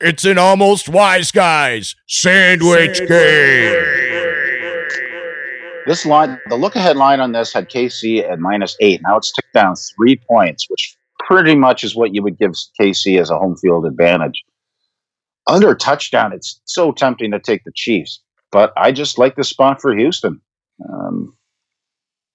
It's 0.00 0.24
an 0.24 0.38
almost 0.38 0.88
wise 0.88 1.30
guys 1.30 1.94
sandwich 2.06 2.98
game. 3.06 4.05
This 5.86 6.04
line, 6.04 6.40
the 6.48 6.56
look 6.56 6.74
ahead 6.74 6.96
line 6.96 7.20
on 7.20 7.32
this 7.32 7.52
had 7.52 7.70
KC 7.70 8.28
at 8.28 8.40
minus 8.40 8.76
eight. 8.80 9.00
Now 9.02 9.16
it's 9.16 9.32
ticked 9.32 9.54
down 9.54 9.74
three 9.96 10.20
points, 10.28 10.66
which 10.68 10.96
pretty 11.26 11.54
much 11.54 11.84
is 11.84 11.94
what 11.94 12.14
you 12.14 12.22
would 12.22 12.38
give 12.38 12.52
KC 12.80 13.20
as 13.20 13.30
a 13.30 13.38
home 13.38 13.56
field 13.56 13.86
advantage. 13.86 14.42
Under 15.46 15.74
touchdown, 15.76 16.32
it's 16.32 16.60
so 16.64 16.90
tempting 16.90 17.30
to 17.30 17.38
take 17.38 17.62
the 17.64 17.72
Chiefs, 17.74 18.20
but 18.50 18.72
I 18.76 18.90
just 18.90 19.16
like 19.16 19.36
the 19.36 19.44
spot 19.44 19.80
for 19.80 19.96
Houston. 19.96 20.40
Um, 20.88 21.36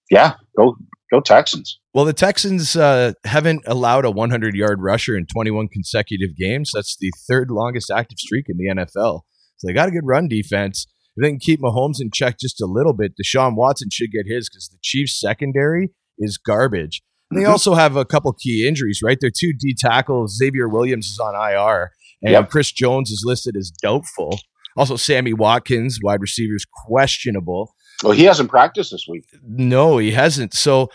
yeah, 0.09 0.35
go 0.57 0.77
go 1.11 1.19
Texans. 1.19 1.77
Well, 1.93 2.05
the 2.05 2.13
Texans 2.13 2.77
uh, 2.77 3.13
haven't 3.25 3.63
allowed 3.67 4.05
a 4.05 4.11
100 4.11 4.55
yard 4.55 4.79
rusher 4.81 5.17
in 5.17 5.25
21 5.25 5.67
consecutive 5.67 6.37
games. 6.37 6.71
That's 6.73 6.95
the 6.97 7.11
third 7.27 7.51
longest 7.51 7.91
active 7.91 8.17
streak 8.17 8.45
in 8.47 8.57
the 8.57 8.81
NFL. 8.81 9.21
So 9.57 9.67
they 9.67 9.73
got 9.73 9.89
a 9.89 9.91
good 9.91 10.05
run 10.05 10.29
defense. 10.29 10.87
If 11.17 11.23
they 11.23 11.29
can 11.29 11.39
keep 11.39 11.59
Mahomes 11.59 11.99
in 11.99 12.09
check 12.13 12.37
just 12.39 12.61
a 12.61 12.65
little 12.65 12.93
bit, 12.93 13.13
Deshaun 13.21 13.55
Watson 13.55 13.89
should 13.91 14.11
get 14.11 14.25
his 14.25 14.49
because 14.49 14.69
the 14.69 14.77
Chiefs' 14.81 15.19
secondary 15.19 15.89
is 16.17 16.37
garbage. 16.37 17.01
And 17.29 17.39
they 17.39 17.45
Mhm. 17.45 17.49
also 17.51 17.73
have 17.75 17.95
a 17.95 18.05
couple 18.05 18.31
key 18.33 18.67
injuries, 18.67 19.01
right? 19.03 19.17
Their 19.19 19.31
two 19.31 19.53
D 19.57 19.75
tackles, 19.77 20.37
Xavier 20.37 20.67
Williams 20.69 21.07
is 21.07 21.19
on 21.19 21.35
IR, 21.35 21.91
and 22.21 22.31
Yep. 22.31 22.49
Chris 22.49 22.71
Jones 22.71 23.09
is 23.11 23.23
listed 23.25 23.55
as 23.57 23.71
doubtful. 23.71 24.39
Also, 24.77 24.95
Sammy 24.95 25.33
Watkins, 25.33 25.99
wide 26.01 26.21
receiver, 26.21 26.55
is 26.55 26.65
questionable. 26.87 27.75
Well, 28.03 28.13
he 28.13 28.23
hasn't 28.23 28.49
practiced 28.49 28.91
this 28.91 29.05
week. 29.07 29.25
No, 29.43 29.97
he 29.97 30.11
hasn't. 30.11 30.53
So, 30.53 30.89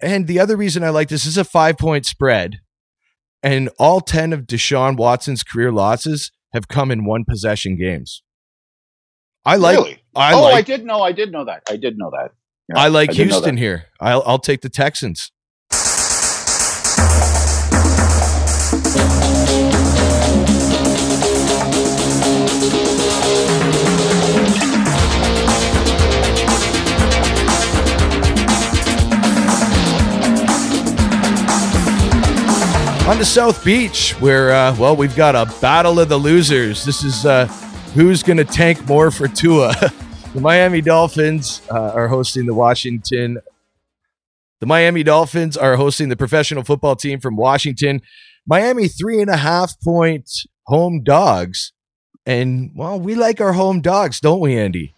and 0.00 0.26
the 0.26 0.38
other 0.40 0.56
reason 0.56 0.82
I 0.82 0.88
like 0.90 1.08
this 1.08 1.26
is 1.26 1.36
a 1.36 1.44
five 1.44 1.76
point 1.76 2.06
spread, 2.06 2.60
and 3.42 3.68
all 3.78 4.00
10 4.00 4.32
of 4.32 4.42
Deshaun 4.46 4.96
Watson's 4.96 5.42
career 5.42 5.70
losses 5.70 6.32
have 6.54 6.68
come 6.68 6.90
in 6.90 7.04
one 7.04 7.24
possession 7.28 7.76
games. 7.78 8.22
I 9.44 9.56
like. 9.56 9.78
really? 9.78 10.02
I 10.14 10.34
oh, 10.34 10.44
I 10.44 10.60
did 10.60 10.84
know. 10.84 11.00
I 11.00 11.12
did 11.12 11.32
know 11.32 11.44
that. 11.44 11.62
I 11.68 11.76
did 11.76 11.96
know 11.96 12.10
that. 12.10 12.32
Yeah, 12.68 12.78
I 12.78 12.88
like 12.88 13.10
know 13.10 13.16
Houston 13.16 13.56
here. 13.56 13.86
I'll 13.98 14.22
I'll 14.26 14.38
take 14.38 14.60
the 14.60 14.68
Texans. 14.68 15.32
On 33.08 33.16
to 33.16 33.24
South 33.24 33.64
Beach, 33.64 34.12
where 34.20 34.52
uh, 34.52 34.76
well, 34.76 34.94
we've 34.94 35.16
got 35.16 35.34
a 35.34 35.46
battle 35.60 35.98
of 35.98 36.08
the 36.08 36.18
losers. 36.18 36.84
This 36.84 37.02
is 37.02 37.24
uh, 37.24 37.48
who's 37.94 38.22
going 38.22 38.36
to 38.36 38.44
tank 38.44 38.86
more 38.86 39.10
for 39.10 39.28
Tua. 39.28 39.74
the 40.34 40.40
Miami 40.40 40.80
Dolphins 40.80 41.62
uh, 41.70 41.92
are 41.94 42.08
hosting 42.08 42.46
the 42.46 42.54
Washington. 42.54 43.38
The 44.60 44.66
Miami 44.66 45.02
Dolphins 45.02 45.56
are 45.56 45.76
hosting 45.76 46.08
the 46.08 46.16
professional 46.16 46.62
football 46.62 46.96
team 46.96 47.20
from 47.20 47.36
Washington. 47.36 48.02
Miami 48.46 48.88
three 48.88 49.20
and 49.20 49.30
a 49.30 49.36
half 49.36 49.80
point 49.80 50.30
home 50.64 51.02
dogs, 51.02 51.72
and 52.24 52.70
well, 52.74 53.00
we 53.00 53.14
like 53.14 53.40
our 53.40 53.52
home 53.54 53.80
dogs, 53.80 54.20
don't 54.20 54.40
we, 54.40 54.56
Andy? 54.56 54.94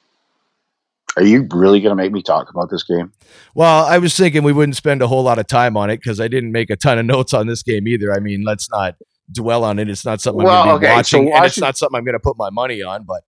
Are 1.17 1.23
you 1.23 1.47
really 1.53 1.81
going 1.81 1.95
to 1.95 2.03
make 2.03 2.13
me 2.13 2.23
talk 2.23 2.49
about 2.49 2.71
this 2.71 2.83
game? 2.83 3.13
Well, 3.55 3.85
I 3.85 3.99
was 3.99 4.17
thinking 4.17 4.43
we 4.43 4.53
wouldn't 4.53 4.77
spend 4.77 5.03
a 5.03 5.07
whole 5.07 5.23
lot 5.23 5.39
of 5.39 5.47
time 5.47 5.77
on 5.77 5.91
it 5.91 5.99
because 5.99 6.21
I 6.21 6.29
didn't 6.29 6.53
make 6.53 6.71
a 6.71 6.77
ton 6.77 6.99
of 6.99 7.05
notes 7.05 7.35
on 7.35 7.47
this 7.47 7.63
game 7.63 7.87
either. 7.87 8.13
I 8.13 8.19
mean, 8.19 8.45
let's 8.45 8.71
not 8.71 8.97
dwell 9.31 9.65
on 9.65 9.79
it. 9.79 9.89
It's 9.89 10.05
not 10.05 10.21
something 10.21 10.45
Well, 10.45 10.63
I'm 10.63 10.67
going 10.67 10.77
to 10.77 10.81
be 10.81 10.87
okay, 10.87 11.03
so 11.03 11.19
watching, 11.19 11.33
and 11.35 11.45
it's 11.45 11.61
not 11.61 11.77
something 11.77 11.99
I'm 11.99 12.05
going 12.05 12.15
to 12.15 12.21
put 12.21 12.37
my 12.37 12.51
money 12.51 12.83
on. 12.83 13.05
But 13.05 13.23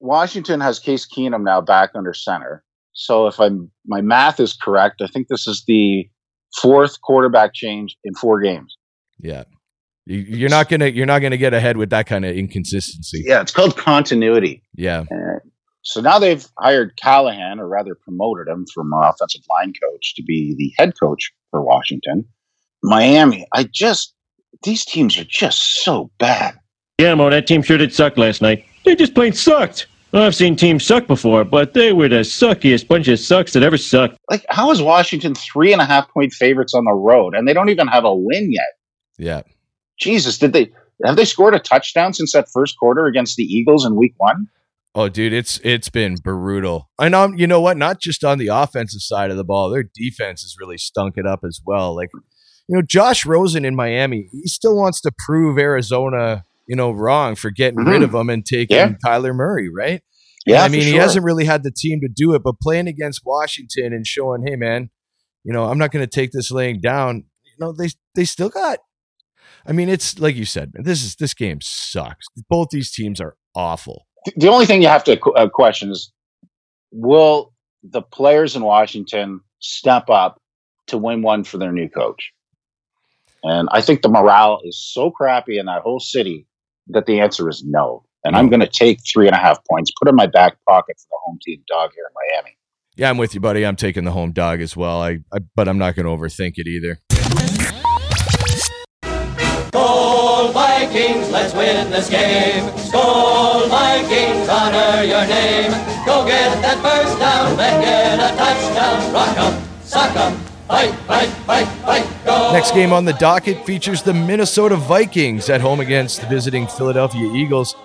Washington 0.00 0.60
has 0.60 0.78
Case 0.78 1.06
Keenum 1.06 1.42
now 1.42 1.60
back 1.60 1.90
under 1.94 2.12
center. 2.14 2.62
So 2.92 3.26
if 3.26 3.38
I'm 3.38 3.70
my 3.86 4.00
math 4.00 4.40
is 4.40 4.54
correct, 4.54 5.02
I 5.02 5.06
think 5.06 5.28
this 5.28 5.46
is 5.46 5.64
the 5.66 6.08
fourth 6.60 7.00
quarterback 7.02 7.52
change 7.54 7.96
in 8.04 8.14
four 8.14 8.40
games. 8.40 8.76
yeah, 9.18 9.44
you, 10.06 10.18
you're 10.18 10.50
not 10.50 10.68
gonna 10.68 10.86
you're 10.86 11.06
not 11.06 11.20
gonna 11.20 11.36
get 11.36 11.52
ahead 11.52 11.76
with 11.76 11.90
that 11.90 12.06
kind 12.06 12.24
of 12.24 12.34
inconsistency. 12.34 13.22
Yeah, 13.26 13.42
it's 13.42 13.52
called 13.52 13.76
continuity. 13.76 14.62
Yeah, 14.74 15.04
Uh, 15.10 15.40
so 15.82 16.00
now 16.00 16.18
they've 16.18 16.44
hired 16.58 16.96
Callahan, 16.96 17.60
or 17.60 17.68
rather 17.68 17.94
promoted 17.94 18.48
him 18.48 18.66
from 18.74 18.92
offensive 18.92 19.42
line 19.48 19.72
coach 19.80 20.14
to 20.16 20.22
be 20.22 20.54
the 20.58 20.72
head 20.82 20.94
coach 20.98 21.32
for 21.50 21.62
Washington. 21.62 22.24
Miami, 22.82 23.46
I 23.54 23.68
just 23.72 24.14
these 24.62 24.84
teams 24.84 25.18
are 25.18 25.24
just 25.24 25.82
so 25.84 26.10
bad. 26.18 26.54
Yeah, 26.98 27.14
Mo, 27.14 27.30
that 27.30 27.46
team 27.46 27.62
sure 27.62 27.78
did 27.78 27.92
suck 27.92 28.16
last 28.16 28.40
night. 28.40 28.64
They 28.84 28.94
just 28.94 29.14
plain 29.14 29.32
sucked. 29.32 29.86
I've 30.12 30.34
seen 30.34 30.56
teams 30.56 30.84
suck 30.84 31.06
before, 31.06 31.44
but 31.44 31.74
they 31.74 31.92
were 31.92 32.08
the 32.08 32.20
suckiest 32.20 32.88
bunch 32.88 33.08
of 33.08 33.18
sucks 33.18 33.52
that 33.52 33.62
ever 33.62 33.76
sucked. 33.76 34.16
Like, 34.30 34.46
how 34.48 34.70
is 34.70 34.80
Washington 34.80 35.34
three 35.34 35.72
and 35.72 35.82
a 35.82 35.84
half 35.84 36.08
point 36.08 36.32
favorites 36.32 36.74
on 36.74 36.84
the 36.84 36.94
road, 36.94 37.34
and 37.34 37.46
they 37.46 37.52
don't 37.52 37.68
even 37.68 37.88
have 37.88 38.04
a 38.04 38.14
win 38.14 38.52
yet? 38.52 38.72
yeah. 39.18 39.42
Jesus, 39.98 40.36
did 40.38 40.52
they 40.52 40.70
have 41.04 41.16
they 41.16 41.24
scored 41.24 41.54
a 41.54 41.58
touchdown 41.58 42.12
since 42.12 42.32
that 42.32 42.48
first 42.52 42.78
quarter 42.78 43.06
against 43.06 43.36
the 43.36 43.44
Eagles 43.44 43.84
in 43.84 43.96
Week 43.96 44.14
One? 44.18 44.46
Oh, 44.94 45.08
dude, 45.08 45.32
it's 45.32 45.58
it's 45.62 45.88
been 45.88 46.16
brutal. 46.16 46.90
And 46.98 47.12
know. 47.12 47.32
You 47.34 47.46
know 47.46 47.60
what? 47.60 47.76
Not 47.76 48.00
just 48.00 48.24
on 48.24 48.38
the 48.38 48.48
offensive 48.48 49.02
side 49.02 49.30
of 49.30 49.36
the 49.36 49.44
ball, 49.44 49.70
their 49.70 49.82
defense 49.82 50.42
has 50.42 50.56
really 50.58 50.78
stunk 50.78 51.14
it 51.16 51.26
up 51.26 51.40
as 51.46 51.60
well. 51.66 51.94
Like, 51.94 52.10
you 52.68 52.76
know, 52.76 52.82
Josh 52.82 53.24
Rosen 53.26 53.64
in 53.64 53.74
Miami, 53.76 54.28
he 54.32 54.46
still 54.48 54.76
wants 54.76 55.00
to 55.02 55.12
prove 55.26 55.58
Arizona, 55.58 56.44
you 56.66 56.74
know, 56.76 56.90
wrong 56.90 57.34
for 57.36 57.50
getting 57.50 57.80
rid 57.80 58.00
Mhm. 58.02 58.04
of 58.04 58.14
him 58.14 58.28
and 58.30 58.44
taking 58.44 58.76
Yeah. 58.76 58.92
Kyler 59.04 59.34
Murray, 59.34 59.68
right? 59.74 60.02
Yeah, 60.46 60.62
I 60.62 60.68
mean, 60.68 60.82
he 60.82 60.92
hasn't 60.94 61.24
really 61.24 61.44
had 61.44 61.64
the 61.64 61.72
team 61.72 62.00
to 62.02 62.08
do 62.08 62.34
it, 62.34 62.42
but 62.44 62.60
playing 62.60 62.86
against 62.86 63.22
Washington 63.24 63.92
and 63.92 64.06
showing, 64.06 64.44
hey, 64.46 64.54
man, 64.54 64.90
you 65.42 65.52
know, 65.52 65.64
I'm 65.64 65.78
not 65.78 65.90
going 65.90 66.04
to 66.04 66.10
take 66.10 66.30
this 66.30 66.50
laying 66.52 66.80
down. 66.80 67.24
You 67.44 67.52
know, 67.66 67.72
they 67.72 67.88
they 68.14 68.24
still 68.24 68.48
got. 68.48 68.78
I 69.66 69.72
mean, 69.72 69.88
it's 69.88 70.18
like 70.20 70.36
you 70.36 70.44
said, 70.44 70.72
man, 70.74 70.84
this 70.84 71.02
is 71.02 71.16
this 71.16 71.34
game 71.34 71.58
sucks. 71.60 72.26
Both 72.48 72.68
these 72.70 72.92
teams 72.92 73.20
are 73.20 73.36
awful. 73.56 74.06
the 74.36 74.48
only 74.48 74.66
thing 74.66 74.82
you 74.82 74.88
have 74.88 75.04
to 75.04 75.20
uh, 75.32 75.48
question 75.48 75.90
is 75.90 76.12
will 76.92 77.52
the 77.82 78.02
players 78.02 78.56
in 78.56 78.62
Washington 78.62 79.40
step 79.60 80.08
up 80.10 80.40
to 80.88 80.98
win 80.98 81.22
one 81.22 81.44
for 81.44 81.58
their 81.58 81.72
new 81.72 81.88
coach? 81.88 82.32
And 83.42 83.68
I 83.72 83.80
think 83.80 84.02
the 84.02 84.08
morale 84.08 84.60
is 84.64 84.78
so 84.78 85.10
crappy 85.10 85.58
in 85.58 85.66
that 85.66 85.82
whole 85.82 86.00
city 86.00 86.46
that 86.88 87.06
the 87.06 87.20
answer 87.20 87.48
is 87.48 87.64
no. 87.64 88.04
And 88.24 88.36
I'm 88.36 88.46
mm. 88.46 88.50
going 88.50 88.60
to 88.60 88.66
take 88.66 89.00
three 89.06 89.26
and 89.26 89.36
a 89.36 89.38
half 89.38 89.58
points, 89.70 89.92
put 89.98 90.08
it 90.08 90.10
in 90.10 90.16
my 90.16 90.26
back 90.26 90.56
pocket 90.68 90.96
for 90.98 91.06
the 91.10 91.18
home 91.24 91.38
team 91.42 91.62
dog 91.68 91.92
here 91.94 92.04
in 92.08 92.14
Miami. 92.14 92.56
Yeah, 92.96 93.10
I'm 93.10 93.18
with 93.18 93.34
you, 93.34 93.40
buddy. 93.40 93.64
I'm 93.64 93.76
taking 93.76 94.04
the 94.04 94.10
home 94.10 94.32
dog 94.32 94.60
as 94.60 94.76
well. 94.76 95.02
I, 95.02 95.20
I 95.32 95.38
but 95.54 95.68
I'm 95.68 95.78
not 95.78 95.94
going 95.94 96.06
to 96.06 96.12
overthink 96.12 96.54
it 96.56 96.66
either. 96.66 96.98
Skol 99.70 100.52
Vikings, 100.52 101.30
let's 101.30 101.54
win 101.54 101.90
this 101.90 102.08
game. 102.08 102.64
Skol 102.88 103.68
Vikings, 103.68 104.48
honor 104.48 105.04
your 105.04 105.26
name. 105.26 105.70
Go 106.06 106.24
get 106.24 106.62
that 106.62 106.78
first 106.80 107.18
down, 107.18 107.56
then 107.56 107.82
get 107.82 108.18
a 108.18 108.34
touchdown. 108.36 109.12
Rock 109.12 109.36
'em, 109.36 109.62
sock 109.84 110.16
'em, 110.16 110.36
fight, 110.66 110.94
fight, 111.06 111.28
fight, 111.44 111.66
fight, 111.84 112.05
go. 112.05 112.05
Next 112.26 112.72
game 112.72 112.92
on 112.92 113.04
the 113.04 113.12
docket 113.14 113.64
features 113.64 114.02
the 114.02 114.12
Minnesota 114.12 114.76
Vikings 114.76 115.48
at 115.48 115.60
home 115.60 115.78
against 115.80 116.20
the 116.20 116.26
visiting 116.26 116.66
Philadelphia 116.66 117.30
Eagles. 117.32 117.76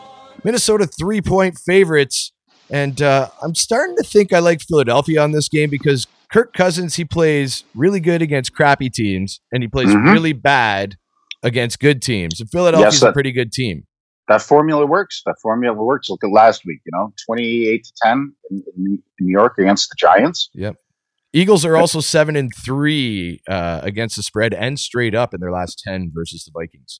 Minnesota 0.43 0.87
three 0.87 1.21
point 1.21 1.57
favorites. 1.59 2.31
And 2.69 3.01
uh, 3.01 3.27
I'm 3.43 3.53
starting 3.53 3.95
to 3.97 4.03
think 4.03 4.31
I 4.33 4.39
like 4.39 4.61
Philadelphia 4.61 5.21
on 5.21 5.31
this 5.33 5.47
game 5.49 5.69
because 5.69 6.07
Kirk 6.31 6.53
Cousins, 6.53 6.95
he 6.95 7.03
plays 7.05 7.65
really 7.75 7.99
good 7.99 8.21
against 8.21 8.53
crappy 8.53 8.89
teams 8.89 9.41
and 9.51 9.61
he 9.61 9.67
plays 9.67 9.89
Mhm. 9.89 10.11
really 10.13 10.33
bad 10.33 10.95
against 11.43 11.79
good 11.79 12.01
teams. 12.01 12.39
And 12.39 12.49
Philadelphia's 12.49 13.01
Yes, 13.01 13.09
a 13.09 13.11
pretty 13.11 13.31
good 13.33 13.51
team. 13.51 13.83
That 14.27 14.41
formula 14.41 14.85
works. 14.85 15.21
That 15.25 15.35
formula 15.41 15.75
works. 15.75 16.09
Look 16.09 16.23
at 16.23 16.29
last 16.31 16.63
week, 16.65 16.79
you 16.85 16.91
know, 16.93 17.13
28 17.27 17.83
to 17.83 17.91
10 18.01 18.33
in, 18.49 18.63
in 18.77 19.03
New 19.19 19.31
York 19.31 19.55
against 19.59 19.89
the 19.89 19.95
Giants. 19.99 20.49
Yep. 20.53 20.77
Eagles 21.33 21.63
are 21.63 21.77
also 21.77 22.01
seven 22.01 22.35
and 22.35 22.51
three 22.53 23.41
uh, 23.47 23.79
against 23.83 24.17
the 24.17 24.23
spread 24.23 24.53
and 24.53 24.79
straight 24.79 25.15
up 25.15 25.33
in 25.33 25.39
their 25.39 25.51
last 25.51 25.81
10 25.85 26.11
versus 26.13 26.43
the 26.43 26.51
Vikings. 26.53 26.99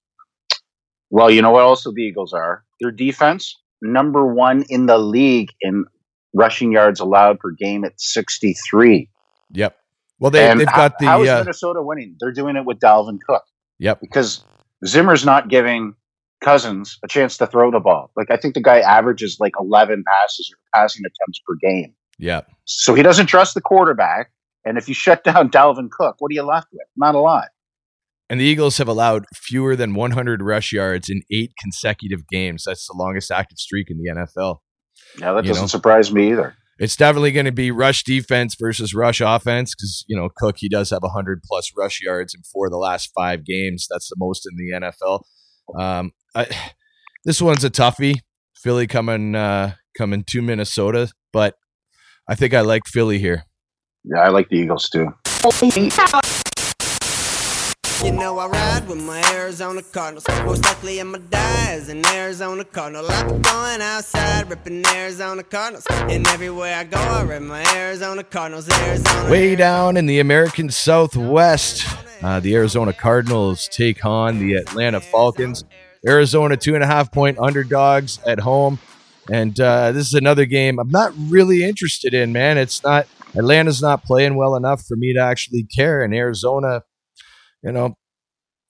Well, 1.10 1.30
you 1.30 1.42
know 1.42 1.52
what 1.52 1.64
also 1.64 1.92
the 1.92 2.02
Eagles 2.02 2.32
are? 2.32 2.64
Their 2.80 2.92
defense, 2.92 3.60
number 3.82 4.26
one 4.26 4.64
in 4.70 4.86
the 4.86 4.98
league 4.98 5.50
in 5.60 5.86
rushing 6.34 6.72
yards 6.72 7.02
allowed 7.02 7.40
per 7.40 7.52
game 7.52 7.84
at 7.84 8.00
63. 8.00 9.10
Yep. 9.52 9.76
Well, 10.20 10.32
they, 10.32 10.54
they've 10.56 10.68
how- 10.68 10.76
got 10.78 11.00
the. 11.00 11.06
how 11.06 11.24
is 11.24 11.30
uh, 11.30 11.40
Minnesota 11.40 11.82
winning? 11.82 12.16
They're 12.20 12.32
doing 12.32 12.56
it 12.56 12.64
with 12.64 12.80
Dalvin 12.80 13.20
Cook 13.28 13.44
yep. 13.80 14.00
because 14.00 14.46
Zimmer's 14.86 15.26
not 15.26 15.50
giving 15.50 15.96
Cousins 16.42 16.98
a 17.04 17.08
chance 17.08 17.38
to 17.38 17.48
throw 17.48 17.72
the 17.72 17.80
ball. 17.80 18.12
Like 18.16 18.32
I 18.32 18.38
think 18.38 18.54
the 18.54 18.62
guy 18.62 18.80
averages 18.80 19.38
like 19.40 19.54
11 19.60 20.04
passes 20.08 20.54
or 20.54 20.80
passing 20.80 21.04
attempts 21.06 21.42
per 21.46 21.56
game. 21.62 21.94
Yep. 22.22 22.48
So 22.66 22.94
he 22.94 23.04
doesn't 23.04 23.26
trust 23.28 23.54
the 23.56 23.62
quarterback. 23.62 24.32
And 24.64 24.78
if 24.78 24.88
you 24.88 24.94
shut 24.94 25.24
down 25.26 25.50
Dalvin 25.50 25.90
Cook, 25.92 26.16
what 26.20 26.30
are 26.32 26.34
you 26.34 26.44
left 26.44 26.68
with? 26.72 26.88
Not 26.96 27.16
a 27.16 27.20
lot. 27.20 27.50
And 28.30 28.40
the 28.40 28.46
Eagles 28.46 28.78
have 28.78 28.88
allowed 28.88 29.26
fewer 29.36 29.76
than 29.76 29.94
100 29.94 30.42
rush 30.42 30.72
yards 30.72 31.10
in 31.10 31.22
eight 31.30 31.52
consecutive 31.60 32.26
games. 32.30 32.64
That's 32.66 32.88
the 32.88 32.96
longest 32.98 33.30
active 33.30 33.58
streak 33.58 33.88
in 33.90 33.98
the 33.98 34.10
NFL. 34.22 34.60
Yeah, 35.20 35.34
that 35.34 35.44
You 35.44 35.50
doesn't 35.50 35.64
know? 35.64 35.68
surprise 35.68 36.14
me 36.14 36.32
either. 36.32 36.56
It's 36.80 36.96
definitely 36.96 37.32
going 37.34 37.46
to 37.46 37.52
be 37.52 37.70
rush 37.72 38.04
defense 38.04 38.56
versus 38.58 38.96
rush 38.96 39.20
offense 39.20 39.76
because, 39.76 40.06
you 40.08 40.16
know, 40.16 40.30
Cook, 40.36 40.56
he 40.60 40.70
does 40.70 40.90
have 40.92 41.04
100 41.04 41.42
plus 41.44 41.72
rush 41.78 42.00
yards 42.02 42.34
in 42.34 42.42
four 42.44 42.68
of 42.68 42.72
the 42.72 42.78
last 42.78 43.12
five 43.14 43.46
games. 43.46 43.86
That's 43.90 44.08
the 44.08 44.16
most 44.18 44.48
in 44.50 44.56
the 44.56 44.80
NFL. 44.80 45.24
Um, 45.78 46.12
I, 46.34 46.48
this 47.26 47.42
one's 47.42 47.66
a 47.66 47.70
toughie. 47.70 48.20
Philly 48.56 48.88
coming 48.88 49.36
uh, 49.36 49.74
coming 49.98 50.24
to 50.26 50.42
Minnesota, 50.42 51.12
but 51.34 51.56
I 52.28 52.36
think 52.36 52.54
I 52.54 52.62
like 52.62 52.84
Philly 52.86 53.20
here. 53.20 53.46
Yeah, 54.04 54.20
I 54.20 54.30
like 54.30 54.50
the 54.50 54.58
Eagles 54.58 54.90
too. 54.90 55.14
You 58.04 58.12
know 58.12 58.40
I 58.40 58.48
ride 58.48 58.88
with 58.88 59.04
my 59.04 59.22
Arizona 59.34 59.82
Cardinals. 59.84 60.26
Most 60.46 60.64
likely 60.66 61.00
I'ma 61.00 61.20
die 61.30 61.72
as 61.72 61.90
an 61.90 62.06
Arizona 62.08 62.64
Cardinal. 62.64 63.06
I 63.10 63.24
be 63.24 63.40
going 63.40 63.82
outside, 63.82 64.50
ripping 64.50 64.84
Arizona 64.88 65.44
Cardinals. 65.44 65.86
And 65.90 66.28
everywhere 66.28 66.76
I 66.76 66.84
go, 66.84 66.98
I 66.98 67.22
rip 67.24 67.44
my 67.44 67.64
Arizona 67.76 68.24
Cardinals. 68.24 68.70
Arizona. 68.70 69.30
Way 69.30 69.56
down 69.56 69.98
in 69.98 70.06
the 70.08 70.20
American 70.20 70.70
Southwest, 70.72 71.86
uh, 72.24 72.40
the 72.40 72.56
Arizona 72.56 72.94
Cardinals 72.94 73.68
take 73.68 74.04
on 74.06 74.40
the 74.40 74.56
Atlanta 74.56 75.00
Falcons. 75.00 75.64
Arizona 76.08 76.58
two 76.58 76.74
and 76.74 76.84
a 76.84 76.88
half 76.88 77.12
point 77.12 77.38
underdogs 77.38 78.20
at 78.26 78.40
home, 78.40 78.80
and 79.32 79.58
uh, 79.62 79.94
this 79.94 80.08
is 80.08 80.14
another 80.14 80.46
game 80.46 80.78
I'm 80.78 80.90
not 80.90 81.14
really 81.18 81.64
interested 81.64 82.14
in. 82.14 82.34
Man, 82.34 82.58
it's 82.58 82.84
not 82.84 83.08
Atlanta's 83.34 83.82
not 83.82 84.04
playing 84.04 84.36
well 84.36 84.56
enough 84.56 84.84
for 84.86 84.98
me 84.98 85.14
to 85.14 85.22
actually 85.22 85.64
care. 85.64 86.02
And 86.02 86.14
Arizona, 86.14 86.84
you 87.64 87.72
know, 87.72 87.96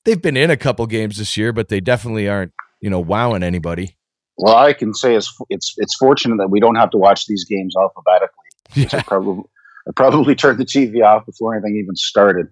they've 0.06 0.22
been 0.22 0.38
in 0.38 0.52
a 0.52 0.58
couple 0.58 0.86
games 0.86 1.18
this 1.18 1.36
year, 1.36 1.52
but 1.52 1.70
they 1.70 1.80
definitely 1.80 2.30
aren't, 2.30 2.52
you 2.80 2.92
know, 2.92 3.00
wowing 3.00 3.42
anybody. 3.42 3.98
Well, 4.38 4.56
I 4.56 4.74
can 4.74 4.94
say 4.94 5.16
is 5.16 5.34
it's 5.50 5.74
it's 5.78 5.96
fortunate 5.96 6.38
that 6.38 6.52
we 6.52 6.60
don't 6.60 6.76
have 6.76 6.92
to 6.92 6.98
watch 6.98 7.26
these 7.26 7.46
games 7.46 7.76
alphabetically. 7.76 8.38
Yeah. 8.74 8.88
I 8.94 9.02
probably 9.02 9.44
I 9.86 9.92
probably 9.96 10.34
turned 10.34 10.58
the 10.58 10.66
TV 10.66 11.04
off 11.04 11.26
before 11.26 11.54
anything 11.54 11.76
even 11.76 11.96
started. 11.96 12.48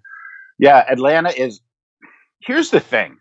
Yeah, 0.57 0.83
Atlanta 0.89 1.29
is. 1.29 1.61
Here's 2.41 2.71
the 2.71 2.81
thing. 2.81 3.17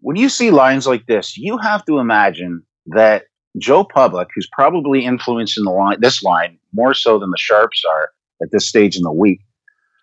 When 0.00 0.16
you 0.16 0.28
see 0.28 0.50
lines 0.50 0.86
like 0.86 1.06
this, 1.06 1.38
you 1.38 1.56
have 1.56 1.86
to 1.86 1.98
imagine 1.98 2.64
that 2.86 3.24
Joe 3.58 3.84
Public, 3.84 4.28
who's 4.34 4.48
probably 4.52 5.04
influencing 5.04 5.64
the 5.64 5.70
line, 5.70 5.98
this 6.00 6.22
line 6.22 6.58
more 6.72 6.94
so 6.94 7.18
than 7.18 7.30
the 7.30 7.36
Sharps 7.38 7.82
are 7.88 8.10
at 8.42 8.50
this 8.50 8.66
stage 8.68 8.96
in 8.96 9.02
the 9.02 9.12
week, 9.12 9.40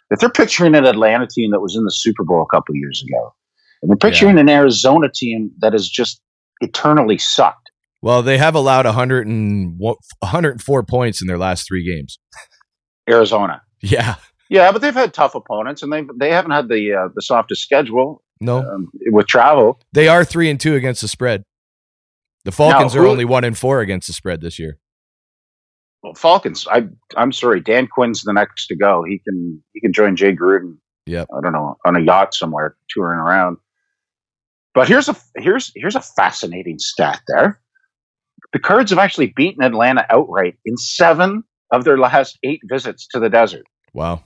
that 0.10 0.20
they're 0.20 0.30
picturing 0.30 0.76
an 0.76 0.86
Atlanta 0.86 1.28
team 1.28 1.52
that 1.52 1.60
was 1.60 1.76
in 1.76 1.84
the 1.84 1.92
Super 1.92 2.24
Bowl 2.24 2.42
a 2.42 2.56
couple 2.56 2.76
years 2.76 3.04
ago, 3.08 3.34
and 3.82 3.90
they're 3.90 3.98
picturing 3.98 4.38
an 4.40 4.50
Arizona 4.50 5.08
team 5.14 5.52
that 5.60 5.74
has 5.74 5.90
just 5.90 6.22
eternally 6.62 7.18
sucked. 7.18 7.70
Well, 8.02 8.22
they 8.22 8.38
have 8.38 8.56
allowed 8.56 8.86
100 8.86 9.28
and, 9.28 9.78
104 9.80 10.84
points 10.84 11.22
in 11.22 11.28
their 11.28 11.38
last 11.38 11.68
three 11.68 11.86
games. 11.86 12.18
Arizona, 13.10 13.62
Yeah. 13.82 14.16
yeah, 14.50 14.72
but 14.72 14.82
they've 14.82 14.94
had 14.94 15.14
tough 15.14 15.36
opponents, 15.36 15.82
and 15.84 15.92
they 15.92 16.06
they 16.18 16.32
haven't 16.32 16.52
had 16.52 16.70
the 16.70 16.94
uh, 16.94 17.10
the 17.16 17.22
softest 17.22 17.62
schedule 17.64 18.22
No. 18.40 18.60
um, 18.60 18.90
with 19.08 19.28
travel. 19.28 19.80
They 19.92 20.08
are 20.08 20.24
three 20.24 20.50
and 20.50 20.60
two 20.60 20.76
against 20.76 21.02
the 21.02 21.08
spread. 21.08 21.44
The 22.46 22.52
Falcons 22.52 22.96
Now, 22.96 23.02
are 23.02 23.08
only 23.08 23.26
one 23.26 23.44
in 23.44 23.54
four 23.54 23.82
against 23.82 24.08
the 24.08 24.14
spread 24.14 24.42
this 24.42 24.58
year. 24.60 24.78
Well, 26.02 26.14
Falcons. 26.14 26.68
I 26.70 26.88
I'm 27.18 27.34
sorry, 27.34 27.60
Dan 27.60 27.88
Quinn's 27.88 28.22
the 28.22 28.34
next 28.34 28.68
to 28.68 28.76
go. 28.76 29.04
He 29.08 29.20
can 29.20 29.62
he 29.74 29.82
can 29.82 29.92
join 29.92 30.16
Jay 30.16 30.34
Gruden. 30.34 30.78
Yeah, 31.06 31.26
I 31.36 31.42
don't 31.42 31.54
know 31.54 31.78
on 31.86 31.96
a 31.96 32.00
yacht 32.00 32.34
somewhere 32.34 32.76
touring 32.90 33.20
around. 33.20 33.58
But 34.74 34.88
here's 34.88 35.10
a 35.10 35.16
here's 35.36 35.72
here's 35.76 35.96
a 35.96 36.02
fascinating 36.02 36.80
stat 36.80 37.22
there. 37.28 37.60
The 38.54 38.60
Cards 38.60 38.92
have 38.92 39.00
actually 39.00 39.34
beaten 39.36 39.64
Atlanta 39.64 40.06
outright 40.10 40.56
in 40.66 40.78
seven 40.78 41.44
of 41.72 41.84
their 41.84 41.98
last 41.98 42.40
eight 42.44 42.62
visits 42.64 43.08
to 43.08 43.20
the 43.20 43.30
desert. 43.30 43.66
Wow. 43.94 44.24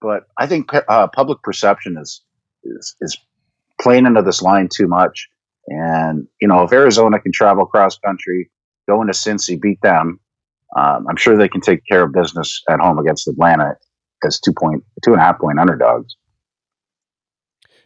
But 0.00 0.24
I 0.36 0.46
think 0.46 0.70
uh, 0.74 1.06
public 1.08 1.42
perception 1.42 1.96
is, 1.98 2.20
is 2.64 2.96
is 3.00 3.16
playing 3.80 4.06
into 4.06 4.22
this 4.22 4.42
line 4.42 4.68
too 4.74 4.86
much. 4.86 5.28
And 5.68 6.26
you 6.40 6.48
know, 6.48 6.62
if 6.62 6.72
Arizona 6.72 7.18
can 7.20 7.32
travel 7.32 7.66
cross 7.66 7.98
country, 7.98 8.50
go 8.88 9.00
into 9.00 9.12
Cincy, 9.14 9.60
beat 9.60 9.80
them, 9.82 10.20
um, 10.76 11.06
I'm 11.08 11.16
sure 11.16 11.36
they 11.36 11.48
can 11.48 11.60
take 11.60 11.80
care 11.88 12.04
of 12.04 12.12
business 12.12 12.62
at 12.68 12.80
home 12.80 12.98
against 12.98 13.28
Atlanta 13.28 13.76
as 14.24 14.40
two 14.40 14.52
point 14.52 14.82
two 15.04 15.12
and 15.12 15.20
a 15.20 15.24
half 15.24 15.38
point 15.38 15.58
underdogs. 15.58 16.16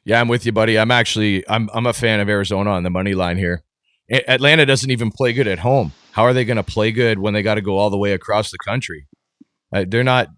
Yeah, 0.05 0.21
I'm 0.21 0.29
with 0.29 0.47
you, 0.47 0.53
buddy. 0.53 0.79
I'm 0.79 0.91
actually 0.91 1.49
I'm 1.49 1.69
I'm 1.73 1.87
a 1.87 1.93
fan 1.93 2.21
of 2.21 2.29
Arizona 2.29 2.71
on 2.71 2.83
the 2.83 2.91
money 2.91 3.15
line 3.15 3.37
here. 3.37 3.63
A- 4.11 4.31
Atlanta 4.31 4.65
doesn't 4.65 4.91
even 4.91 5.11
play 5.11 5.33
good 5.33 5.49
at 5.49 5.59
home. 5.59 5.93
How 6.13 6.23
are 6.23 6.33
they 6.33 6.45
going 6.45 6.57
to 6.57 6.63
play 6.63 6.93
good 6.93 7.19
when 7.19 7.35
they 7.35 7.43
got 7.43 7.57
to 7.57 7.61
go 7.61 7.77
all 7.77 7.91
the 7.91 7.99
way 7.99 8.13
across 8.13 8.51
the 8.51 8.59
country? 8.65 9.07
Uh, 9.73 9.85
they're 9.87 10.05
not 10.05 10.29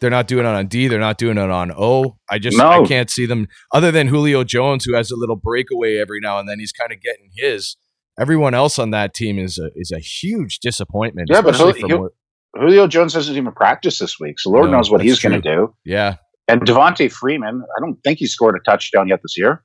they're 0.00 0.10
not 0.10 0.26
doing 0.26 0.44
it 0.46 0.48
on 0.48 0.66
D. 0.66 0.88
They're 0.88 0.98
not 0.98 1.18
doing 1.18 1.38
it 1.38 1.50
on 1.50 1.70
O. 1.76 2.16
I 2.30 2.38
just 2.38 2.58
I 2.58 2.78
No. 2.78 2.86
can't 2.86 3.10
see 3.10 3.26
them 3.26 3.46
other 3.72 3.90
than 3.90 4.08
Julio 4.08 4.44
Jones, 4.44 4.84
who 4.84 4.94
has 4.94 5.10
a 5.10 5.16
little 5.16 5.36
breakaway 5.36 5.96
every 5.98 6.20
now 6.20 6.38
and 6.38 6.48
then. 6.48 6.58
He's 6.58 6.72
kind 6.72 6.92
of 6.92 7.00
getting 7.00 7.30
his. 7.36 7.76
Everyone 8.18 8.54
else 8.54 8.78
on 8.78 8.90
that 8.90 9.14
team 9.14 9.38
is 9.38 9.58
a 9.58 9.70
is 9.76 9.92
a 9.94 9.98
huge 10.00 10.58
disappointment. 10.60 11.28
Yeah, 11.30 11.40
but 11.42 11.54
especially 11.54 11.88
Jul- 11.88 12.08
from 12.52 12.62
Julio 12.62 12.86
Jones 12.86 13.14
hasn't 13.14 13.36
even 13.36 13.52
practiced 13.52 14.00
this 14.00 14.18
week, 14.18 14.38
so 14.40 14.50
Lord 14.50 14.66
No, 14.70 14.78
knows 14.78 14.90
what 14.90 15.00
he's 15.02 15.20
going 15.20 15.40
to 15.40 15.56
do. 15.56 15.74
yeah. 15.84 16.16
And 16.48 16.60
Devonta 16.62 17.10
Freeman, 17.12 17.62
I 17.76 17.80
don't 17.80 17.96
think 18.02 18.18
he 18.18 18.26
scored 18.26 18.56
a 18.56 18.70
touchdown 18.70 19.06
yet 19.06 19.20
this 19.22 19.38
year. 19.38 19.62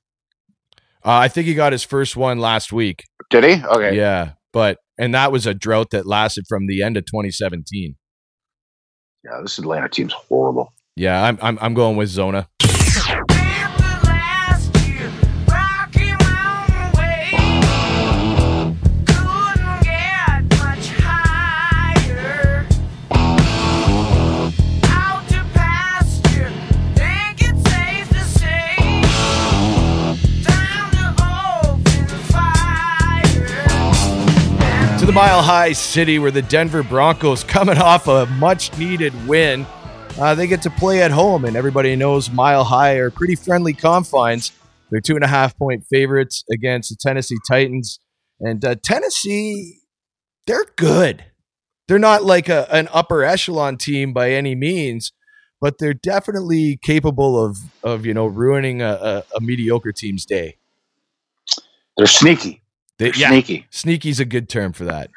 Uh, 1.03 1.11
I 1.17 1.27
think 1.27 1.47
he 1.47 1.53
got 1.55 1.71
his 1.71 1.83
first 1.83 2.15
one 2.15 2.37
last 2.39 2.71
week. 2.71 3.03
Did 3.31 3.43
he? 3.43 3.63
Okay. 3.65 3.95
Yeah, 3.97 4.33
but 4.53 4.77
and 4.97 5.13
that 5.15 5.31
was 5.31 5.45
a 5.47 5.53
drought 5.55 5.89
that 5.91 6.05
lasted 6.05 6.45
from 6.47 6.67
the 6.67 6.83
end 6.83 6.95
of 6.97 7.05
2017. 7.05 7.95
Yeah, 9.25 9.41
this 9.41 9.57
Atlanta 9.57 9.89
team's 9.89 10.13
horrible. 10.13 10.71
Yeah, 10.95 11.23
I'm 11.23 11.39
I'm 11.41 11.57
I'm 11.59 11.73
going 11.73 11.97
with 11.97 12.09
Zona. 12.09 12.47
Mile 35.15 35.41
High 35.41 35.71
City, 35.71 36.19
where 36.19 36.29
the 36.29 36.41
Denver 36.41 36.83
Broncos, 36.83 37.41
coming 37.45 37.77
off 37.77 38.09
a 38.09 38.25
much 38.25 38.77
needed 38.77 39.13
win, 39.25 39.65
uh, 40.19 40.35
they 40.35 40.45
get 40.45 40.61
to 40.63 40.69
play 40.69 41.03
at 41.03 41.11
home, 41.11 41.45
and 41.45 41.55
everybody 41.55 41.95
knows 41.95 42.29
Mile 42.29 42.65
High 42.65 42.95
are 42.95 43.09
pretty 43.09 43.35
friendly 43.35 43.71
confines. 43.71 44.51
They're 44.91 44.99
two 44.99 45.15
and 45.15 45.23
a 45.23 45.27
half 45.27 45.57
point 45.57 45.85
favorites 45.89 46.43
against 46.51 46.89
the 46.89 46.97
Tennessee 46.99 47.37
Titans, 47.47 48.01
and 48.41 48.65
uh, 48.65 48.75
Tennessee, 48.83 49.79
they're 50.47 50.65
good. 50.75 51.23
They're 51.87 51.97
not 51.97 52.25
like 52.25 52.49
a, 52.49 52.67
an 52.69 52.89
upper 52.91 53.23
echelon 53.23 53.77
team 53.77 54.11
by 54.11 54.31
any 54.31 54.53
means, 54.53 55.13
but 55.61 55.77
they're 55.77 55.93
definitely 55.93 56.77
capable 56.83 57.41
of 57.41 57.57
of 57.83 58.05
you 58.05 58.13
know 58.13 58.25
ruining 58.25 58.81
a, 58.81 59.23
a, 59.31 59.37
a 59.37 59.39
mediocre 59.39 59.93
team's 59.93 60.25
day. 60.25 60.57
They're 61.95 62.05
sneaky. 62.05 62.64
They, 62.97 63.11
They're 63.11 63.27
sneaky. 63.29 63.67
Sneaky's 63.71 64.19
a 64.19 64.25
good 64.25 64.47
term 64.49 64.73
for 64.73 64.85
that. 64.85 65.09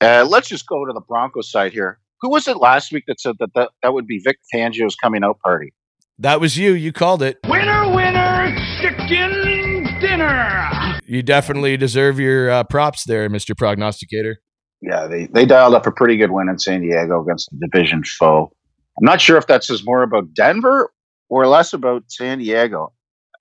Uh, 0.00 0.26
let's 0.28 0.48
just 0.48 0.66
go 0.66 0.84
to 0.84 0.92
the 0.92 1.00
Broncos 1.00 1.50
side 1.50 1.72
here. 1.72 1.98
Who 2.20 2.30
was 2.30 2.48
it 2.48 2.56
last 2.56 2.92
week 2.92 3.04
that 3.06 3.20
said 3.20 3.36
that 3.38 3.50
that, 3.54 3.70
that 3.82 3.92
would 3.94 4.06
be 4.06 4.18
Vic 4.18 4.38
Fangio's 4.52 4.96
coming 4.96 5.22
out 5.22 5.38
party? 5.40 5.72
That 6.18 6.40
was 6.40 6.56
you. 6.56 6.72
You 6.72 6.92
called 6.92 7.22
it. 7.22 7.38
Winner, 7.46 7.90
winner, 7.94 8.54
chicken 8.80 9.98
dinner. 10.00 11.00
You 11.06 11.22
definitely 11.22 11.76
deserve 11.76 12.18
your 12.18 12.50
uh, 12.50 12.64
props 12.64 13.04
there, 13.04 13.28
Mr. 13.28 13.56
Prognosticator. 13.56 14.38
Yeah, 14.80 15.06
they, 15.06 15.26
they 15.26 15.44
dialed 15.46 15.74
up 15.74 15.86
a 15.86 15.92
pretty 15.92 16.16
good 16.16 16.30
win 16.30 16.48
in 16.48 16.58
San 16.58 16.82
Diego 16.82 17.22
against 17.22 17.50
the 17.50 17.66
division 17.68 18.02
foe. 18.04 18.52
I'm 18.98 19.04
not 19.04 19.20
sure 19.20 19.36
if 19.36 19.46
that 19.48 19.64
says 19.64 19.84
more 19.84 20.02
about 20.02 20.32
Denver 20.34 20.92
or 21.28 21.46
less 21.46 21.72
about 21.72 22.04
San 22.08 22.38
Diego. 22.38 22.92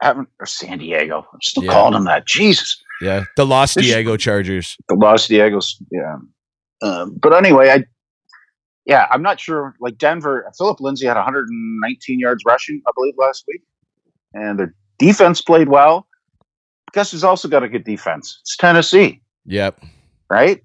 I 0.01 0.07
haven't 0.07 0.29
or 0.39 0.45
San 0.45 0.79
Diego. 0.79 1.25
I'm 1.33 1.41
still 1.41 1.63
Yeah. 1.63 1.71
calling 1.71 1.93
them 1.93 2.05
that. 2.05 2.25
Jesus. 2.25 2.81
Yeah, 3.01 3.25
the 3.37 3.45
Los 3.45 3.73
Diego 3.73 4.17
Chargers. 4.17 4.77
the 4.87 4.95
Los 4.95 5.27
Diegos. 5.27 5.73
Yeah. 5.91 6.15
Um, 6.81 7.17
but 7.21 7.33
anyway, 7.33 7.69
I 7.69 7.83
yeah, 8.85 9.07
I'm 9.11 9.21
not 9.21 9.39
sure. 9.39 9.75
Like 9.79 9.97
Denver, 9.97 10.49
Philip 10.57 10.79
Lindsay 10.81 11.05
had 11.07 11.15
119 11.15 12.19
yards 12.19 12.43
rushing, 12.45 12.81
I 12.87 12.91
believe, 12.95 13.13
last 13.17 13.45
week, 13.47 13.61
and 14.33 14.59
their 14.59 14.75
defense 14.99 15.41
played 15.41 15.69
well. 15.69 16.07
Guess 16.93 17.11
who's 17.11 17.23
also 17.23 17.47
got 17.47 17.63
a 17.63 17.69
good 17.69 17.83
defense? 17.85 18.37
It's 18.41 18.55
Tennessee, 18.57 19.21
Yep. 19.45 19.79
right? 20.29 20.61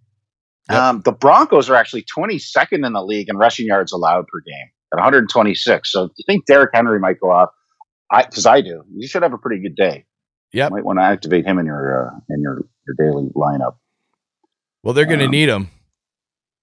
Yep. 0.71 0.79
Um, 0.79 1.01
the 1.05 1.13
Broncos 1.13 1.71
are 1.71 1.75
actually 1.77 2.05
22nd 2.15 2.85
in 2.85 2.93
the 2.93 3.03
league 3.03 3.29
in 3.31 3.37
rushing 3.39 3.67
yards 3.67 3.93
allowed 3.93 4.27
per 4.27 4.41
game 4.41 4.67
at 4.93 4.97
126. 4.97 5.91
So 5.91 6.11
you 6.17 6.25
think 6.27 6.45
Derrick 6.45 6.71
Henry 6.75 6.99
might 7.01 7.19
go 7.21 7.31
off? 7.31 7.49
I 8.11 8.25
because 8.25 8.45
I 8.47 8.61
do. 8.61 8.83
You 8.95 9.07
should 9.09 9.23
have 9.23 9.33
a 9.33 9.39
pretty 9.39 9.63
good 9.63 9.77
day. 9.77 10.05
Yep. 10.53 10.73
Might 10.73 10.85
want 10.85 10.99
to 10.99 11.03
activate 11.05 11.45
him 11.47 11.59
in 11.59 11.67
your 11.67 12.07
uh, 12.09 12.19
in 12.31 12.41
your 12.41 12.65
your 12.87 12.95
daily 12.99 13.29
lineup. 13.37 13.77
Well, 14.83 14.95
they're 14.95 15.05
going 15.07 15.19
to 15.19 15.27
Um, 15.27 15.31
need 15.31 15.49
him. 15.49 15.69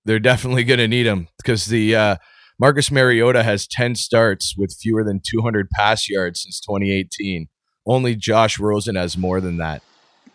They're 0.06 0.20
definitely 0.20 0.64
going 0.64 0.80
to 0.80 0.88
need 0.88 1.06
him 1.06 1.28
because 1.38 1.66
the 1.66 1.96
uh, 1.96 2.16
Marcus 2.60 2.90
Mariota 2.92 3.44
has 3.44 3.68
10 3.68 3.96
starts 3.96 4.56
with 4.58 4.76
fewer 4.80 5.04
than 5.04 5.20
200 5.24 5.70
pass 5.72 6.10
yards 6.10 6.42
since 6.44 6.60
2018. 6.62 7.48
Only 7.88 8.16
Josh 8.16 8.58
Rosen 8.60 8.96
has 8.96 9.18
more 9.18 9.42
than 9.42 9.58
that 9.58 9.82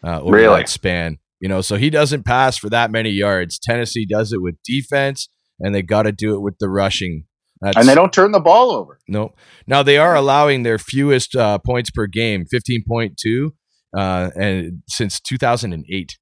uh, 0.04 0.20
over 0.20 0.36
Really? 0.36 0.60
that 0.60 0.68
span. 0.68 1.18
You 1.40 1.48
know, 1.48 1.62
so 1.62 1.76
he 1.76 1.88
doesn't 1.88 2.24
pass 2.24 2.58
for 2.58 2.68
that 2.68 2.90
many 2.90 3.10
yards. 3.10 3.58
Tennessee 3.58 4.04
does 4.04 4.32
it 4.32 4.42
with 4.42 4.56
defense, 4.62 5.28
and 5.58 5.74
they 5.74 5.82
got 5.82 6.02
to 6.02 6.12
do 6.12 6.34
it 6.34 6.40
with 6.40 6.58
the 6.58 6.68
rushing. 6.68 7.24
That's, 7.60 7.76
and 7.76 7.88
they 7.88 7.94
don't 7.94 8.12
turn 8.12 8.32
the 8.32 8.40
ball 8.40 8.70
over. 8.70 8.98
No. 9.06 9.34
Now 9.66 9.82
they 9.82 9.98
are 9.98 10.14
allowing 10.14 10.62
their 10.62 10.78
fewest 10.78 11.36
uh, 11.36 11.58
points 11.58 11.90
per 11.90 12.06
game, 12.06 12.44
15.2, 12.52 13.50
uh, 13.96 14.30
and 14.34 14.82
since 14.88 15.20
2008. 15.20 16.16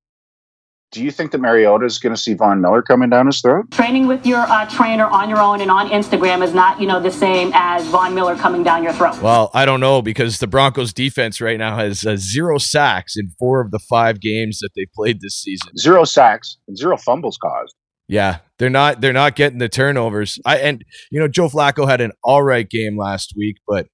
Do 0.91 1.05
you 1.05 1.11
think 1.11 1.33
that 1.33 1.39
Mariota 1.39 1.85
is 1.85 1.99
going 1.99 2.15
to 2.15 2.21
see 2.21 2.33
Von 2.33 2.63
Miller 2.63 2.81
coming 2.81 3.11
down 3.11 3.27
his 3.27 3.43
throat? 3.43 3.71
Training 3.71 4.07
with 4.07 4.25
your 4.25 4.39
uh, 4.39 4.65
trainer 4.71 5.05
on 5.05 5.29
your 5.29 5.39
own 5.39 5.61
and 5.61 5.71
on 5.71 5.91
Instagram 5.91 6.43
is 6.43 6.55
not, 6.55 6.81
you 6.81 6.87
know, 6.87 6.99
the 6.99 7.11
same 7.11 7.51
as 7.53 7.87
Von 7.89 8.15
Miller 8.15 8.37
coming 8.37 8.63
down 8.63 8.83
your 8.83 8.95
throat. 8.95 9.21
Well, 9.21 9.51
I 9.53 9.67
don't 9.67 9.81
know 9.81 10.01
because 10.01 10.39
the 10.39 10.47
Broncos 10.47 10.95
defense 10.95 11.43
right 11.43 11.59
now 11.59 11.77
has 11.77 12.07
uh, 12.07 12.17
zero 12.17 12.57
sacks 12.57 13.19
in 13.19 13.33
four 13.39 13.61
of 13.61 13.71
the 13.71 13.79
five 13.79 14.19
games 14.19 14.61
that 14.61 14.71
they 14.75 14.87
played 14.95 15.21
this 15.21 15.35
season. 15.39 15.77
Zero 15.77 16.05
sacks 16.05 16.57
and 16.67 16.77
zero 16.79 16.97
fumbles 16.97 17.37
caused. 17.37 17.75
Yeah, 18.09 18.39
they're 18.59 18.71
not 18.71 19.01
they're 19.01 19.13
not 19.13 19.37
getting 19.37 19.59
the 19.59 19.69
turnovers. 19.69 20.39
I 20.47 20.59
and 20.59 20.85
you 21.11 21.21
know 21.21 21.29
Joe 21.29 21.49
Flacco 21.49 21.87
had 21.89 22.01
an 22.01 22.13
all 22.25 22.43
right 22.43 22.69
game 22.69 22.97
last 22.99 23.35
week, 23.37 23.57
but 23.67 23.87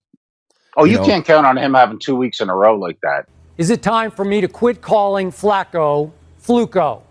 Oh, 0.76 0.84
You 0.84 0.92
you, 0.92 0.98
know- 0.98 1.04
can't 1.06 1.24
count 1.24 1.46
on 1.46 1.56
him 1.58 1.74
having 1.74 1.98
two 2.00 2.16
weeks 2.16 2.40
in 2.40 2.48
a 2.50 2.54
row 2.56 2.76
like 2.76 2.98
that. 3.02 3.26
Is 3.58 3.70
it 3.70 3.82
time 3.82 4.10
for 4.10 4.24
me 4.24 4.40
to 4.40 4.48
quit 4.48 4.80
calling 4.80 5.30
Flacco 5.30 6.10
Fluco? 6.42 7.02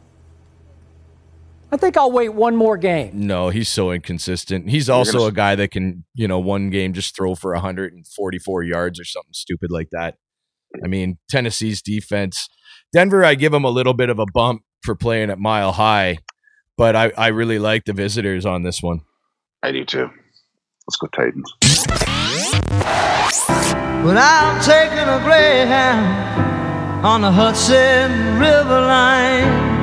I 1.72 1.78
think 1.78 1.98
I'll 1.98 2.12
wait 2.12 2.30
one 2.30 2.56
more 2.56 2.78
game. 2.78 3.12
No, 3.26 3.50
he's 3.50 3.68
so 3.70 3.92
inconsistent. 3.92 4.70
He's 4.70 4.90
also 4.90 5.14
gonna- 5.20 5.30
a 5.30 5.32
guy 5.32 5.56
that 5.56 5.72
can, 5.72 6.04
you 6.14 6.28
know, 6.28 6.40
one 6.40 6.70
game 6.70 6.94
just 6.94 7.16
throw 7.16 7.34
for 7.36 7.54
144 7.54 8.64
yards 8.64 9.00
or 9.00 9.06
something 9.06 9.34
stupid 9.34 9.72
like 9.72 9.90
that. 9.92 10.16
I 10.84 10.88
mean, 10.88 11.18
Tennessee's 11.30 11.82
defense, 11.82 12.48
Denver, 12.94 13.24
I 13.26 13.34
give 13.36 13.52
them 13.52 13.64
a 13.64 13.70
little 13.70 13.94
bit 13.94 14.10
of 14.10 14.20
a 14.20 14.26
bump 14.34 14.62
for 14.84 14.94
playing 14.96 15.30
at 15.32 15.40
mile 15.40 15.72
high, 15.72 16.18
but 16.78 16.96
I, 16.96 17.12
I 17.18 17.28
really 17.28 17.60
like 17.60 17.86
the 17.86 17.94
visitors 17.94 18.46
on 18.46 18.64
this 18.64 18.82
one. 18.82 19.02
I 19.62 19.72
do 19.72 19.86
too. 19.86 20.10
Let's 20.88 20.98
go 20.98 21.08
Titans. 21.08 21.54
When 24.06 24.18
I'm 24.18 24.62
taking 24.62 25.08
a 25.08 25.20
greyhound 25.24 27.06
on 27.06 27.22
the 27.22 27.32
Hudson 27.32 28.38
River 28.38 28.82
line, 28.82 29.74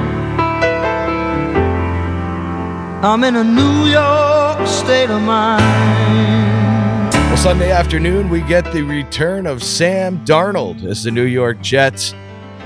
I'm 3.02 3.24
in 3.24 3.36
a 3.36 3.44
New 3.44 3.86
York 3.86 4.68
state 4.68 5.08
of 5.08 5.22
mind. 5.22 7.14
Well, 7.14 7.36
Sunday 7.38 7.70
afternoon, 7.70 8.28
we 8.28 8.42
get 8.42 8.70
the 8.74 8.82
return 8.82 9.46
of 9.46 9.62
Sam 9.62 10.22
Darnold 10.26 10.84
as 10.84 11.04
the 11.04 11.10
New 11.10 11.24
York 11.24 11.62
Jets 11.62 12.12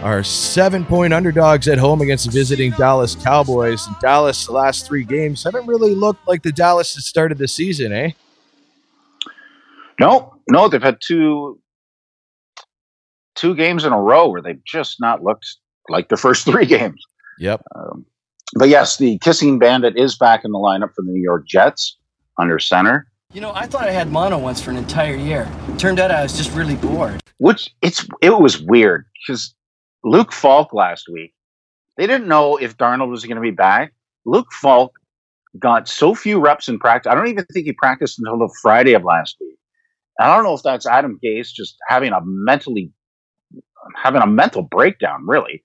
are 0.04 0.22
seven 0.22 0.84
point 0.84 1.14
underdogs 1.14 1.66
at 1.66 1.78
home 1.78 2.02
against 2.02 2.26
the 2.26 2.30
visiting 2.30 2.72
Dallas 2.72 3.14
Cowboys. 3.14 3.86
And 3.86 3.96
Dallas, 4.00 4.44
the 4.44 4.52
last 4.52 4.86
three 4.86 5.02
games, 5.02 5.42
haven't 5.42 5.66
really 5.66 5.94
looked 5.94 6.28
like 6.28 6.42
the 6.42 6.52
Dallas 6.52 6.94
that 6.94 7.00
started 7.00 7.38
the 7.38 7.48
season, 7.48 7.90
eh? 7.90 8.10
No, 9.98 10.34
no, 10.50 10.68
they've 10.68 10.82
had 10.82 10.98
two 11.00 11.58
two 13.34 13.54
games 13.54 13.84
in 13.84 13.92
a 13.94 14.00
row 14.00 14.28
where 14.28 14.42
they've 14.42 14.62
just 14.64 15.00
not 15.00 15.24
looked 15.24 15.46
like 15.88 16.10
the 16.10 16.18
first 16.18 16.44
three 16.50 16.66
games. 16.66 17.02
Yep. 17.38 17.62
Um, 17.74 18.04
but 18.56 18.68
yes, 18.68 18.98
the 18.98 19.18
kissing 19.18 19.58
bandit 19.58 19.96
is 19.96 20.18
back 20.18 20.44
in 20.44 20.52
the 20.52 20.58
lineup 20.58 20.94
for 20.94 21.00
the 21.02 21.10
New 21.10 21.22
York 21.22 21.46
Jets 21.46 21.96
under 22.38 22.58
center. 22.58 23.08
You 23.32 23.40
know, 23.40 23.52
I 23.54 23.66
thought 23.66 23.84
I 23.84 23.92
had 23.92 24.12
mono 24.12 24.38
once 24.38 24.60
for 24.60 24.70
an 24.70 24.76
entire 24.76 25.16
year. 25.16 25.50
Turned 25.78 25.98
out 25.98 26.10
I 26.10 26.22
was 26.22 26.36
just 26.36 26.52
really 26.52 26.76
bored. 26.76 27.20
Which 27.38 27.70
it's 27.80 28.06
it 28.20 28.38
was 28.38 28.60
weird 28.60 29.06
because 29.26 29.54
Luke 30.04 30.32
Falk 30.32 30.72
last 30.72 31.08
week, 31.08 31.34
they 31.96 32.06
didn't 32.06 32.28
know 32.28 32.56
if 32.56 32.76
Darnold 32.76 33.10
was 33.10 33.24
going 33.24 33.36
to 33.36 33.42
be 33.42 33.50
back. 33.50 33.92
Luke 34.26 34.52
Falk 34.52 34.92
got 35.58 35.88
so 35.88 36.14
few 36.14 36.38
reps 36.38 36.68
in 36.68 36.78
practice. 36.78 37.10
I 37.10 37.14
don't 37.14 37.28
even 37.28 37.44
think 37.46 37.66
he 37.66 37.72
practiced 37.72 38.18
until 38.18 38.38
the 38.38 38.54
Friday 38.60 38.94
of 38.94 39.04
last 39.04 39.36
week. 39.40 39.58
I 40.20 40.34
don't 40.34 40.44
know 40.44 40.54
if 40.54 40.62
that's 40.62 40.86
Adam 40.86 41.18
Gase 41.24 41.48
just 41.52 41.76
having 41.88 42.12
a 42.12 42.20
mentally 42.22 42.92
having 43.96 44.22
a 44.22 44.26
mental 44.26 44.62
breakdown, 44.62 45.26
really. 45.26 45.62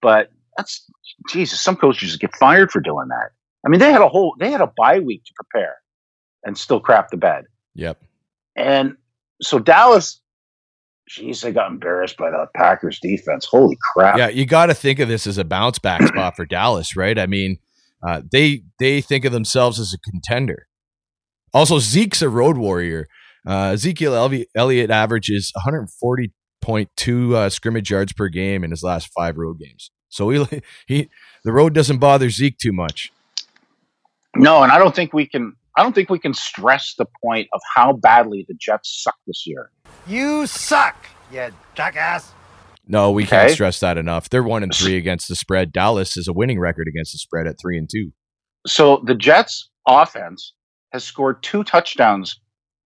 But 0.00 0.30
that's 0.56 0.84
Jesus. 1.30 1.60
Some 1.60 1.76
coaches 1.76 2.08
just 2.08 2.20
get 2.20 2.34
fired 2.36 2.70
for 2.70 2.80
doing 2.80 3.08
that. 3.08 3.30
I 3.64 3.68
mean, 3.68 3.80
they 3.80 3.92
had 3.92 4.02
a 4.02 4.08
whole 4.08 4.34
they 4.38 4.50
had 4.50 4.60
a 4.60 4.72
bye 4.76 4.98
week 4.98 5.24
to 5.24 5.32
prepare 5.36 5.76
and 6.44 6.56
still 6.56 6.80
crap 6.80 7.10
the 7.10 7.16
bed. 7.16 7.44
Yep. 7.74 8.02
And 8.56 8.96
so 9.40 9.58
Dallas, 9.58 10.20
geez, 11.14 11.40
they 11.40 11.52
got 11.52 11.70
embarrassed 11.70 12.16
by 12.16 12.30
the 12.30 12.46
Packers 12.54 12.98
defense. 13.00 13.44
Holy 13.44 13.76
crap! 13.94 14.16
Yeah, 14.18 14.28
you 14.28 14.46
got 14.46 14.66
to 14.66 14.74
think 14.74 14.98
of 14.98 15.08
this 15.08 15.26
as 15.26 15.38
a 15.38 15.44
bounce 15.44 15.78
back 15.78 16.02
spot 16.06 16.36
for 16.36 16.46
Dallas, 16.46 16.96
right? 16.96 17.18
I 17.18 17.26
mean, 17.26 17.58
uh, 18.06 18.22
they 18.30 18.62
they 18.78 19.00
think 19.00 19.24
of 19.24 19.32
themselves 19.32 19.78
as 19.78 19.94
a 19.94 19.98
contender. 20.10 20.66
Also, 21.54 21.78
Zeke's 21.78 22.22
a 22.22 22.28
road 22.28 22.56
warrior. 22.56 23.08
Uh, 23.46 23.72
Ezekiel 23.74 24.12
Elvi- 24.12 24.46
Elliott 24.54 24.90
averages 24.90 25.52
140.2 25.66 27.34
uh, 27.34 27.50
scrimmage 27.50 27.90
yards 27.90 28.12
per 28.12 28.28
game 28.28 28.62
in 28.62 28.70
his 28.70 28.82
last 28.82 29.12
five 29.12 29.36
road 29.36 29.58
games. 29.58 29.90
So 30.08 30.30
he 30.30 30.62
he 30.86 31.10
the 31.44 31.52
road 31.52 31.74
doesn't 31.74 31.98
bother 31.98 32.30
Zeke 32.30 32.58
too 32.58 32.72
much. 32.72 33.12
No, 34.34 34.62
and 34.62 34.72
I 34.72 34.78
don't 34.78 34.94
think 34.94 35.12
we 35.12 35.26
can. 35.26 35.56
I 35.76 35.82
don't 35.82 35.94
think 35.94 36.10
we 36.10 36.18
can 36.18 36.34
stress 36.34 36.94
the 36.98 37.06
point 37.24 37.48
of 37.52 37.60
how 37.74 37.94
badly 37.94 38.44
the 38.46 38.54
Jets 38.60 39.02
suck 39.02 39.16
this 39.26 39.44
year. 39.46 39.70
You 40.06 40.46
suck, 40.46 41.06
you 41.32 41.48
jackass. 41.74 42.32
No, 42.86 43.10
we 43.10 43.24
can't 43.24 43.50
stress 43.52 43.80
that 43.80 43.96
enough. 43.96 44.28
They're 44.28 44.42
one 44.42 44.62
and 44.62 44.74
three 44.74 44.96
against 44.96 45.28
the 45.28 45.36
spread. 45.36 45.72
Dallas 45.72 46.16
is 46.16 46.28
a 46.28 46.32
winning 46.32 46.58
record 46.58 46.88
against 46.88 47.12
the 47.12 47.18
spread 47.18 47.46
at 47.46 47.56
three 47.60 47.78
and 47.78 47.88
two. 47.88 48.12
So 48.66 49.02
the 49.06 49.14
Jets' 49.14 49.70
offense 49.86 50.52
has 50.92 51.04
scored 51.04 51.42
two 51.42 51.64
touchdowns 51.64 52.38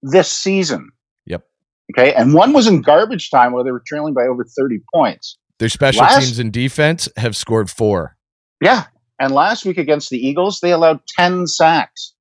this 0.03 0.31
season. 0.31 0.91
Yep. 1.27 1.45
Okay, 1.93 2.15
and 2.15 2.35
one 2.35 2.53
was 2.53 2.67
in 2.67 2.83
garbage 2.83 3.31
time 3.31 3.53
where 3.53 3.65
they 3.65 3.73
were 3.73 3.83
trailing 3.87 4.15
by 4.15 4.27
over 4.27 4.45
thirty 4.45 4.79
points. 4.95 5.39
Their 5.59 5.71
special 5.71 6.03
Last- 6.03 6.25
teams 6.25 6.39
and 6.39 6.53
defense 6.53 7.09
have 7.17 7.35
scored 7.37 7.71
four. 7.71 8.17
Yeah, 8.61 8.85
and 9.19 9.33
last 9.33 9.65
week 9.65 9.79
against 9.79 10.11
the 10.11 10.19
Eagles, 10.19 10.61
they 10.61 10.73
allowed 10.73 11.01
ten 11.09 11.47
sacks. 11.47 12.13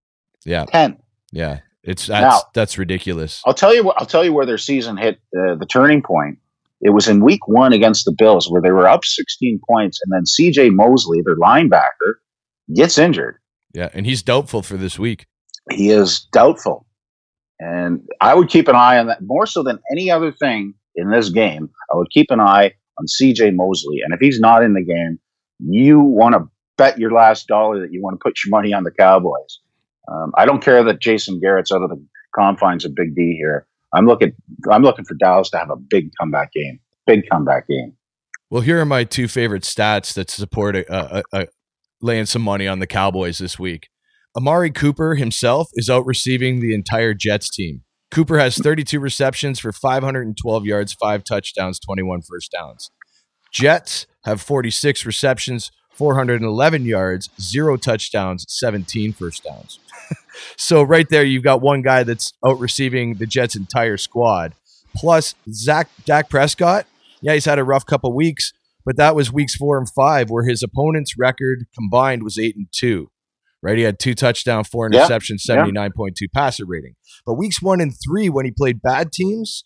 Yeah, 0.45 0.65
Ten. 0.65 0.97
yeah. 1.31 1.59
It's 1.83 2.07
that's 2.07 2.23
Now- 2.23 2.41
that's 2.53 2.77
ridiculous. 2.77 3.41
I'll 3.45 3.53
tell 3.53 3.73
you 3.73 3.83
what. 3.83 3.95
I'll 3.99 4.07
tell 4.07 4.25
you 4.25 4.33
where 4.33 4.45
their 4.45 4.57
season 4.57 4.97
hit 4.97 5.19
uh, 5.37 5.55
the 5.55 5.67
turning 5.69 6.01
point. 6.01 6.39
It 6.81 6.89
was 6.89 7.07
in 7.07 7.23
Week 7.23 7.47
One 7.47 7.73
against 7.73 8.05
the 8.05 8.11
Bills, 8.11 8.49
where 8.49 8.61
they 8.61 8.71
were 8.71 8.87
up 8.87 9.05
16 9.05 9.59
points, 9.67 9.99
and 10.03 10.11
then 10.11 10.25
C.J. 10.25 10.71
Mosley, 10.71 11.21
their 11.23 11.37
linebacker, 11.37 12.15
gets 12.75 12.97
injured. 12.97 13.37
Yeah, 13.73 13.89
and 13.93 14.05
he's 14.05 14.21
doubtful 14.21 14.61
for 14.61 14.77
this 14.77 14.99
week. 14.99 15.25
He 15.71 15.89
is 15.89 16.21
doubtful, 16.31 16.85
and 17.59 18.01
I 18.21 18.33
would 18.33 18.49
keep 18.49 18.67
an 18.67 18.75
eye 18.75 18.97
on 18.97 19.07
that 19.07 19.21
more 19.21 19.45
so 19.45 19.63
than 19.63 19.79
any 19.91 20.11
other 20.11 20.31
thing 20.31 20.73
in 20.95 21.11
this 21.11 21.29
game. 21.29 21.69
I 21.93 21.97
would 21.97 22.09
keep 22.11 22.27
an 22.29 22.39
eye 22.39 22.73
on 22.99 23.07
C.J. 23.07 23.51
Mosley, 23.51 24.01
and 24.03 24.13
if 24.13 24.19
he's 24.19 24.39
not 24.39 24.63
in 24.63 24.73
the 24.73 24.83
game, 24.83 25.19
you 25.59 25.99
want 25.99 26.33
to 26.33 26.49
bet 26.77 26.97
your 26.97 27.11
last 27.11 27.47
dollar 27.47 27.79
that 27.79 27.93
you 27.93 28.01
want 28.01 28.19
to 28.19 28.23
put 28.23 28.39
your 28.43 28.51
money 28.51 28.73
on 28.73 28.83
the 28.83 28.91
Cowboys. 28.91 29.59
Um, 30.07 30.31
I 30.37 30.45
don't 30.45 30.63
care 30.63 30.83
that 30.83 31.01
Jason 31.01 31.39
Garrett's 31.39 31.71
out 31.71 31.81
of 31.81 31.89
the 31.89 32.03
confines 32.35 32.85
of 32.85 32.95
Big 32.95 33.15
D 33.15 33.35
here. 33.37 33.67
I'm 33.93 34.05
looking. 34.05 34.33
I'm 34.69 34.83
looking 34.83 35.05
for 35.05 35.13
Dallas 35.15 35.49
to 35.51 35.57
have 35.57 35.69
a 35.69 35.75
big 35.75 36.11
comeback 36.19 36.51
game. 36.53 36.79
Big 37.07 37.23
comeback 37.29 37.67
game. 37.67 37.93
Well, 38.49 38.61
here 38.61 38.79
are 38.79 38.85
my 38.85 39.03
two 39.03 39.27
favorite 39.27 39.63
stats 39.63 40.13
that 40.13 40.29
support 40.29 40.75
a, 40.75 41.17
a, 41.17 41.23
a, 41.33 41.47
laying 42.01 42.25
some 42.25 42.41
money 42.41 42.67
on 42.67 42.79
the 42.79 42.87
Cowboys 42.87 43.37
this 43.37 43.57
week. 43.57 43.89
Amari 44.37 44.69
Cooper 44.69 45.15
himself 45.15 45.69
is 45.73 45.89
out 45.89 46.05
receiving 46.05 46.59
the 46.59 46.73
entire 46.73 47.13
Jets 47.13 47.49
team. 47.49 47.83
Cooper 48.11 48.37
has 48.37 48.57
32 48.57 48.99
receptions 48.99 49.59
for 49.59 49.71
512 49.71 50.65
yards, 50.65 50.93
five 50.93 51.23
touchdowns, 51.23 51.79
21 51.79 52.21
first 52.21 52.51
downs. 52.51 52.91
Jets 53.51 54.05
have 54.25 54.41
46 54.41 55.05
receptions, 55.05 55.71
411 55.95 56.85
yards, 56.85 57.29
zero 57.39 57.77
touchdowns, 57.77 58.45
17 58.49 59.13
first 59.13 59.43
downs. 59.43 59.79
so 60.57 60.83
right 60.83 61.07
there, 61.09 61.23
you've 61.23 61.43
got 61.43 61.61
one 61.61 61.81
guy 61.81 62.03
that's 62.03 62.33
out 62.45 62.59
receiving 62.59 63.15
the 63.15 63.25
Jets' 63.25 63.55
entire 63.55 63.97
squad. 63.97 64.53
Plus 64.95 65.35
Zach 65.51 65.89
Dak 66.05 66.29
Prescott. 66.29 66.85
Yeah, 67.21 67.33
he's 67.33 67.45
had 67.45 67.59
a 67.59 67.63
rough 67.63 67.85
couple 67.85 68.13
weeks, 68.13 68.53
but 68.85 68.97
that 68.97 69.15
was 69.15 69.31
weeks 69.31 69.55
four 69.55 69.77
and 69.77 69.89
five, 69.89 70.29
where 70.29 70.45
his 70.45 70.63
opponent's 70.63 71.17
record 71.17 71.65
combined 71.73 72.23
was 72.23 72.37
eight 72.37 72.55
and 72.55 72.67
two. 72.71 73.09
Right, 73.61 73.77
he 73.77 73.83
had 73.83 73.97
two 73.97 74.13
touchdown, 74.13 74.63
four 74.63 74.89
interceptions, 74.89 75.39
seventy 75.39 75.71
nine 75.71 75.91
point 75.95 76.15
two 76.15 76.27
passer 76.29 76.65
rating. 76.65 76.95
But 77.25 77.33
weeks 77.33 77.61
one 77.61 77.81
and 77.81 77.93
three, 78.05 78.29
when 78.29 78.45
he 78.45 78.51
played 78.51 78.81
bad 78.81 79.11
teams, 79.11 79.63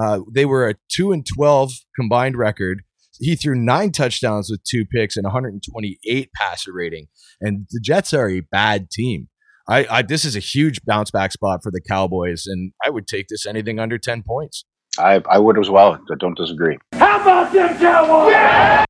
uh, 0.00 0.20
they 0.32 0.44
were 0.46 0.68
a 0.68 0.76
two 0.88 1.10
and 1.12 1.26
twelve 1.26 1.72
combined 1.96 2.36
record. 2.36 2.82
He 3.20 3.36
threw 3.36 3.54
nine 3.54 3.92
touchdowns 3.92 4.50
with 4.50 4.64
two 4.64 4.86
picks 4.86 5.14
and 5.16 5.24
128 5.24 6.30
passer 6.34 6.72
rating. 6.72 7.08
And 7.40 7.66
the 7.70 7.78
Jets 7.78 8.14
are 8.14 8.30
a 8.30 8.40
bad 8.40 8.90
team. 8.90 9.28
I, 9.68 9.86
I 9.90 10.02
this 10.02 10.24
is 10.24 10.34
a 10.36 10.40
huge 10.40 10.80
bounce 10.86 11.10
back 11.10 11.30
spot 11.32 11.60
for 11.62 11.70
the 11.70 11.82
Cowboys, 11.82 12.46
and 12.46 12.72
I 12.82 12.88
would 12.88 13.06
take 13.06 13.28
this 13.28 13.44
anything 13.46 13.78
under 13.78 13.98
10 13.98 14.24
points. 14.26 14.64
I, 14.98 15.22
I 15.30 15.38
would 15.38 15.58
as 15.58 15.68
well. 15.68 16.00
I 16.10 16.14
don't 16.18 16.36
disagree. 16.36 16.78
How 16.94 17.20
about 17.20 17.52
them 17.52 17.78
Cowboys? 17.78 18.32
Yeah! 18.32 18.84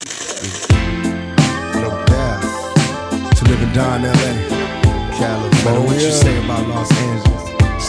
To 3.34 3.44
live 3.44 3.62
and 3.62 3.74
die 3.74 3.96
in 3.96 4.02
LA, 4.04 5.16
California. 5.18 5.80
What 5.86 6.00
you 6.00 6.10
say 6.12 6.44
about 6.44 6.68
Los 6.68 6.90
Angeles? 6.92 7.39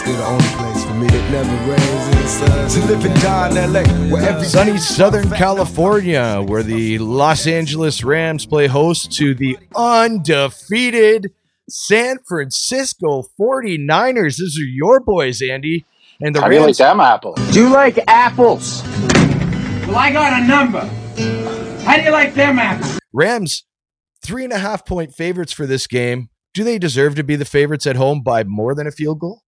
Still 0.02 0.18
the 0.18 0.26
only 0.26 0.44
place 0.44 0.84
for 0.84 0.94
me 0.96 1.08
that 1.08 1.32
never 1.32 1.70
rains 1.70 2.08
in 2.08 2.28
sun. 2.28 2.70
To 2.70 2.88
live 2.88 3.06
and 3.06 3.22
die 3.22 3.50
in 3.50 3.72
LA, 3.72 3.84
where 4.12 4.28
every 4.28 4.48
Sunny 4.48 4.78
Southern 4.80 5.30
California, 5.30 6.44
where 6.44 6.64
the 6.64 6.98
Los 6.98 7.46
Angeles 7.46 8.04
Rams 8.04 8.48
play 8.48 8.66
host 8.66 9.12
to 9.18 9.36
the 9.36 9.60
undefeated 9.76 11.32
San 11.70 12.18
Francisco 12.28 13.26
49ers. 13.40 14.38
These 14.38 14.58
are 14.58 14.66
your 14.66 15.02
boys, 15.02 15.40
Andy. 15.40 15.86
And 16.20 16.36
the 16.36 16.42
How 16.42 16.48
do 16.48 16.56
you 16.56 16.62
like 16.62 16.78
them 16.78 17.00
apples? 17.00 17.52
Do 17.52 17.60
you 17.60 17.70
like 17.70 18.00
apples? 18.08 18.82
Well, 19.86 19.98
I 19.98 20.12
got 20.12 20.42
a 20.42 20.48
number. 20.48 20.82
How 21.84 21.98
do 21.98 22.02
you 22.02 22.12
like 22.12 22.34
them 22.34 22.58
apples? 22.58 23.00
Rams, 23.14 23.66
three 24.24 24.46
and 24.46 24.54
a 24.54 24.58
half 24.58 24.84
point 24.84 25.14
favorites 25.14 25.54
for 25.54 25.68
this 25.68 25.86
game. 25.86 26.30
Do 26.56 26.64
they 26.64 26.80
deserve 26.80 27.14
to 27.16 27.24
be 27.24 27.36
the 27.36 27.46
favorites 27.46 27.86
at 27.86 27.98
home 27.98 28.24
by 28.24 28.44
more 28.44 28.74
than 28.74 28.88
a 28.88 28.92
field 28.92 29.20
goal? 29.20 29.44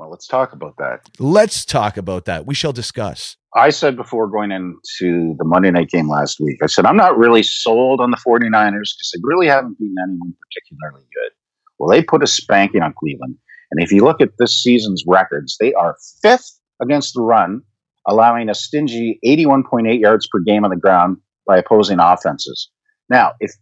Well, 0.00 0.08
let's 0.08 0.26
talk 0.26 0.54
about 0.54 0.78
that. 0.78 1.00
Let's 1.18 1.66
talk 1.66 1.98
about 1.98 2.24
that. 2.24 2.46
We 2.46 2.54
shall 2.54 2.72
discuss. 2.72 3.36
I 3.54 3.68
said 3.68 3.96
before 3.96 4.28
going 4.28 4.50
into 4.50 5.34
the 5.36 5.44
Monday 5.44 5.70
night 5.70 5.90
game 5.90 6.08
last 6.08 6.40
week, 6.40 6.56
I 6.62 6.68
said, 6.68 6.86
I'm 6.86 6.96
not 6.96 7.18
really 7.18 7.42
sold 7.42 8.00
on 8.00 8.10
the 8.10 8.16
49ers 8.16 8.48
because 8.50 9.12
they 9.12 9.20
really 9.22 9.46
haven't 9.46 9.78
been 9.78 9.94
anyone 10.02 10.32
particularly 10.40 11.06
good. 11.14 11.32
Well, 11.78 11.90
they 11.90 12.02
put 12.02 12.22
a 12.22 12.26
spanking 12.26 12.80
on 12.80 12.94
Cleveland. 12.98 13.36
And 13.70 13.82
if 13.82 13.92
you 13.92 14.02
look 14.02 14.22
at 14.22 14.30
this 14.38 14.62
season's 14.62 15.04
records, 15.06 15.58
they 15.60 15.74
are 15.74 15.98
fifth 16.22 16.58
against 16.80 17.12
the 17.12 17.20
run, 17.20 17.60
allowing 18.08 18.48
a 18.48 18.54
stingy 18.54 19.18
81.8 19.22 20.00
yards 20.00 20.26
per 20.32 20.40
game 20.40 20.64
on 20.64 20.70
the 20.70 20.76
ground 20.76 21.18
by 21.46 21.58
opposing 21.58 21.98
offenses. 22.00 22.70
Now, 23.10 23.32
if 23.38 23.52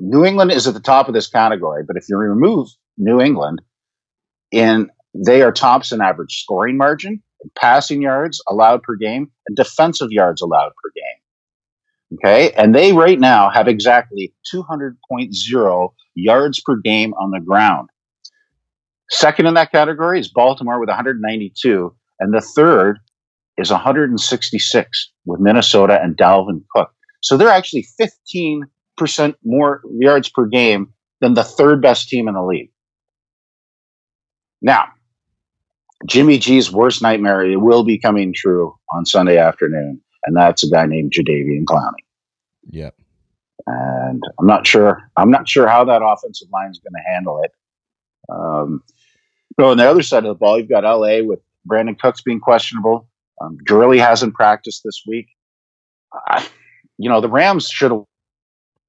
New 0.00 0.24
England 0.24 0.50
is 0.50 0.66
at 0.66 0.74
the 0.74 0.80
top 0.80 1.06
of 1.06 1.14
this 1.14 1.28
category, 1.28 1.84
but 1.86 1.96
if 1.96 2.08
you 2.08 2.16
remove 2.16 2.66
New 2.98 3.20
England, 3.20 3.62
in 4.50 4.90
they 5.24 5.42
are 5.42 5.52
tops 5.52 5.92
in 5.92 6.00
average 6.00 6.42
scoring 6.42 6.76
margin, 6.76 7.22
passing 7.56 8.02
yards 8.02 8.42
allowed 8.48 8.82
per 8.82 8.96
game, 8.96 9.30
and 9.46 9.56
defensive 9.56 10.10
yards 10.10 10.42
allowed 10.42 10.72
per 10.82 10.90
game. 10.94 12.14
Okay, 12.14 12.52
and 12.52 12.74
they 12.74 12.92
right 12.92 13.18
now 13.18 13.50
have 13.50 13.66
exactly 13.66 14.32
200.0 14.52 15.88
yards 16.14 16.60
per 16.60 16.76
game 16.76 17.12
on 17.14 17.30
the 17.30 17.40
ground. 17.40 17.88
Second 19.10 19.46
in 19.46 19.54
that 19.54 19.72
category 19.72 20.18
is 20.18 20.28
Baltimore 20.28 20.80
with 20.80 20.88
192, 20.88 21.94
and 22.20 22.34
the 22.34 22.40
third 22.40 22.98
is 23.56 23.70
166 23.70 25.12
with 25.24 25.40
Minnesota 25.40 26.00
and 26.02 26.16
Dalvin 26.16 26.62
Cook. 26.74 26.90
So 27.22 27.36
they're 27.36 27.48
actually 27.48 27.86
15% 27.98 29.34
more 29.44 29.82
yards 29.98 30.28
per 30.28 30.46
game 30.46 30.92
than 31.20 31.34
the 31.34 31.44
third 31.44 31.80
best 31.80 32.08
team 32.08 32.28
in 32.28 32.34
the 32.34 32.42
league. 32.42 32.70
Now, 34.62 34.88
Jimmy 36.04 36.38
G's 36.38 36.70
worst 36.70 37.00
nightmare 37.00 37.44
it 37.44 37.56
will 37.56 37.84
be 37.84 37.98
coming 37.98 38.34
true 38.34 38.74
on 38.92 39.06
Sunday 39.06 39.38
afternoon, 39.38 40.00
and 40.24 40.36
that's 40.36 40.62
a 40.62 40.70
guy 40.70 40.86
named 40.86 41.12
Jadeveon 41.12 41.64
Clowney. 41.64 42.04
Yep. 42.70 42.94
And 43.66 44.22
I'm 44.38 44.46
not 44.46 44.66
sure. 44.66 45.10
I'm 45.16 45.30
not 45.30 45.48
sure 45.48 45.66
how 45.66 45.84
that 45.84 46.02
offensive 46.04 46.48
line 46.52 46.70
is 46.70 46.78
going 46.78 46.92
to 46.92 47.10
handle 47.12 47.42
it. 47.42 47.52
Um, 48.28 48.82
so 49.58 49.70
on 49.70 49.78
the 49.78 49.88
other 49.88 50.02
side 50.02 50.24
of 50.24 50.28
the 50.28 50.34
ball, 50.34 50.58
you've 50.58 50.68
got 50.68 50.84
LA 50.84 51.22
with 51.22 51.40
Brandin 51.68 51.98
Cooks 51.98 52.20
being 52.20 52.40
questionable. 52.40 53.08
Um, 53.40 53.56
Gurley 53.66 53.98
hasn't 53.98 54.34
practiced 54.34 54.82
this 54.84 55.02
week. 55.06 55.28
I, 56.28 56.46
you 56.98 57.08
know, 57.08 57.20
the 57.20 57.28
Rams 57.28 57.68
should 57.68 57.90
have 57.90 58.04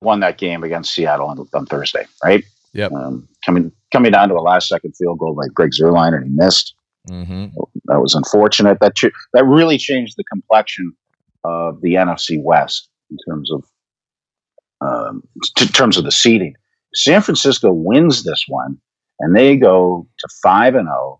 won 0.01 0.19
that 0.19 0.37
game 0.37 0.63
against 0.63 0.93
Seattle 0.93 1.27
on, 1.27 1.47
on 1.53 1.65
Thursday, 1.65 2.05
right? 2.23 2.43
Yep. 2.73 2.91
Um, 2.91 3.27
coming 3.45 3.71
coming 3.91 4.11
down 4.11 4.29
to 4.29 4.35
a 4.35 4.41
last 4.41 4.67
second 4.67 4.93
field 4.95 5.19
goal 5.19 5.33
by 5.33 5.47
Greg 5.53 5.71
Zuerlein, 5.71 6.13
and 6.13 6.25
he 6.25 6.31
missed. 6.31 6.75
Mm-hmm. 7.09 7.45
That 7.85 8.01
was 8.01 8.15
unfortunate. 8.15 8.79
That 8.81 8.95
ch- 8.95 9.13
that 9.33 9.45
really 9.45 9.77
changed 9.77 10.15
the 10.17 10.23
complexion 10.25 10.93
of 11.43 11.81
the 11.81 11.93
NFC 11.93 12.41
West 12.41 12.89
in 13.09 13.17
terms 13.27 13.51
of 13.51 13.63
um, 14.81 15.23
t- 15.57 15.67
terms 15.67 15.97
of 15.97 16.03
the 16.03 16.11
seeding. 16.11 16.53
San 16.93 17.21
Francisco 17.21 17.71
wins 17.71 18.23
this 18.23 18.45
one, 18.47 18.77
and 19.19 19.35
they 19.35 19.55
go 19.55 20.07
to 20.19 20.27
five 20.41 20.75
and 20.75 20.87
zero. 20.87 21.19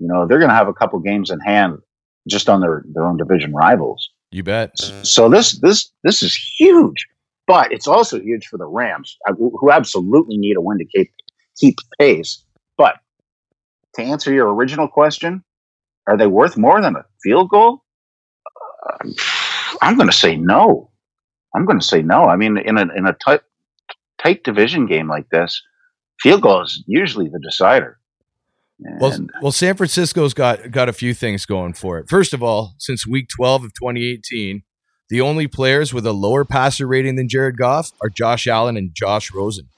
You 0.00 0.08
know 0.08 0.26
they're 0.26 0.38
going 0.38 0.50
to 0.50 0.54
have 0.54 0.68
a 0.68 0.74
couple 0.74 0.98
games 1.00 1.30
in 1.30 1.40
hand 1.40 1.78
just 2.28 2.48
on 2.48 2.60
their 2.60 2.84
their 2.92 3.04
own 3.04 3.16
division 3.16 3.52
rivals. 3.52 4.10
You 4.30 4.42
bet. 4.42 4.78
So 5.02 5.28
this 5.28 5.58
this 5.60 5.90
this 6.04 6.22
is 6.22 6.34
huge, 6.58 7.06
but 7.46 7.72
it's 7.72 7.88
also 7.88 8.20
huge 8.20 8.46
for 8.46 8.58
the 8.58 8.66
Rams, 8.66 9.16
uh, 9.28 9.34
who 9.34 9.52
who 9.58 9.70
absolutely 9.70 10.36
need 10.36 10.56
a 10.56 10.60
win 10.60 10.78
to 10.78 10.84
keep 10.84 11.10
keep 11.56 11.76
pace. 11.98 12.44
To 13.94 14.02
answer 14.02 14.32
your 14.32 14.52
original 14.54 14.88
question, 14.88 15.42
are 16.06 16.16
they 16.16 16.26
worth 16.26 16.56
more 16.56 16.80
than 16.80 16.96
a 16.96 17.04
field 17.22 17.50
goal? 17.50 17.82
Uh, 18.86 19.10
I'm 19.82 19.96
going 19.96 20.08
to 20.08 20.16
say 20.16 20.36
no. 20.36 20.90
I'm 21.54 21.64
going 21.66 21.80
to 21.80 21.86
say 21.86 22.02
no. 22.02 22.24
I 22.24 22.36
mean, 22.36 22.56
in 22.58 22.78
a 22.78 22.82
in 22.94 23.06
a 23.06 23.12
tight 23.12 23.40
tight 24.22 24.44
division 24.44 24.86
game 24.86 25.08
like 25.08 25.28
this, 25.30 25.60
field 26.20 26.42
goal 26.42 26.62
is 26.62 26.82
usually 26.86 27.28
the 27.28 27.40
decider. 27.40 27.98
Well, 28.98 29.26
well, 29.42 29.52
San 29.52 29.76
Francisco's 29.76 30.32
got 30.32 30.70
got 30.70 30.88
a 30.88 30.92
few 30.92 31.12
things 31.12 31.44
going 31.44 31.74
for 31.74 31.98
it. 31.98 32.08
First 32.08 32.32
of 32.32 32.42
all, 32.42 32.74
since 32.78 33.06
week 33.06 33.28
12 33.28 33.64
of 33.64 33.74
2018, 33.74 34.62
the 35.10 35.20
only 35.20 35.48
players 35.48 35.92
with 35.92 36.06
a 36.06 36.12
lower 36.12 36.44
passer 36.44 36.86
rating 36.86 37.16
than 37.16 37.28
Jared 37.28 37.58
Goff 37.58 37.92
are 38.00 38.08
Josh 38.08 38.46
Allen 38.46 38.76
and 38.76 38.94
Josh 38.94 39.34
Rosen. 39.34 39.68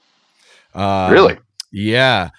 Um, 0.73 1.11
Really? 1.11 1.37
Yeah. 1.71 2.29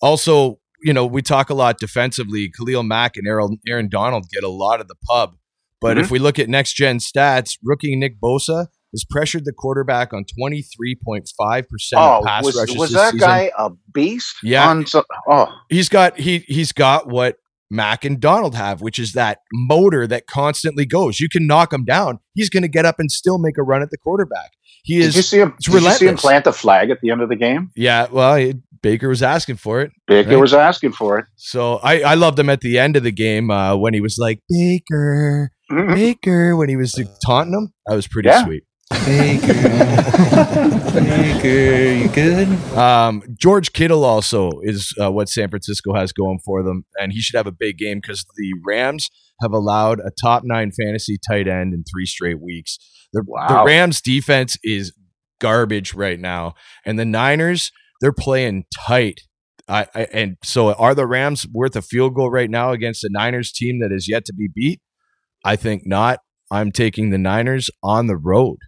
Also, 0.00 0.60
you 0.84 0.92
know, 0.92 1.04
we 1.06 1.22
talk 1.22 1.50
a 1.50 1.54
lot 1.54 1.78
defensively. 1.78 2.50
Khalil 2.56 2.82
Mack 2.84 3.16
and 3.16 3.26
Aaron, 3.26 3.58
Aaron 3.66 3.88
Donald 3.88 4.26
get 4.32 4.44
a 4.44 4.48
lot 4.48 4.80
of 4.80 4.86
the 4.88 4.94
pub. 5.08 5.36
But 5.80 5.98
if 5.98 6.06
Mhm. 6.08 6.10
we 6.12 6.18
look 6.20 6.38
at 6.38 6.48
next 6.48 6.74
gen 6.74 6.98
stats, 6.98 7.58
rookie 7.62 7.96
Nick 7.96 8.20
Bosa 8.20 8.66
has 8.92 9.04
pressured 9.10 9.44
the 9.44 9.52
quarterback 9.52 10.12
on 10.12 10.24
23.5% 10.24 11.92
Oh, 11.96 12.18
of 12.20 12.24
pass 12.24 12.44
was, 12.44 12.56
rushes 12.56 12.76
was 12.76 12.92
that 12.92 13.12
season. 13.12 13.18
guy 13.18 13.50
a 13.58 13.70
beast? 13.92 14.36
Yeah. 14.42 14.82
Oh, 15.28 15.46
He's 15.68 15.88
got 15.88 16.18
he 16.18 16.38
he's 16.46 16.72
got 16.72 17.08
what 17.08 17.36
Mack 17.70 18.04
and 18.04 18.20
Donald 18.20 18.54
have, 18.54 18.80
which 18.82 18.98
is 18.98 19.12
that 19.14 19.38
motor 19.52 20.06
that 20.06 20.26
constantly 20.26 20.86
goes. 20.86 21.18
You 21.18 21.28
can 21.28 21.46
knock 21.46 21.72
him 21.72 21.84
down. 21.84 22.20
He's 22.34 22.48
going 22.50 22.62
to 22.62 22.68
get 22.68 22.84
up 22.84 22.96
and 23.00 23.10
still 23.10 23.38
make 23.38 23.58
a 23.58 23.62
run 23.62 23.82
at 23.82 23.90
the 23.90 23.98
quarterback. 23.98 24.52
He 24.84 24.98
did 24.98 25.06
is 25.08 25.16
you 25.16 25.22
see 25.22 25.38
him? 25.40 25.54
Did 25.60 25.74
you 25.74 25.90
see 25.92 26.06
him 26.06 26.16
plant 26.16 26.44
the 26.44 26.52
flag 26.52 26.90
at 26.90 27.00
the 27.00 27.10
end 27.10 27.22
of 27.22 27.28
the 27.30 27.36
game? 27.36 27.70
Yeah, 27.74 28.06
well, 28.12 28.36
he- 28.36 28.54
Baker 28.84 29.08
was 29.08 29.22
asking 29.22 29.56
for 29.56 29.80
it. 29.80 29.90
Baker 30.06 30.30
right? 30.30 30.36
was 30.40 30.54
asking 30.54 30.92
for 30.92 31.18
it. 31.18 31.24
So 31.36 31.76
I, 31.82 32.00
I 32.02 32.14
loved 32.14 32.38
him 32.38 32.48
at 32.50 32.60
the 32.60 32.78
end 32.78 32.96
of 32.96 33.02
the 33.02 33.10
game 33.10 33.50
uh, 33.50 33.74
when 33.76 33.94
he 33.94 34.00
was 34.00 34.16
like 34.18 34.40
Baker, 34.48 35.50
Mm-hmm. 35.72 35.94
Baker, 35.94 36.56
when 36.56 36.68
he 36.68 36.76
was 36.76 36.92
taunting 37.24 37.54
him. 37.54 37.72
That 37.86 37.94
was 37.96 38.06
pretty 38.06 38.28
Yeah. 38.28 38.44
sweet. 38.44 38.64
Baker, 39.06 39.54
Baker, 40.92 41.92
you 41.94 42.08
good? 42.08 42.48
Um, 42.76 43.22
George 43.38 43.72
Kittle 43.72 44.04
also 44.04 44.50
is 44.62 44.92
uh, 45.02 45.10
what 45.10 45.28
San 45.28 45.48
Francisco 45.48 45.94
has 45.94 46.12
going 46.12 46.38
for 46.44 46.62
them, 46.62 46.84
and 47.00 47.12
he 47.12 47.20
should 47.20 47.36
have 47.36 47.46
a 47.46 47.52
big 47.52 47.78
game 47.78 47.98
because 48.02 48.24
the 48.36 48.52
Rams 48.64 49.08
have 49.42 49.52
allowed 49.52 50.00
a 50.00 50.10
top 50.22 50.42
nine 50.44 50.70
fantasy 50.70 51.16
tight 51.26 51.48
end 51.48 51.72
in 51.74 51.82
three 51.90 52.06
straight 52.06 52.40
weeks. 52.42 52.78
The, 53.14 53.22
the 53.48 53.62
Rams 53.64 54.00
defense 54.00 54.56
is 54.62 54.92
garbage 55.40 55.94
right 55.94 56.20
now, 56.20 56.54
and 56.84 56.98
the 56.98 57.04
Niners 57.06 57.72
they're 58.04 58.12
playing 58.12 58.66
tight. 58.86 59.22
I, 59.66 59.86
I 59.94 60.02
and 60.12 60.36
so 60.44 60.74
are 60.74 60.94
the 60.94 61.06
Rams 61.06 61.46
worth 61.50 61.74
a 61.74 61.80
field 61.80 62.14
goal 62.14 62.30
right 62.30 62.50
now 62.50 62.72
against 62.72 63.00
the 63.00 63.08
Niners 63.10 63.50
team 63.50 63.80
that 63.80 63.92
is 63.92 64.06
yet 64.08 64.26
to 64.26 64.34
be 64.34 64.46
beat? 64.54 64.82
I 65.42 65.56
think 65.56 65.86
not. 65.86 66.18
I'm 66.50 66.70
taking 66.70 67.08
the 67.08 67.16
Niners 67.16 67.70
on 67.82 68.06
the 68.06 68.18
road. 68.18 68.58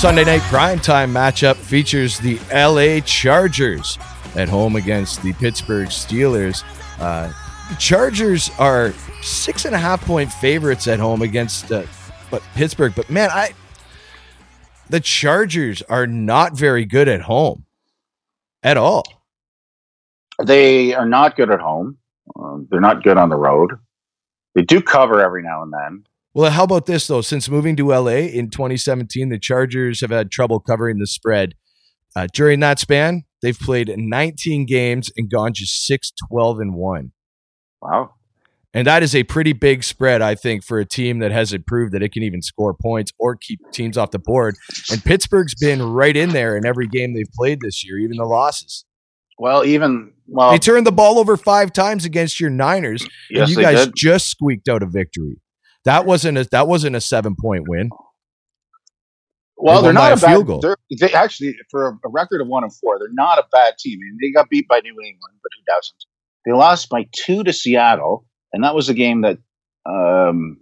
Sunday 0.00 0.24
night 0.24 0.40
primetime 0.44 1.10
matchup 1.12 1.56
features 1.56 2.18
the 2.20 2.38
LA 2.50 3.00
Chargers 3.04 3.98
at 4.34 4.48
home 4.48 4.76
against 4.76 5.22
the 5.22 5.34
Pittsburgh 5.34 5.88
Steelers. 5.88 6.64
Uh, 6.98 7.30
the 7.68 7.74
Chargers 7.74 8.50
are 8.58 8.94
six 9.20 9.66
and 9.66 9.74
a 9.74 9.78
half 9.78 10.02
point 10.02 10.32
favorites 10.32 10.88
at 10.88 11.00
home 11.00 11.20
against 11.20 11.70
uh, 11.70 11.82
but 12.30 12.42
Pittsburgh. 12.54 12.94
But 12.96 13.10
man, 13.10 13.28
I 13.30 13.52
the 14.88 15.00
Chargers 15.00 15.82
are 15.82 16.06
not 16.06 16.56
very 16.56 16.86
good 16.86 17.06
at 17.06 17.20
home 17.20 17.66
at 18.62 18.78
all. 18.78 19.04
They 20.42 20.94
are 20.94 21.04
not 21.04 21.36
good 21.36 21.50
at 21.50 21.60
home. 21.60 21.98
Um, 22.36 22.66
they're 22.70 22.80
not 22.80 23.02
good 23.02 23.18
on 23.18 23.28
the 23.28 23.36
road. 23.36 23.72
They 24.54 24.62
do 24.62 24.80
cover 24.80 25.20
every 25.20 25.42
now 25.42 25.62
and 25.62 25.70
then. 25.70 26.04
Well, 26.34 26.50
how 26.50 26.64
about 26.64 26.86
this 26.86 27.06
though? 27.06 27.22
Since 27.22 27.48
moving 27.48 27.76
to 27.76 27.88
LA 27.88 28.28
in 28.28 28.50
2017, 28.50 29.28
the 29.30 29.38
Chargers 29.38 30.00
have 30.00 30.10
had 30.10 30.30
trouble 30.30 30.60
covering 30.60 30.98
the 30.98 31.06
spread. 31.06 31.54
Uh, 32.14 32.26
during 32.32 32.60
that 32.60 32.78
span, 32.78 33.24
they've 33.42 33.58
played 33.58 33.92
19 33.96 34.66
games 34.66 35.10
and 35.16 35.30
gone 35.30 35.52
just 35.54 35.86
6 35.86 36.12
12 36.28 36.60
and 36.60 36.74
1. 36.74 37.12
Wow. 37.82 38.14
And 38.72 38.86
that 38.86 39.02
is 39.02 39.16
a 39.16 39.24
pretty 39.24 39.52
big 39.52 39.82
spread, 39.82 40.22
I 40.22 40.36
think, 40.36 40.62
for 40.62 40.78
a 40.78 40.84
team 40.84 41.18
that 41.18 41.32
hasn't 41.32 41.66
proved 41.66 41.92
that 41.92 42.04
it 42.04 42.12
can 42.12 42.22
even 42.22 42.40
score 42.40 42.72
points 42.72 43.10
or 43.18 43.34
keep 43.34 43.58
teams 43.72 43.98
off 43.98 44.12
the 44.12 44.20
board. 44.20 44.54
And 44.92 45.02
Pittsburgh's 45.04 45.56
been 45.56 45.82
right 45.82 46.16
in 46.16 46.30
there 46.30 46.56
in 46.56 46.64
every 46.64 46.86
game 46.86 47.12
they've 47.12 47.26
played 47.34 47.60
this 47.62 47.84
year, 47.84 47.98
even 47.98 48.16
the 48.16 48.24
losses. 48.24 48.84
Well, 49.40 49.64
even 49.64 50.12
well, 50.28 50.52
They 50.52 50.58
turned 50.58 50.86
the 50.86 50.92
ball 50.92 51.18
over 51.18 51.36
five 51.36 51.72
times 51.72 52.04
against 52.04 52.38
your 52.38 52.50
Niners, 52.50 53.04
Yes, 53.28 53.48
and 53.48 53.56
you 53.56 53.62
guys 53.64 53.86
did. 53.86 53.96
just 53.96 54.28
squeaked 54.28 54.68
out 54.68 54.84
a 54.84 54.86
victory. 54.86 55.40
That 55.84 56.06
wasn't 56.06 56.38
a 56.38 56.44
that 56.50 56.68
wasn't 56.68 56.96
a 56.96 57.00
seven 57.00 57.34
point 57.40 57.64
win. 57.68 57.90
well, 59.56 59.80
They 59.80 59.86
they're 59.88 59.92
not 59.92 60.12
a 60.12 60.16
bad. 60.20 60.30
field 60.32 60.46
goal. 60.46 60.76
They 61.00 61.12
actually, 61.12 61.56
for 61.70 61.88
a, 61.88 61.92
a 62.06 62.08
record 62.10 62.40
of 62.40 62.48
one 62.48 62.64
and 62.64 62.74
four, 62.74 62.98
they're 62.98 63.08
not 63.12 63.38
a 63.38 63.44
bad 63.52 63.74
team. 63.78 63.98
I 63.98 64.04
mean, 64.04 64.18
they 64.20 64.32
got 64.32 64.48
beat 64.50 64.68
by 64.68 64.80
New 64.80 64.90
England, 64.90 65.38
but 65.42 65.50
who 65.56 65.64
doesn't? 65.66 66.04
They 66.46 66.52
lost 66.52 66.88
by 66.88 67.06
two 67.12 67.44
to 67.44 67.52
Seattle, 67.52 68.26
and 68.52 68.64
that 68.64 68.74
was 68.74 68.88
a 68.88 68.94
game 68.94 69.22
that 69.22 69.38
um, 69.86 70.58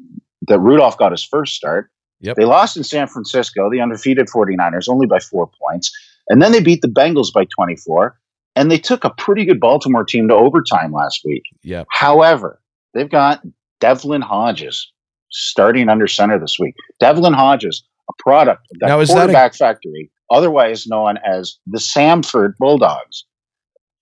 that 0.48 0.58
Rudolph 0.58 0.98
got 0.98 1.12
his 1.12 1.24
first 1.24 1.54
start. 1.54 1.90
Yep. 2.20 2.36
They 2.36 2.44
lost 2.44 2.76
in 2.76 2.82
San 2.84 3.06
Francisco, 3.06 3.70
the 3.70 3.80
undefeated 3.80 4.26
49ers, 4.26 4.88
only 4.88 5.06
by 5.06 5.20
four 5.20 5.48
points. 5.62 5.92
And 6.28 6.42
then 6.42 6.50
they 6.52 6.60
beat 6.60 6.82
the 6.82 6.88
Bengals 6.88 7.32
by 7.32 7.44
24. 7.56 8.18
And 8.56 8.72
they 8.72 8.78
took 8.78 9.04
a 9.04 9.10
pretty 9.10 9.44
good 9.44 9.60
Baltimore 9.60 10.02
team 10.04 10.26
to 10.28 10.34
overtime 10.34 10.92
last 10.92 11.20
week. 11.24 11.44
Yep. 11.62 11.86
However, 11.92 12.60
they've 12.92 13.08
got 13.08 13.40
Devlin 13.80 14.20
Hodges 14.20 14.92
starting 15.30 15.88
under 15.88 16.06
center 16.06 16.38
this 16.38 16.58
week. 16.58 16.74
Devlin 17.00 17.32
Hodges, 17.32 17.82
a 18.08 18.12
product 18.22 18.66
of 18.72 18.78
that 18.80 18.86
Now, 18.88 18.98
that 18.98 19.08
a- 19.10 19.12
quarterback 19.12 19.54
factory, 19.54 20.10
otherwise 20.30 20.86
known 20.86 21.18
as 21.18 21.56
the 21.66 21.78
Samford 21.78 22.54
Bulldogs, 22.58 23.24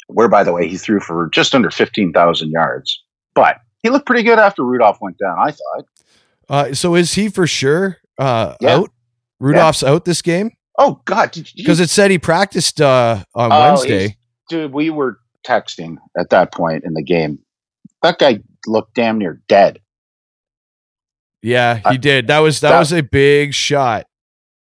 where, 0.09 0.29
by 0.29 0.45
the 0.45 0.53
way, 0.53 0.69
he 0.69 0.77
threw 0.77 1.01
for 1.01 1.29
just 1.33 1.55
under 1.55 1.71
15,000 1.71 2.51
yards. 2.51 3.03
But 3.35 3.59
he 3.83 3.91
looked 3.91 4.07
pretty 4.07 4.23
good 4.23 4.39
after 4.39 4.63
Rudolph 4.65 4.99
went 5.01 5.19
down, 5.19 5.37
I 5.39 5.51
thought. 5.51 5.85
Uh, 6.49 6.75
so 6.75 6.95
is 6.95 7.15
he 7.15 7.29
for 7.29 7.47
sure 7.47 7.99
uh, 8.19 8.55
Yeah. 8.61 8.77
out? 8.77 8.91
Rudolph's 9.41 9.83
out 9.83 10.05
this 10.05 10.23
game 10.23 10.53
Oh, 10.79 11.01
God. 11.07 11.37
Because 11.57 11.81
it 11.81 11.89
said 11.91 12.11
he 12.11 12.19
practiced 12.19 12.81
uh, 12.83 13.25
on 13.35 13.51
Oh, 13.51 13.61
Wednesday. 13.75 14.17
Dude, 14.51 14.73
we 14.73 14.91
were 14.91 15.19
texting 15.47 15.97
at 16.19 16.29
that 16.31 16.53
point 16.53 16.85
in 16.85 16.93
the 16.95 17.03
game. 17.03 17.39
That 18.03 18.19
guy 18.19 18.41
looked 18.67 18.95
damn 18.95 19.19
near 19.19 19.41
dead. 19.49 19.81
Yeah, 21.47 21.77
he 21.77 21.83
I- 21.85 21.97
did. 21.97 22.27
That 22.27 22.41
was 22.41 22.61
that, 22.61 22.71
that- 22.71 22.79
was 22.81 22.93
a 22.93 23.03
big 23.03 23.55
shot. 23.55 24.07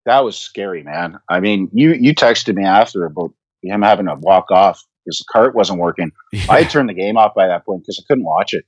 That 0.05 0.23
was 0.23 0.37
scary, 0.37 0.83
man. 0.83 1.19
I 1.29 1.39
mean, 1.41 1.69
you 1.73 1.93
you 1.93 2.13
texted 2.15 2.55
me 2.55 2.63
after 2.63 3.03
about 3.05 3.33
him 3.63 3.81
having 3.81 4.05
to 4.05 4.15
walk 4.15 4.51
off 4.51 4.81
because 5.03 5.17
the 5.17 5.25
cart 5.31 5.53
wasn't 5.55 5.79
working. 5.79 6.11
I 6.49 6.61
had 6.61 6.69
turned 6.69 6.87
the 6.87 6.93
game 6.93 7.17
off 7.17 7.33
by 7.35 7.47
that 7.47 7.65
point 7.65 7.81
because 7.81 8.01
I 8.01 8.05
couldn't 8.07 8.23
watch 8.23 8.53
it. 8.53 8.63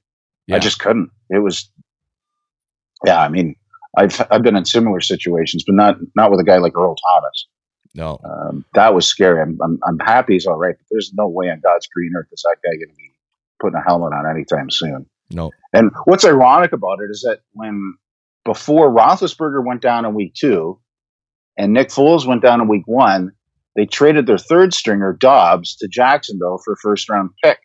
Yeah. 0.48 0.56
I 0.58 0.60
just 0.60 0.80
couldn't. 0.80 1.12
It 1.30 1.40
was, 1.40 1.70
yeah. 3.06 3.22
I 3.22 3.30
mean, 3.30 3.56
I've 3.96 4.20
I've 4.32 4.42
been 4.42 4.56
in 4.58 4.66
similar 4.66 5.00
situations, 5.00 5.64
but 5.66 5.76
not 5.76 5.98
not 6.16 6.32
with 6.32 6.40
a 6.42 6.44
guy 6.44 6.58
like 6.58 6.76
Earl 6.76 6.96
Thomas. 6.96 7.48
No, 7.96 8.20
Um, 8.24 8.66
that 8.74 8.94
was 8.94 9.08
scary. 9.08 9.42
I'm, 9.42 9.58
I'm 9.64 9.80
I'm 9.88 10.00
happy 10.00 10.34
he's 10.34 10.46
all 10.46 10.58
right, 10.58 10.76
but 10.78 10.86
there's 10.92 11.12
no 11.14 11.28
way 11.28 11.50
on 11.50 11.60
God's 11.64 11.88
green 11.88 12.12
earth 12.18 12.28
is 12.32 12.42
that 12.44 12.58
guy 12.64 12.76
going 12.76 12.90
to 12.90 12.96
be 12.96 13.12
putting 13.62 13.80
a 13.80 13.84
helmet 13.88 14.14
on 14.14 14.30
anytime 14.30 14.70
soon. 14.70 15.06
No. 15.32 15.52
And 15.74 15.92
what's 16.06 16.26
ironic 16.26 16.72
about 16.72 17.00
it 17.02 17.10
is 17.12 17.22
that 17.22 17.42
when 17.54 17.96
before 18.46 18.90
Roethlisberger 18.92 19.64
went 19.64 19.82
down 19.82 20.06
in 20.06 20.14
week 20.14 20.34
two, 20.34 20.80
and 21.58 21.74
Nick 21.74 21.90
Foles 21.90 22.26
went 22.26 22.42
down 22.42 22.62
in 22.62 22.68
week 22.68 22.88
one, 22.88 23.32
they 23.76 23.86
traded 23.86 24.26
their 24.28 24.38
third 24.38 24.74
stringer 24.74 25.14
Dobbs 25.14 25.76
to 25.78 25.88
Jacksonville 25.88 26.60
for 26.64 26.74
a 26.74 26.78
first 26.78 27.10
round 27.10 27.30
pick. 27.44 27.60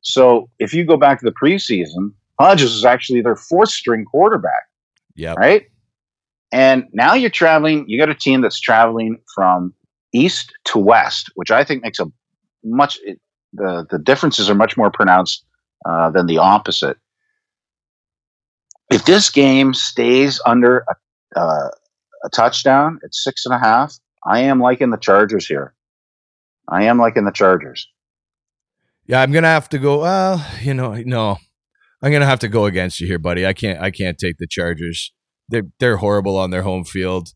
So 0.00 0.50
if 0.58 0.74
you 0.74 0.84
go 0.84 0.96
back 0.96 1.20
to 1.20 1.24
the 1.24 1.32
preseason, 1.32 2.12
Hodges 2.40 2.72
was 2.74 2.84
actually 2.84 3.22
their 3.22 3.36
fourth 3.36 3.70
string 3.70 4.04
quarterback, 4.04 4.64
Yeah. 5.14 5.34
right? 5.38 5.66
And 6.52 6.84
now 6.92 7.14
you're 7.14 7.30
traveling. 7.30 7.84
You 7.88 7.98
got 7.98 8.08
a 8.08 8.14
team 8.14 8.40
that's 8.40 8.60
traveling 8.60 9.18
from 9.34 9.74
east 10.12 10.52
to 10.66 10.78
west, 10.78 11.30
which 11.34 11.50
I 11.50 11.64
think 11.64 11.82
makes 11.82 11.98
a 11.98 12.06
much 12.62 12.98
it, 13.04 13.20
the 13.52 13.86
the 13.90 13.98
differences 13.98 14.48
are 14.50 14.54
much 14.54 14.76
more 14.76 14.90
pronounced 14.90 15.44
uh, 15.86 16.10
than 16.10 16.26
the 16.26 16.38
opposite 16.38 16.96
if 18.90 19.04
this 19.04 19.30
game 19.30 19.74
stays 19.74 20.40
under 20.46 20.84
a, 21.36 21.40
uh, 21.40 21.68
a 22.24 22.28
touchdown 22.30 22.98
at 23.04 23.14
six 23.14 23.44
and 23.46 23.54
a 23.54 23.58
half, 23.58 23.94
I 24.26 24.40
am 24.40 24.60
liking 24.60 24.90
the 24.90 24.96
Chargers 24.96 25.46
here. 25.46 25.74
I 26.68 26.84
am 26.84 26.98
liking 26.98 27.24
the 27.24 27.32
Chargers. 27.32 27.86
Yeah, 29.06 29.20
I'm 29.20 29.32
gonna 29.32 29.48
have 29.48 29.68
to 29.70 29.78
go. 29.78 30.00
Well, 30.00 30.44
you 30.62 30.72
know, 30.72 30.94
no, 30.94 31.36
I'm 32.02 32.10
gonna 32.10 32.24
have 32.24 32.38
to 32.40 32.48
go 32.48 32.64
against 32.64 33.00
you 33.00 33.06
here, 33.06 33.18
buddy. 33.18 33.46
I 33.46 33.52
can't. 33.52 33.80
I 33.80 33.90
can't 33.90 34.16
take 34.16 34.38
the 34.38 34.46
Chargers. 34.46 35.12
They're 35.48 35.66
they're 35.78 35.98
horrible 35.98 36.38
on 36.38 36.50
their 36.50 36.62
home 36.62 36.84
field. 36.84 37.28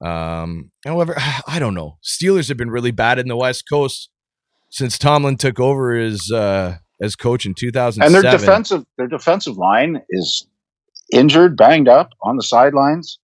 Um, 0.00 0.70
however, 0.84 1.16
I 1.48 1.58
don't 1.58 1.74
know. 1.74 1.98
Steelers 2.04 2.48
have 2.48 2.56
been 2.56 2.70
really 2.70 2.92
bad 2.92 3.18
in 3.18 3.26
the 3.26 3.36
West 3.36 3.64
Coast 3.68 4.10
since 4.70 4.98
Tomlin 4.98 5.36
took 5.36 5.58
over 5.58 5.96
as 5.96 6.30
uh, 6.30 6.76
as 7.00 7.16
coach 7.16 7.44
in 7.44 7.54
2007. 7.54 8.14
And 8.14 8.24
their 8.24 8.38
defensive 8.38 8.84
their 8.96 9.08
defensive 9.08 9.56
line 9.56 10.02
is 10.10 10.46
injured, 11.12 11.56
banged 11.56 11.88
up 11.88 12.10
on 12.22 12.36
the 12.36 12.42
sidelines. 12.42 13.18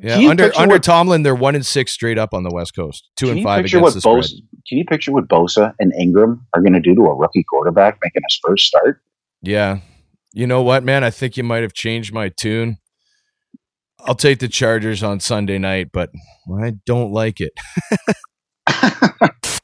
yeah, 0.00 0.28
under 0.28 0.52
under 0.56 0.74
what- 0.76 0.82
Tomlin, 0.82 1.22
they're 1.22 1.34
one 1.34 1.54
and 1.54 1.64
six 1.64 1.92
straight 1.92 2.18
up 2.18 2.34
on 2.34 2.42
the 2.42 2.50
West 2.50 2.74
Coast, 2.74 3.08
two 3.16 3.30
and 3.30 3.42
five 3.42 3.64
against 3.64 3.82
what 3.82 3.94
the 3.94 4.00
spread. 4.00 4.24
Can 4.68 4.78
you 4.78 4.84
picture 4.84 5.12
what 5.12 5.28
Bosa 5.28 5.72
and 5.78 5.92
Ingram 6.00 6.46
are 6.54 6.60
going 6.60 6.72
to 6.72 6.80
do 6.80 6.94
to 6.94 7.02
a 7.02 7.14
rookie 7.14 7.44
quarterback 7.44 7.98
making 8.02 8.22
his 8.28 8.40
first 8.44 8.66
start? 8.66 9.00
Yeah. 9.42 9.78
You 10.32 10.46
know 10.46 10.62
what, 10.62 10.84
man? 10.84 11.02
I 11.04 11.10
think 11.10 11.36
you 11.36 11.44
might 11.44 11.62
have 11.62 11.72
changed 11.72 12.12
my 12.12 12.28
tune. 12.28 12.78
I'll 14.00 14.14
take 14.14 14.38
the 14.40 14.48
Chargers 14.48 15.02
on 15.02 15.20
Sunday 15.20 15.58
night, 15.58 15.90
but 15.92 16.10
I 16.62 16.74
don't 16.84 17.10
like 17.12 17.40
it. 17.40 17.52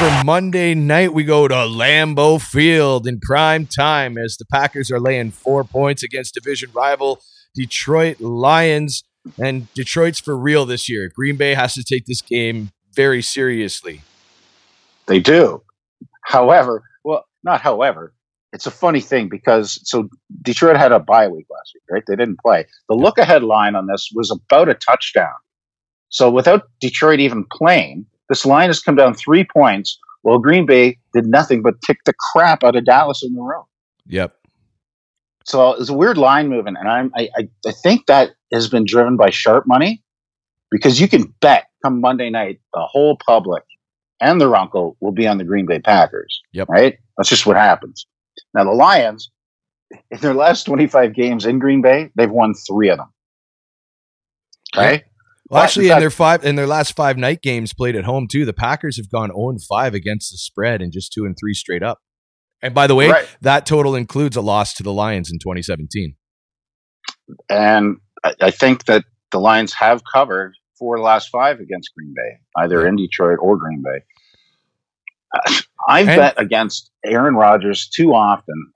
for 0.00 0.24
Monday 0.24 0.74
night, 0.74 1.12
we 1.12 1.24
go 1.24 1.46
to 1.46 1.54
Lambeau 1.54 2.40
Field 2.40 3.06
in 3.06 3.20
prime 3.20 3.66
time 3.66 4.16
as 4.16 4.38
the 4.38 4.46
Packers 4.46 4.90
are 4.90 4.98
laying 4.98 5.30
four 5.30 5.62
points 5.62 6.02
against 6.02 6.32
division 6.32 6.70
rival 6.72 7.20
Detroit 7.54 8.18
Lions. 8.18 9.04
And 9.38 9.72
Detroit's 9.74 10.18
for 10.18 10.34
real 10.38 10.64
this 10.64 10.88
year. 10.88 11.10
Green 11.14 11.36
Bay 11.36 11.52
has 11.52 11.74
to 11.74 11.84
take 11.84 12.06
this 12.06 12.22
game 12.22 12.70
very 12.94 13.20
seriously. 13.20 14.00
They 15.04 15.20
do. 15.20 15.62
However, 16.22 16.82
well, 17.04 17.26
not 17.44 17.60
however. 17.60 18.14
It's 18.54 18.66
a 18.66 18.70
funny 18.70 19.00
thing 19.00 19.28
because 19.28 19.78
so 19.84 20.08
Detroit 20.40 20.78
had 20.78 20.92
a 20.92 20.98
bye 20.98 21.28
week 21.28 21.46
last 21.50 21.72
week, 21.74 21.82
right? 21.90 22.02
They 22.06 22.16
didn't 22.16 22.40
play. 22.40 22.64
The 22.88 22.94
look 22.94 23.18
ahead 23.18 23.42
line 23.42 23.74
on 23.74 23.86
this 23.86 24.08
was 24.14 24.30
about 24.30 24.70
a 24.70 24.74
touchdown. 24.74 25.34
So 26.08 26.30
without 26.30 26.62
Detroit 26.80 27.20
even 27.20 27.44
playing, 27.52 28.06
this 28.30 28.46
line 28.46 28.68
has 28.68 28.80
come 28.80 28.94
down 28.94 29.12
three 29.12 29.44
points 29.44 29.98
while 30.22 30.38
Green 30.38 30.64
Bay 30.64 30.96
did 31.12 31.26
nothing 31.26 31.60
but 31.60 31.74
kick 31.86 31.98
the 32.06 32.14
crap 32.32 32.64
out 32.64 32.76
of 32.76 32.86
Dallas 32.86 33.22
in 33.22 33.34
the 33.34 33.42
row. 33.42 33.66
Yep. 34.06 34.34
So 35.44 35.72
it's 35.74 35.90
a 35.90 35.94
weird 35.94 36.16
line 36.16 36.48
movement, 36.48 36.78
and 36.78 36.88
I'm 36.88 37.12
I, 37.16 37.28
I, 37.36 37.48
I 37.66 37.72
think 37.72 38.06
that 38.06 38.30
has 38.52 38.68
been 38.68 38.84
driven 38.84 39.16
by 39.16 39.30
sharp 39.30 39.66
money 39.66 40.02
because 40.70 41.00
you 41.00 41.08
can 41.08 41.34
bet 41.40 41.66
come 41.82 42.00
Monday 42.00 42.30
night 42.30 42.60
the 42.72 42.80
whole 42.80 43.18
public 43.26 43.64
and 44.20 44.40
their 44.40 44.54
uncle 44.54 44.96
will 45.00 45.12
be 45.12 45.26
on 45.26 45.38
the 45.38 45.44
Green 45.44 45.66
Bay 45.66 45.80
Packers. 45.80 46.40
Yep. 46.52 46.68
Right? 46.68 46.98
That's 47.16 47.28
just 47.28 47.46
what 47.46 47.56
happens. 47.56 48.06
Now 48.54 48.64
the 48.64 48.70
Lions, 48.70 49.30
in 50.10 50.20
their 50.20 50.34
last 50.34 50.64
25 50.64 51.14
games 51.14 51.46
in 51.46 51.58
Green 51.58 51.82
Bay, 51.82 52.10
they've 52.14 52.30
won 52.30 52.54
three 52.68 52.90
of 52.90 52.98
them. 52.98 53.12
Okay. 54.76 55.04
Well, 55.50 55.62
actually, 55.62 55.86
in 55.88 55.94
in 55.94 56.00
their 56.00 56.10
five 56.10 56.44
in 56.44 56.54
their 56.56 56.66
last 56.66 56.94
five 56.94 57.18
night 57.18 57.42
games 57.42 57.74
played 57.74 57.96
at 57.96 58.04
home 58.04 58.28
too, 58.30 58.44
the 58.44 58.52
Packers 58.52 58.96
have 58.98 59.10
gone 59.10 59.30
0 59.30 59.50
and 59.50 59.62
5 59.62 59.94
against 59.94 60.30
the 60.30 60.38
spread 60.38 60.80
and 60.80 60.92
just 60.92 61.12
two 61.12 61.24
and 61.24 61.36
three 61.38 61.54
straight 61.54 61.82
up. 61.82 61.98
And 62.62 62.72
by 62.74 62.86
the 62.86 62.94
way, 62.94 63.08
Right. 63.10 63.26
that 63.40 63.66
total 63.66 63.94
includes 63.96 64.36
a 64.36 64.40
loss 64.42 64.74
to 64.74 64.82
the 64.82 64.92
Lions 64.92 65.30
in 65.32 65.38
2017. 65.38 66.14
And 67.48 67.96
I, 68.22 68.34
I 68.40 68.50
think 68.50 68.84
that 68.84 69.04
the 69.32 69.40
Lions 69.40 69.72
have 69.74 70.02
covered 70.12 70.54
four 70.78 70.96
of 70.96 71.00
the 71.00 71.04
last 71.04 71.28
five 71.30 71.58
against 71.60 71.90
Green 71.96 72.14
Bay, 72.14 72.38
either 72.56 72.86
in 72.86 72.96
Detroit 72.96 73.38
or 73.40 73.56
Green 73.56 73.82
Bay. 73.82 74.04
I've 75.88 76.08
And- 76.08 76.16
bet 76.18 76.34
against 76.36 76.90
Aaron 77.04 77.34
Rodgers 77.34 77.88
too 77.88 78.14
often 78.14 78.72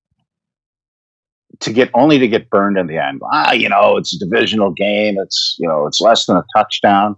to 1.60 1.72
get 1.72 1.90
only 1.94 2.18
to 2.18 2.28
get 2.28 2.50
burned 2.50 2.78
in 2.78 2.86
the 2.86 2.98
end. 2.98 3.20
Ah, 3.32 3.52
you 3.52 3.68
know, 3.68 3.96
it's 3.96 4.14
a 4.14 4.18
divisional 4.18 4.72
game. 4.72 5.16
It's 5.18 5.56
you 5.58 5.68
know, 5.68 5.86
it's 5.86 6.00
less 6.00 6.26
than 6.26 6.36
a 6.36 6.44
touchdown. 6.56 7.16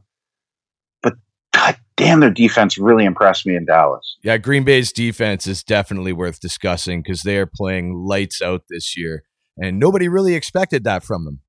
But 1.03 1.15
god 1.55 1.77
damn, 1.97 2.21
their 2.21 2.31
defense 2.31 2.77
really 2.79 3.05
impressed 3.05 3.47
me 3.47 3.57
in 3.57 3.65
Dallas. 3.67 4.17
Yeah, 4.23 4.37
Green 4.39 4.65
Bay's 4.65 4.93
defense 4.93 5.47
is 5.47 5.63
definitely 5.65 6.13
worth 6.13 6.41
discussing 6.41 7.03
because 7.03 7.23
they 7.23 7.37
are 7.39 7.47
playing 7.53 7.95
lights 7.95 8.43
out 8.43 8.63
this 8.69 8.97
year, 8.97 9.23
and 9.57 9.79
nobody 9.79 10.09
really 10.09 10.35
expected 10.35 10.85
that 10.85 11.03
from 11.05 11.25
them. 11.25 11.41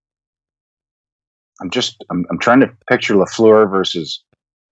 I'm 1.62 1.70
just 1.70 2.04
I'm, 2.12 2.26
I'm 2.30 2.40
trying 2.40 2.60
to 2.62 2.72
picture 2.90 3.16
Lafleur 3.16 3.70
versus 3.70 4.24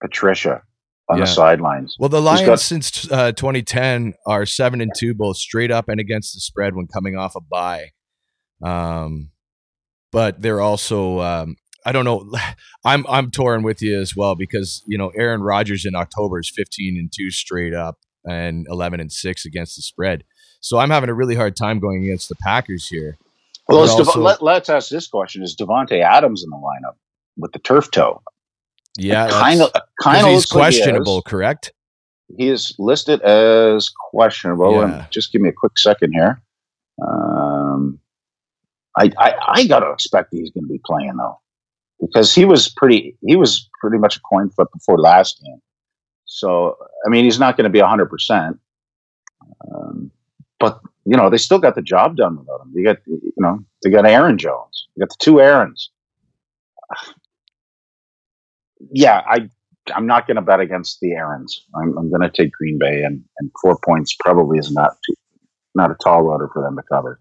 Patricia 0.02 0.62
on 1.10 1.18
Yeah. 1.18 1.26
the 1.26 1.32
sidelines. 1.32 1.96
Well, 2.00 2.10
the 2.10 2.22
Lions 2.22 2.46
got- 2.46 2.60
since 2.60 3.12
uh, 3.12 3.32
2010 3.32 4.14
are 4.28 4.46
seven 4.46 4.82
and 4.82 4.92
two, 4.96 5.14
both 5.14 5.38
straight 5.38 5.72
up 5.72 5.90
and 5.90 6.00
against 6.00 6.34
the 6.34 6.40
spread 6.40 6.76
when 6.76 6.88
coming 6.88 7.16
off 7.18 7.36
a 7.36 7.42
bye. 7.42 7.90
Um, 8.64 9.32
but 10.12 10.42
they're 10.42 10.62
also 10.62 11.20
um, 11.20 11.56
I 11.86 11.92
don't 11.92 12.06
know. 12.06 12.30
I'm 12.86 13.06
I'm 13.08 13.32
torn 13.32 13.64
with 13.64 13.82
you 13.82 14.00
as 14.00 14.16
well 14.16 14.36
because 14.36 14.84
you 14.88 14.98
know 14.98 15.10
Aaron 15.10 15.42
Rodgers 15.42 15.86
in 15.86 15.96
October 15.96 16.40
is 16.40 16.52
15 16.56 16.98
and 16.98 17.12
two 17.16 17.32
straight 17.32 17.74
up 17.74 17.98
and 18.26 18.66
11 18.70 19.00
and 19.00 19.12
six 19.12 19.46
against 19.46 19.76
the 19.76 19.82
spread. 19.82 20.24
So 20.60 20.80
I'm 20.80 20.90
having 20.90 21.10
a 21.10 21.14
really 21.14 21.36
hard 21.36 21.56
time 21.56 21.80
going 21.80 22.04
against 22.04 22.28
the 22.28 22.36
Packers 22.36 22.88
here. 22.88 23.18
Well, 23.68 23.86
But 23.86 23.98
let's, 23.98 24.16
let, 24.16 24.42
let's 24.42 24.70
ask 24.70 24.90
this 24.90 25.08
question: 25.08 25.44
Is 25.44 25.56
Davante 25.56 26.02
Adams 26.02 26.44
in 26.44 26.50
the 26.50 26.58
lineup 26.58 26.96
with 27.38 27.52
the 27.52 27.60
turf 27.60 27.92
toe? 27.92 28.22
yeah, 28.98 29.28
kind 29.30 29.62
of, 29.62 29.72
kind 30.02 30.26
of 30.26 30.34
he's 30.34 30.46
questionable, 30.46 31.22
correct? 31.22 31.74
He 32.38 32.48
is 32.48 32.74
listed 32.80 33.22
as 33.22 33.92
questionable. 34.12 34.76
Yeah. 34.76 34.84
And 34.84 35.12
just 35.12 35.32
give 35.32 35.42
me 35.42 35.50
a 35.50 35.54
quick 35.54 35.78
second 35.78 36.14
here. 36.14 36.42
Um, 37.06 38.00
I, 38.98 39.12
I 39.18 39.36
I 39.48 39.68
gotta 39.68 39.92
expect 39.92 40.30
he's 40.32 40.52
going 40.52 40.66
to 40.66 40.72
be 40.72 40.82
playing 40.86 41.16
though, 41.18 41.40
because 42.00 42.34
he 42.34 42.46
was 42.46 42.70
pretty 42.70 43.18
he 43.26 43.36
was 43.36 43.70
pretty 43.82 43.98
much 43.98 44.18
a 44.18 44.22
coin 44.22 44.50
flip 44.50 44.70
before 44.74 44.98
last 45.00 45.42
game. 45.44 45.62
So 46.26 46.78
I 47.06 47.10
mean, 47.10 47.26
he's 47.26 47.40
not 47.40 47.58
going 47.58 47.66
to 47.66 47.70
be 47.70 47.80
hundred 47.80 48.08
percent. 48.08 48.60
Um, 49.74 50.12
but 50.60 50.80
you 51.06 51.16
know, 51.18 51.30
they 51.30 51.38
still 51.38 51.60
got 51.60 51.76
the 51.76 51.82
job 51.82 52.18
done 52.18 52.38
without 52.38 52.62
him. 52.62 52.74
They 52.74 52.84
got 52.84 52.98
you 53.08 53.34
know 53.38 53.64
they 53.84 53.90
got 53.90 54.06
Aaron 54.06 54.38
Jones. 54.38 54.88
They 54.96 55.02
got 55.02 55.10
the 55.10 55.18
two 55.20 55.40
Aarons. 55.42 55.90
Yeah, 58.92 59.22
I 59.28 59.50
I'm 59.94 60.08
not 60.08 60.28
going 60.28 60.36
to 60.36 60.42
bet 60.42 60.60
against 60.60 61.00
the 61.00 61.12
Aarons. 61.12 61.64
I'm, 61.76 61.98
I'm 61.98 62.10
going 62.10 62.22
to 62.22 62.30
take 62.30 62.52
Green 62.54 62.78
Bay, 62.80 63.04
and, 63.04 63.24
and 63.40 63.52
four 63.62 63.78
points 63.86 64.16
probably 64.20 64.58
is 64.58 64.72
not 64.72 64.98
too, 65.06 65.14
not 65.76 65.92
a 65.92 65.96
tall 66.04 66.28
order 66.28 66.50
for 66.54 66.64
them 66.64 66.76
to 66.76 66.84
cover. 66.92 67.20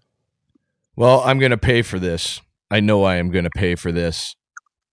Well, 0.95 1.21
I'm 1.25 1.39
going 1.39 1.51
to 1.51 1.57
pay 1.57 1.81
for 1.81 1.99
this. 1.99 2.41
I 2.71 2.79
know 2.79 3.03
I 3.03 3.15
am 3.15 3.29
going 3.31 3.43
to 3.43 3.49
pay 3.55 3.75
for 3.75 3.91
this, 3.91 4.35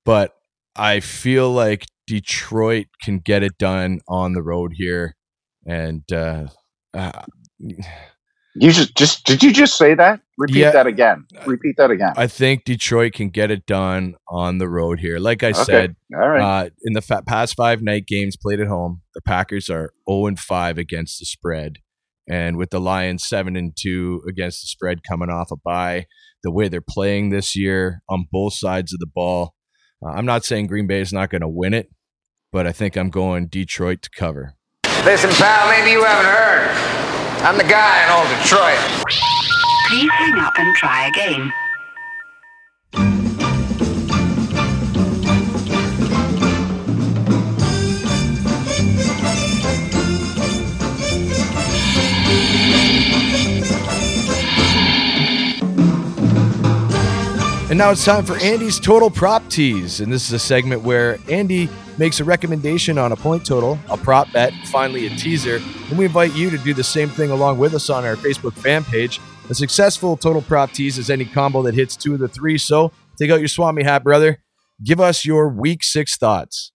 but 0.05 0.33
I 0.77 1.01
feel 1.01 1.51
like 1.51 1.87
Detroit 2.07 2.87
can 3.03 3.19
get 3.19 3.43
it 3.43 3.57
done 3.59 4.01
on 4.09 4.33
the 4.33 4.43
road 4.43 4.73
here, 4.75 5.17
and 5.67 6.03
uh, 6.13 6.47
uh, 6.93 7.23
You 8.55 8.71
just 8.73 8.95
just 8.97 9.25
did 9.25 9.43
you 9.43 9.53
just 9.53 9.77
say 9.79 9.95
that? 9.95 10.21
Repeat 10.37 10.57
Yeah. 10.59 10.71
that 10.73 10.87
again. 10.87 11.25
Repeat 11.47 11.77
that 11.79 11.91
again. 11.91 12.13
I 12.17 12.27
think 12.27 12.65
Detroit 12.65 13.13
can 13.15 13.31
get 13.31 13.51
it 13.51 13.65
done 13.65 14.17
on 14.29 14.59
the 14.59 14.69
road 14.69 14.99
here. 15.01 15.19
Like 15.19 15.43
I 15.43 15.51
Okay. 15.51 15.63
said, 15.63 15.97
All 16.15 16.29
right. 16.29 16.41
uh, 16.67 16.71
in 16.85 16.93
the 16.95 17.01
fa- 17.03 17.23
past 17.27 17.55
five 17.57 17.81
night 17.81 18.07
games 18.07 18.37
played 18.37 18.61
at 18.61 18.67
home, 18.67 19.03
the 19.15 19.23
Packers 19.23 19.71
are 19.71 19.93
0 20.11 20.27
and 20.27 20.39
5 20.39 20.77
against 20.79 21.21
the 21.21 21.25
spread. 21.27 21.79
And 22.33 22.57
with 22.57 22.71
the 22.71 22.81
Lions 22.81 23.29
7 23.29 23.57
and 23.57 23.77
2 23.77 24.23
against 24.27 24.63
the 24.63 24.67
spread 24.67 25.03
coming 25.07 25.29
off 25.29 25.51
a 25.51 25.57
bye, 25.57 26.07
the 26.43 26.51
way 26.51 26.67
they're 26.67 26.81
playing 26.81 27.29
this 27.29 27.55
year 27.55 28.01
on 28.09 28.25
both 28.33 28.55
sides 28.55 28.95
of 28.95 29.01
the 29.01 29.07
ball, 29.07 29.55
uh, 30.03 30.13
I'm 30.13 30.25
not 30.25 30.43
saying 30.43 30.69
Green 30.69 30.87
Bay 30.87 31.03
is 31.03 31.13
not 31.13 31.29
going 31.29 31.43
to 31.43 31.49
win 31.49 31.75
it, 31.75 31.91
but 32.51 32.67
I 32.67 32.73
think 32.73 32.97
I'm 32.97 33.11
going 33.11 33.49
Detroit 33.49 34.01
to 34.01 34.11
cover. 34.17 34.55
Listen, 35.05 35.29
pal, 35.33 35.69
maybe 35.69 35.91
you 35.91 36.03
haven't 36.03 36.25
heard. 36.25 36.71
I'm 37.45 37.59
the 37.59 37.65
guy 37.65 38.03
in 38.03 38.11
old 38.11 38.27
Detroit. 38.41 38.79
Please 39.91 40.11
hang 40.13 40.39
up 40.39 40.55
and 40.57 40.75
try 40.77 41.09
again. 41.09 41.53
And 57.73 57.79
now 57.79 57.91
it's 57.91 58.05
time 58.05 58.27
for 58.27 58.37
Andy's 58.37 58.79
Total 58.79 59.09
Prop 59.09 59.49
Tease. 59.49 60.01
And 60.01 60.13
this 60.13 60.27
is 60.27 60.33
a 60.35 60.39
segment 60.39 60.83
where 60.83 61.19
Andy 61.31 61.71
makes 61.97 62.21
a 62.21 62.25
recommendation 62.25 62.99
on 62.99 63.13
a 63.13 63.17
point 63.17 63.47
total, 63.47 63.79
a 63.89 63.97
prop 63.97 64.31
bet, 64.31 64.53
finally 64.67 65.07
a 65.07 65.17
teaser. 65.17 65.57
And 65.89 65.97
we 65.97 66.05
invite 66.05 66.35
you 66.35 66.51
to 66.51 66.59
do 66.59 66.75
the 66.75 66.85
same 66.85 67.09
thing 67.09 67.31
along 67.31 67.57
with 67.57 67.73
us 67.73 67.89
on 67.89 68.05
our 68.05 68.15
Facebook 68.15 68.53
fan 68.53 68.85
page. 68.85 69.23
A 69.49 69.55
successful 69.55 70.19
total 70.19 70.43
prop 70.43 70.73
tease 70.73 70.99
is 70.99 71.09
any 71.09 71.25
combo 71.25 71.63
that 71.63 71.73
hits 71.73 71.97
two 71.97 72.13
of 72.13 72.21
the 72.21 72.29
three. 72.29 72.59
So 72.59 72.93
take 73.19 73.31
out 73.31 73.39
your 73.39 73.49
Swami 73.49 73.85
hat, 73.85 74.05
brother. 74.05 74.43
Give 74.85 75.01
us 75.01 75.25
your 75.25 75.49
week 75.49 75.83
six 75.83 76.19
thoughts. 76.19 76.73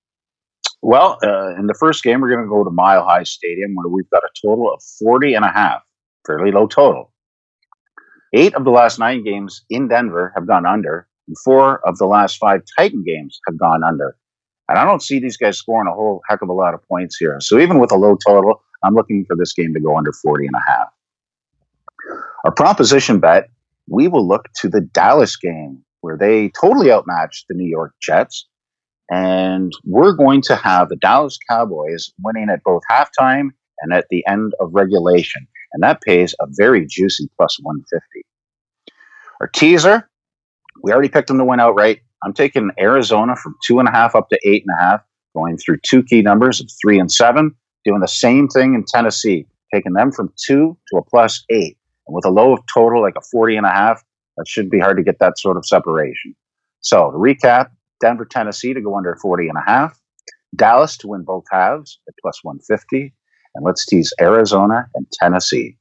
Well, 0.81 1.19
uh, 1.21 1.53
in 1.59 1.67
the 1.67 1.75
first 1.79 2.01
game, 2.01 2.21
we're 2.21 2.31
going 2.31 2.43
to 2.43 2.49
go 2.49 2.63
to 2.63 2.71
Mile 2.71 3.03
High 3.03 3.21
Stadium 3.21 3.75
where 3.75 3.87
we've 3.87 4.09
got 4.09 4.23
a 4.23 4.29
total 4.43 4.73
of 4.73 4.81
40 4.97 5.35
and 5.35 5.45
a 5.45 5.51
half, 5.51 5.83
fairly 6.25 6.51
low 6.51 6.65
total. 6.65 7.13
Eight 8.33 8.53
of 8.55 8.65
the 8.65 8.71
last 8.71 8.99
nine 8.99 9.23
games 9.23 9.63
in 9.69 9.87
Denver 9.87 10.33
have 10.35 10.47
gone 10.47 10.65
under, 10.65 11.07
and 11.27 11.37
four 11.43 11.79
of 11.87 11.97
the 11.97 12.05
last 12.05 12.37
five 12.37 12.61
Titan 12.77 13.03
games 13.05 13.39
have 13.47 13.57
gone 13.57 13.83
under. 13.83 14.17
And 14.69 14.77
I 14.77 14.83
don't 14.83 15.01
see 15.01 15.19
these 15.19 15.37
guys 15.37 15.57
scoring 15.57 15.87
a 15.87 15.95
whole 15.95 16.21
heck 16.29 16.41
of 16.41 16.49
a 16.49 16.53
lot 16.53 16.73
of 16.73 16.81
points 16.87 17.17
here. 17.17 17.37
So 17.39 17.57
even 17.59 17.79
with 17.79 17.91
a 17.91 17.95
low 17.95 18.17
total, 18.27 18.61
I'm 18.83 18.95
looking 18.95 19.25
for 19.25 19.35
this 19.35 19.53
game 19.53 19.73
to 19.73 19.79
go 19.79 19.97
under 19.97 20.11
40 20.11 20.47
and 20.47 20.55
a 20.55 20.69
half. 20.69 20.87
Our 22.43 22.51
proposition 22.51 23.19
bet, 23.19 23.49
we 23.89 24.07
will 24.07 24.27
look 24.27 24.49
to 24.61 24.69
the 24.69 24.81
Dallas 24.81 25.35
game 25.37 25.83
where 26.01 26.17
they 26.17 26.49
totally 26.59 26.91
outmatched 26.91 27.45
the 27.47 27.55
New 27.55 27.67
York 27.67 27.93
Jets. 28.01 28.47
And 29.09 29.71
we're 29.85 30.13
going 30.13 30.41
to 30.43 30.55
have 30.55 30.89
the 30.89 30.97
Dallas 30.97 31.37
Cowboys 31.49 32.11
winning 32.21 32.49
at 32.49 32.63
both 32.63 32.83
halftime 32.91 33.49
and 33.79 33.93
at 33.93 34.07
the 34.09 34.23
end 34.27 34.53
of 34.59 34.69
regulation. 34.73 35.47
And 35.77 35.83
that 35.83 36.01
pays 36.01 36.33
a 36.41 36.47
very 36.49 36.87
juicy 36.87 37.29
plus 37.37 37.59
150. 37.61 38.25
Our 39.39 39.45
teaser, 39.45 40.09
we 40.81 40.91
already 40.91 41.07
picked 41.07 41.27
them 41.27 41.37
to 41.37 41.45
win 41.45 41.59
outright. 41.59 41.99
I'm 42.23 42.33
taking 42.33 42.71
Arizona 42.79 43.35
from 43.35 43.55
two 43.63 43.77
and 43.77 43.87
a 43.87 43.91
half 43.91 44.15
up 44.15 44.29
to 44.29 44.39
eight 44.43 44.63
and 44.65 44.75
a 44.75 44.81
half, 44.81 45.01
going 45.35 45.55
through 45.59 45.77
two 45.83 46.01
key 46.01 46.23
numbers 46.23 46.59
of 46.59 46.67
three 46.81 46.97
and 46.97 47.11
seven, 47.11 47.53
doing 47.85 47.99
the 47.99 48.07
same 48.07 48.47
thing 48.47 48.73
in 48.73 48.85
Tennessee, 48.85 49.45
taking 49.71 49.93
them 49.93 50.11
from 50.11 50.33
two 50.47 50.75
to 50.89 50.97
a 50.97 51.03
plus 51.03 51.45
eight. 51.51 51.77
And 52.07 52.15
with 52.15 52.25
a 52.25 52.31
low 52.31 52.53
of 52.53 52.59
total, 52.73 53.03
like 53.03 53.13
a 53.15 53.21
40 53.31 53.57
and 53.57 53.67
a 53.67 53.71
half, 53.71 54.03
that 54.37 54.47
should 54.47 54.71
be 54.71 54.79
hard 54.79 54.97
to 54.97 55.03
get 55.03 55.19
that 55.19 55.37
sort 55.37 55.57
of 55.57 55.65
separation. 55.67 56.35
So 56.79 57.11
to 57.11 57.17
recap, 57.19 57.69
Denver, 58.01 58.25
Tennessee 58.25 58.73
to 58.73 58.81
go 58.81 58.97
under 58.97 59.15
40 59.21 59.47
and 59.47 59.59
a 59.59 59.63
half, 59.63 59.99
Dallas 60.55 60.97
to 60.97 61.07
win 61.07 61.21
both 61.21 61.43
halves 61.51 61.99
at 62.07 62.15
plus 62.19 62.43
150, 62.43 63.13
and 63.57 63.65
let's 63.65 63.85
tease 63.85 64.13
Arizona 64.21 64.87
and 64.95 65.05
Tennessee. 65.11 65.75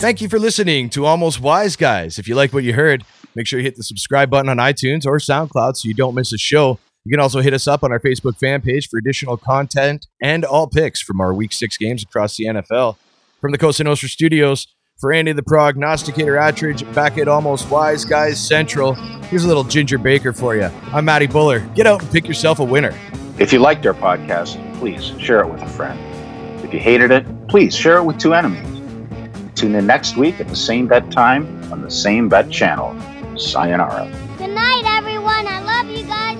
Thank 0.00 0.20
you 0.20 0.28
for 0.28 0.38
listening 0.38 0.90
to 0.90 1.06
Almost 1.06 1.40
Wise 1.40 1.76
Guys. 1.76 2.18
If 2.18 2.26
you 2.26 2.34
like 2.34 2.52
what 2.52 2.64
you 2.64 2.74
heard, 2.74 3.04
make 3.34 3.46
sure 3.46 3.58
you 3.58 3.64
hit 3.64 3.76
the 3.76 3.82
subscribe 3.84 4.28
button 4.28 4.48
on 4.48 4.56
iTunes 4.58 5.06
or 5.06 5.18
SoundCloud 5.18 5.76
so 5.76 5.88
you 5.88 5.94
don't 5.94 6.14
miss 6.14 6.32
a 6.32 6.38
show. 6.38 6.78
You 7.04 7.10
can 7.10 7.20
also 7.20 7.40
hit 7.40 7.54
us 7.54 7.68
up 7.68 7.84
on 7.84 7.92
our 7.92 8.00
Facebook 8.00 8.38
fan 8.38 8.60
page 8.60 8.88
for 8.88 8.98
additional 8.98 9.36
content 9.36 10.06
and 10.22 10.44
all 10.44 10.66
picks 10.66 11.00
from 11.00 11.20
our 11.20 11.32
week 11.32 11.52
six 11.52 11.76
games 11.76 12.02
across 12.02 12.36
the 12.36 12.44
NFL. 12.44 12.96
From 13.40 13.52
the 13.52 13.58
Costa 13.58 13.84
Nostra 13.84 14.08
studios, 14.08 14.66
for 14.98 15.12
Andy 15.12 15.32
the 15.32 15.42
Prognosticator 15.42 16.34
Attridge, 16.34 16.94
back 16.94 17.18
at 17.18 17.28
Almost 17.28 17.68
Wise 17.68 18.04
Guys 18.04 18.38
Central, 18.46 18.94
here's 19.24 19.44
a 19.44 19.48
little 19.48 19.64
Ginger 19.64 19.98
Baker 19.98 20.32
for 20.32 20.54
you. 20.54 20.70
I'm 20.92 21.04
Matty 21.04 21.26
Buller. 21.26 21.60
Get 21.74 21.86
out 21.86 22.02
and 22.02 22.10
pick 22.10 22.26
yourself 22.26 22.58
a 22.58 22.64
winner. 22.64 22.94
If 23.36 23.52
you 23.52 23.58
liked 23.58 23.84
our 23.84 23.94
podcast, 23.94 24.56
please 24.78 25.12
share 25.18 25.40
it 25.40 25.48
with 25.48 25.60
a 25.60 25.66
friend. 25.66 25.98
If 26.64 26.72
you 26.72 26.78
hated 26.78 27.10
it, 27.10 27.26
please 27.48 27.74
share 27.74 27.98
it 27.98 28.04
with 28.04 28.18
two 28.18 28.32
enemies. 28.32 28.70
Tune 29.56 29.74
in 29.74 29.86
next 29.86 30.16
week 30.16 30.38
at 30.38 30.46
the 30.46 30.54
same 30.54 30.86
bet 30.86 31.10
time 31.10 31.72
on 31.72 31.82
the 31.82 31.90
same 31.90 32.28
bet 32.28 32.48
channel. 32.48 32.94
Sayonara. 33.36 34.08
Good 34.38 34.50
night, 34.50 34.84
everyone. 34.86 35.48
I 35.48 35.60
love 35.64 35.90
you 35.90 36.04
guys. 36.04 36.34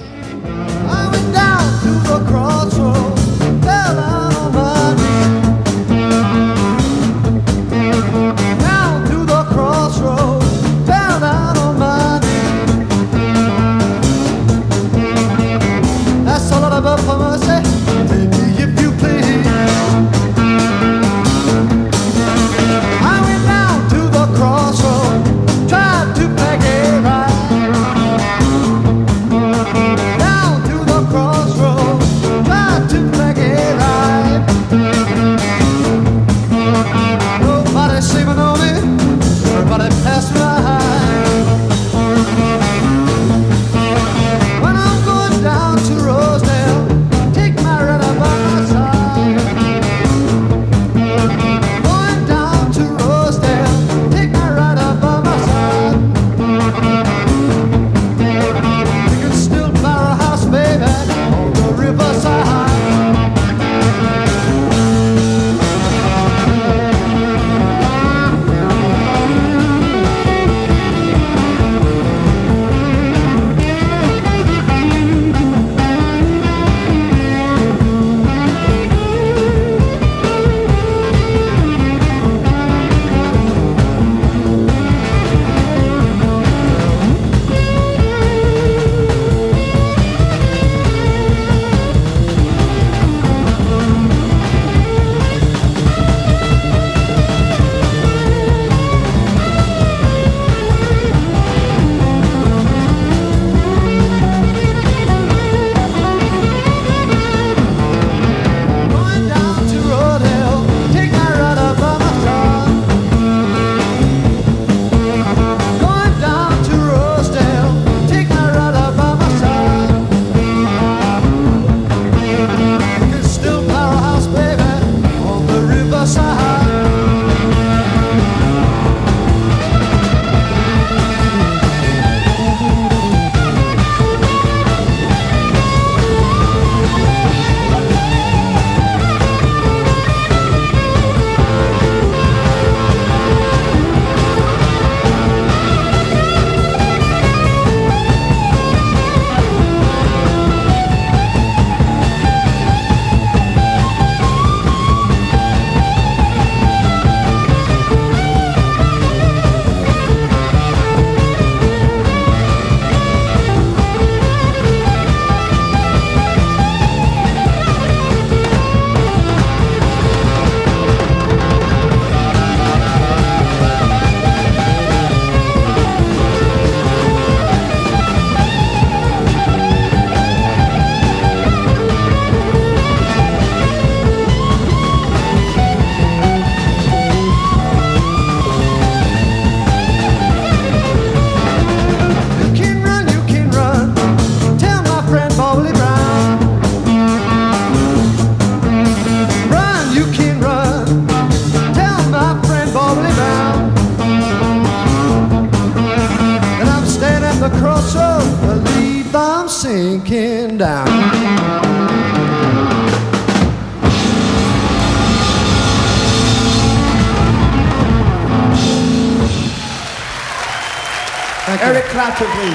Eric 222.16 222.53